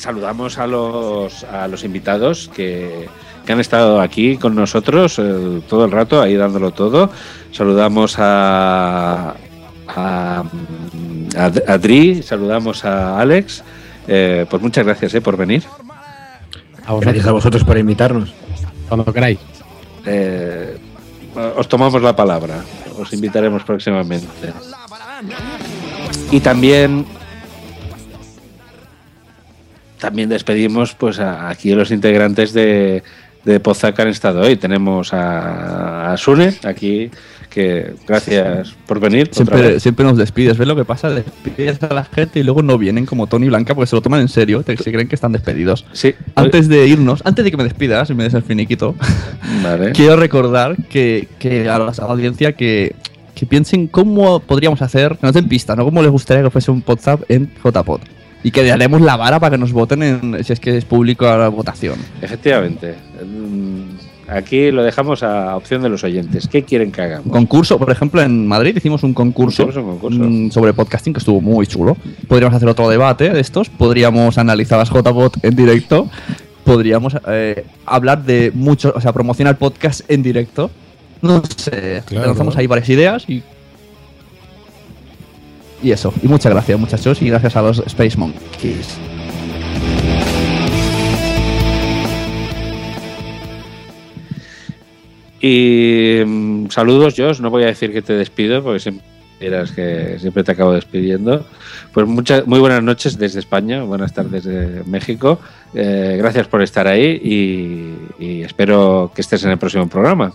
[0.00, 3.06] Saludamos a los, a los invitados que,
[3.44, 7.10] que han estado aquí con nosotros eh, todo el rato, ahí dándolo todo.
[7.52, 9.34] Saludamos a,
[9.86, 10.44] a,
[11.36, 13.62] a, Dri, saludamos a Alex.
[14.08, 15.64] Eh, pues muchas gracias eh, por venir.
[16.86, 18.32] A Gracias a vosotros por invitarnos.
[18.88, 19.38] Cuando queráis.
[20.06, 20.78] Eh,
[21.58, 22.64] os tomamos la palabra,
[22.98, 24.50] os invitaremos próximamente.
[26.30, 27.04] Y también
[30.00, 33.02] también despedimos pues a, aquí a los integrantes de,
[33.44, 34.56] de Poza que han estado hoy.
[34.56, 37.10] Tenemos a, a Sune aquí,
[37.50, 39.28] que gracias por venir.
[39.32, 40.56] Siempre, siempre nos despides.
[40.56, 41.10] ¿Ves lo que pasa?
[41.10, 44.20] Despides a la gente y luego no vienen como Tony Blanca porque se lo toman
[44.20, 44.62] en serio.
[44.62, 45.84] te- se creen que están despedidos.
[45.92, 46.14] Sí.
[46.34, 48.94] Antes de irnos, antes de que me despidas y me des el finiquito,
[49.62, 49.92] Vale.
[49.94, 52.94] quiero recordar que, que a la audiencia que,
[53.34, 55.84] que piensen cómo podríamos hacer, que nos den pistas, ¿no?
[55.84, 58.00] Cómo les gustaría que fuese un WhatsApp en JPod.
[58.42, 61.26] Y que daremos la vara para que nos voten en, si es que es público
[61.28, 61.96] a la votación.
[62.22, 62.94] Efectivamente.
[63.24, 66.46] Mm, Aquí lo dejamos a opción de los oyentes.
[66.46, 67.32] ¿Qué quieren que hagamos?
[67.32, 70.20] Concurso, por ejemplo, en Madrid hicimos un concurso, Hicimos un concurso.
[70.22, 71.96] mm, sobre podcasting que estuvo muy chulo.
[72.28, 76.08] Podríamos hacer otro debate de estos, podríamos analizar las JBot en directo,
[76.62, 80.70] podríamos eh, hablar de mucho, o sea, promocionar podcast en directo.
[81.22, 82.28] No sé, Claro.
[82.28, 83.42] lanzamos ahí varias ideas y.
[85.82, 88.98] Y eso, y muchas gracias muchachos y gracias a los Space Monkeys.
[95.40, 97.40] Y mm, saludos, Josh.
[97.40, 99.10] No voy a decir que te despido, porque siempre
[99.74, 101.46] que siempre te acabo despidiendo.
[101.94, 105.40] Pues muchas, muy buenas noches desde España, buenas tardes desde México.
[105.72, 107.18] Eh, gracias por estar ahí
[108.18, 110.34] y espero que estés en el próximo programa.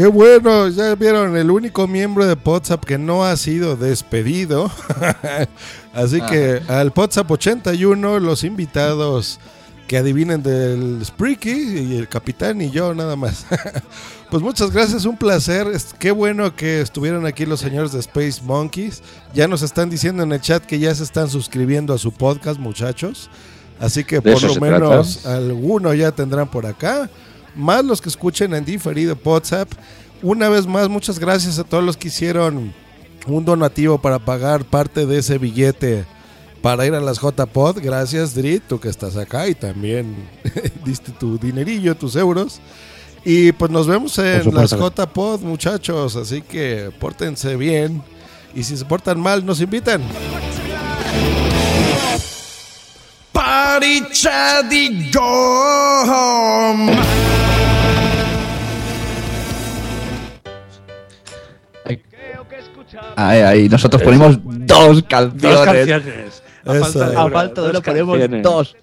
[0.00, 4.70] Qué bueno, ya vieron el único miembro de WhatsApp que no ha sido despedido.
[5.92, 9.38] Así que al WhatsApp 81 los invitados
[9.86, 13.44] que adivinen del Spreaky y el capitán y yo nada más.
[14.30, 15.66] pues muchas gracias, un placer.
[15.98, 19.02] Qué bueno que estuvieron aquí los señores de Space Monkeys.
[19.34, 22.58] Ya nos están diciendo en el chat que ya se están suscribiendo a su podcast,
[22.58, 23.28] muchachos.
[23.78, 25.36] Así que por lo menos trata.
[25.36, 27.10] alguno ya tendrán por acá.
[27.54, 29.70] Más los que escuchen en diferido WhatsApp.
[30.22, 32.72] Una vez más, muchas gracias a todos los que hicieron
[33.26, 36.04] un donativo para pagar parte de ese billete
[36.62, 37.80] para ir a las JPod.
[37.80, 40.28] Gracias, Drit, tú que estás acá y también
[40.84, 42.60] diste tu dinerillo, tus euros.
[43.24, 44.70] Y pues nos vemos en las.
[44.70, 46.16] JPod, muchachos.
[46.16, 48.02] Así que pórtense bien.
[48.54, 50.02] Y si se portan mal, nos invitan.
[53.32, 55.10] Party Chaddy
[63.16, 65.42] Ahí, ahí, nosotros ponemos dos canciones.
[65.42, 66.42] Dos canciones.
[66.66, 66.84] A Eso.
[66.84, 68.42] falta de A una, falta de dos lo ponemos canciones.
[68.42, 68.76] dos.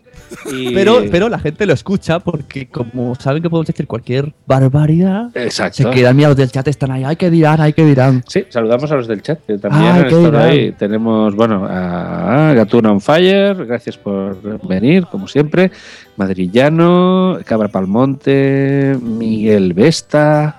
[0.52, 5.30] Y- Pero, pero la gente lo escucha porque como saben que podemos decir cualquier barbaridad,
[5.34, 5.84] Exacto.
[5.84, 8.26] se quedan mira, los del chat están ahí, hay que dirán, hay que dirán.
[8.28, 10.74] Sí, saludamos a los del chat que también ahí.
[10.74, 15.72] Tenemos, bueno, a Gatuna on Fire, gracias por venir, como siempre.
[16.18, 20.58] Madrillano, Cabra Palmonte, Miguel Vesta.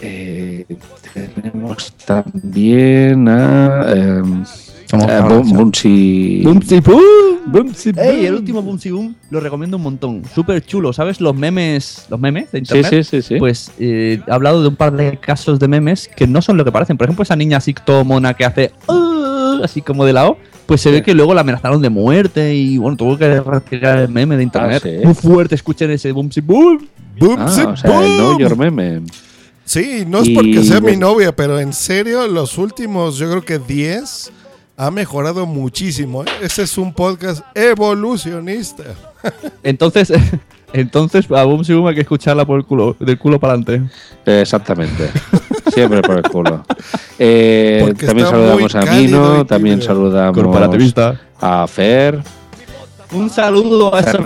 [0.00, 0.64] eh,
[1.14, 4.22] tenemos también a.
[4.86, 5.20] Somos a.
[5.22, 6.42] Bumsi.
[6.44, 7.02] Bumsi boom,
[7.46, 10.22] Bumsi Ey, el último Bumsi Boom lo recomiendo un montón.
[10.34, 11.20] Súper chulo, ¿sabes?
[11.20, 12.86] Los memes, los memes de internet.
[12.90, 13.36] sí, sí, sí.
[13.38, 16.64] Pues eh, he hablado de un par de casos de memes que no son lo
[16.64, 16.96] que parecen.
[16.96, 17.74] Por ejemplo, esa niña así
[18.04, 20.36] mona que hace "Ah", así como de lado.
[20.66, 24.08] Pues se ve que luego la amenazaron de muerte y bueno, tuvo que retirar el
[24.08, 24.82] meme de internet.
[24.84, 25.04] Ah, sí.
[25.04, 26.88] Muy fuerte, escuchen ese Bumsi Boom.
[27.18, 28.38] Bumsi Ah, o sea, el Boom.
[28.38, 29.02] Your Meme.
[29.64, 33.44] Sí, no es Y porque sea mi novia, pero en serio, los últimos, yo creo
[33.44, 34.32] que 10
[34.76, 36.22] ha mejorado muchísimo.
[36.24, 36.26] ¿eh?
[36.42, 38.84] Ese es un podcast evolucionista.
[39.62, 40.12] Entonces,
[40.74, 43.88] Entonces, a Boom Boom hay que escucharla por el culo, del culo para adelante.
[44.26, 45.08] Exactamente.
[45.72, 46.64] Siempre por el culo.
[47.16, 50.94] Eh, también saludamos a Mino, también saludamos
[51.40, 52.20] a Fer.
[53.12, 54.20] Un saludo a esos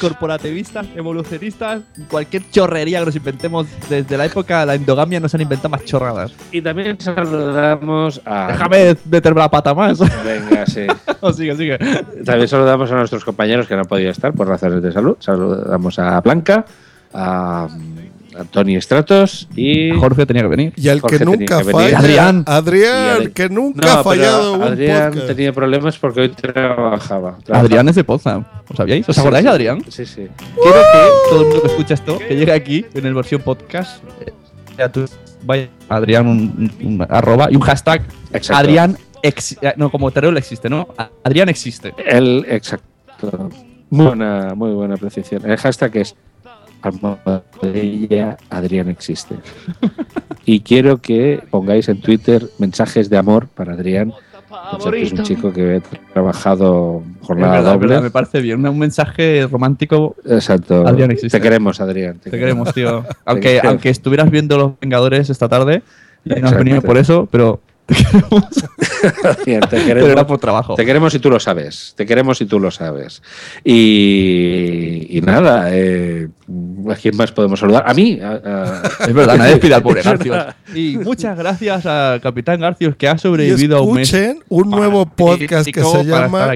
[0.00, 5.40] Corporativistas, evolucionistas, cualquier chorrería que nos inventemos desde la época de la endogamia nos han
[5.40, 6.32] inventado más chorradas.
[6.52, 8.48] Y también saludamos a.
[8.48, 9.98] Déjame meterme la pata más.
[10.24, 10.86] Venga, sí.
[11.20, 11.78] O sigue, sigue.
[12.24, 15.16] También saludamos a nuestros compañeros que no han podido estar por razones de salud.
[15.18, 16.64] Saludamos a Blanca,
[17.12, 17.68] a,
[18.38, 19.90] a Tony Stratos y.
[19.98, 20.72] Jorge tenía que venir.
[20.76, 21.72] Y al Jorge que nunca venir.
[21.72, 21.98] falla.
[21.98, 22.44] Adrián.
[22.46, 25.26] Adrián, que nunca No, ha fallado un Adrián podcast.
[25.28, 27.38] tenía problemas porque hoy trabajaba.
[27.38, 27.58] Trabajaba.
[27.60, 28.38] Adrián es de Poza.
[28.68, 29.08] ¿Os sabíais?
[29.08, 29.46] ¿Os Sí, acordáis sí.
[29.48, 29.82] de Adrián?
[29.88, 30.26] Sí, sí.
[30.62, 34.02] Quiero que todo el mundo que escucha esto, que llegue aquí en el versión podcast,
[34.26, 34.32] eh,
[34.76, 35.04] ya tú
[35.44, 38.02] vaya Adrián un, un- un arroba y un hashtag
[38.32, 38.56] Exacto.
[38.60, 40.88] Adrián ex- eh, no como Teruel existe, ¿no?
[41.24, 41.94] Adrián existe.
[42.04, 42.86] El, exacto.
[43.88, 45.48] Muy buena, muy buena precisión.
[45.48, 46.16] El hashtag es
[46.86, 49.36] almohadilla Adrián existe.
[50.44, 54.12] y quiero que pongáis en Twitter mensajes de amor para Adrián.
[54.82, 57.88] Que es un chico que ha trabajado jornada verdad, doble.
[57.88, 58.66] verdad, me parece bien.
[58.66, 60.16] Un, mensaje romántico.
[60.24, 60.86] Exacto.
[60.86, 61.36] Adrián existe.
[61.36, 62.18] Te queremos, Adrián.
[62.18, 63.02] Te queremos, tío.
[63.08, 65.82] Te Aunque, aunque estuvieras viendo Los Vengadores esta tarde
[66.24, 67.94] y no has venido por eso, pero Te
[69.44, 70.10] Pero queremos.
[70.10, 70.74] era por trabajo.
[70.74, 71.94] Te queremos y tú lo sabes.
[71.96, 73.22] Te queremos y tú lo sabes.
[73.64, 76.28] Y, y nada, eh,
[76.90, 77.84] ¿a quién más podemos saludar?
[77.86, 78.18] A mí.
[78.20, 80.36] a- a- es verdad, nadie pide al pobre Garcios.
[80.74, 84.12] Y muchas gracias al Capitán Garcios que ha sobrevivido a un mes.
[84.12, 86.50] escuchen un nuevo podcast que se llama.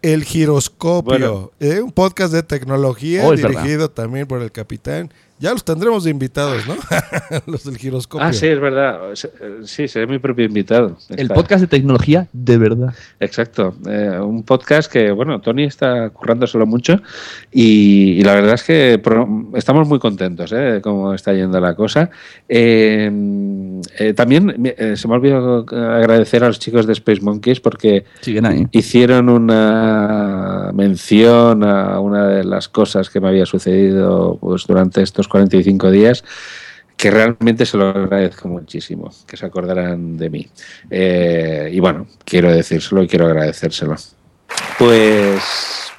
[0.00, 1.02] El Giroscopio.
[1.18, 1.50] Bueno.
[1.58, 3.48] Eh, un podcast de tecnología Oh, verdad.
[3.48, 5.12] dirigido también por el capitán.
[5.40, 6.74] Ya los tendremos de invitados, ¿no?
[7.46, 8.26] los del Giroscopio.
[8.26, 8.98] Ah, sí, es verdad.
[9.64, 10.96] Sí, seré mi propio invitado.
[11.10, 12.92] El Está- podcast de tecnología de verdad.
[13.20, 13.74] Exacto.
[13.88, 17.00] Eh, un podcast que, bueno, Tony está currándoselo mucho
[17.52, 20.56] y, y la verdad es que pro- estamos muy contentos ¿eh?
[20.56, 22.10] de cómo está yendo la cosa.
[22.48, 23.10] Eh,
[23.98, 28.04] eh, también eh, se me ha olvidado agradecer a los chicos de Space Monkeys porque
[28.22, 28.66] Siguen ahí.
[28.72, 35.27] hicieron una mención a una de las cosas que me había sucedido pues, durante estos
[35.28, 36.24] 45 días
[36.98, 40.48] que realmente se lo agradezco muchísimo, que se acordaran de mí.
[40.90, 43.94] Eh, y bueno, quiero decírselo y quiero agradecérselo.
[44.78, 45.92] Pues...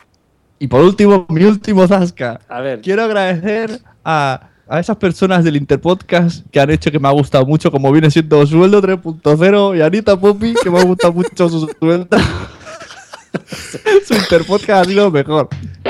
[0.59, 2.41] Y por último, mi último zasca.
[2.49, 2.81] A ver.
[2.81, 7.45] Quiero agradecer a, a esas personas del Interpodcast que han hecho que me ha gustado
[7.45, 11.73] mucho, como viene siendo Sueldo 3.0 y Anita Poppy, que me ha gustado mucho su
[11.79, 12.09] sueldo.
[14.05, 15.47] su Interpodcast ha sido lo mejor.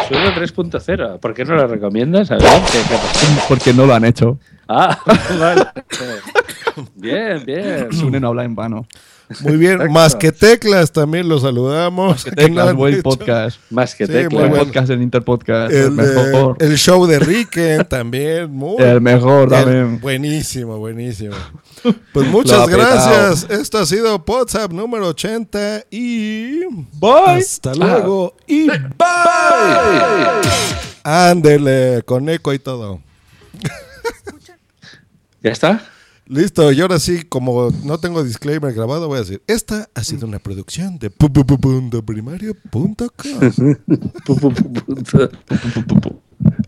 [0.10, 2.32] Suelo 3.0, ¿por qué no lo recomiendas?
[2.32, 2.96] A ver, ¿qué- qué?
[3.48, 4.40] Porque no lo han hecho.
[4.68, 4.98] Ah,
[5.40, 5.66] vale.
[6.96, 7.88] Bien, bien.
[7.94, 8.88] Sune no habla en vano.
[9.42, 9.74] Muy bien.
[9.74, 9.94] Exacto.
[9.94, 12.24] Más que teclas también lo saludamos.
[12.24, 13.04] Que teclas, buen dicho.
[13.04, 13.60] podcast.
[13.70, 14.50] Más que Sí, teclas.
[14.50, 14.66] bueno.
[14.66, 15.72] podcast en Interpodcast.
[15.72, 16.58] El, El, de- mejor.
[16.60, 18.52] el show de Ricken también.
[18.52, 20.00] Muy El mejor el- también.
[20.02, 21.36] Buenísimo, buenísimo.
[22.12, 23.48] Pues muchas gracias.
[23.50, 26.66] Esto ha sido WhatsApp número 80 y.
[27.00, 27.38] Bye.
[27.40, 28.36] Hasta luego.
[28.48, 28.78] Y bye.
[31.04, 33.00] Ándele, con eco y todo.
[35.42, 35.82] ¿Ya está?
[36.30, 40.28] Listo, y ahora sí, como no tengo disclaimer grabado, voy a decir: Esta ha sido
[40.28, 41.34] una producción de pu-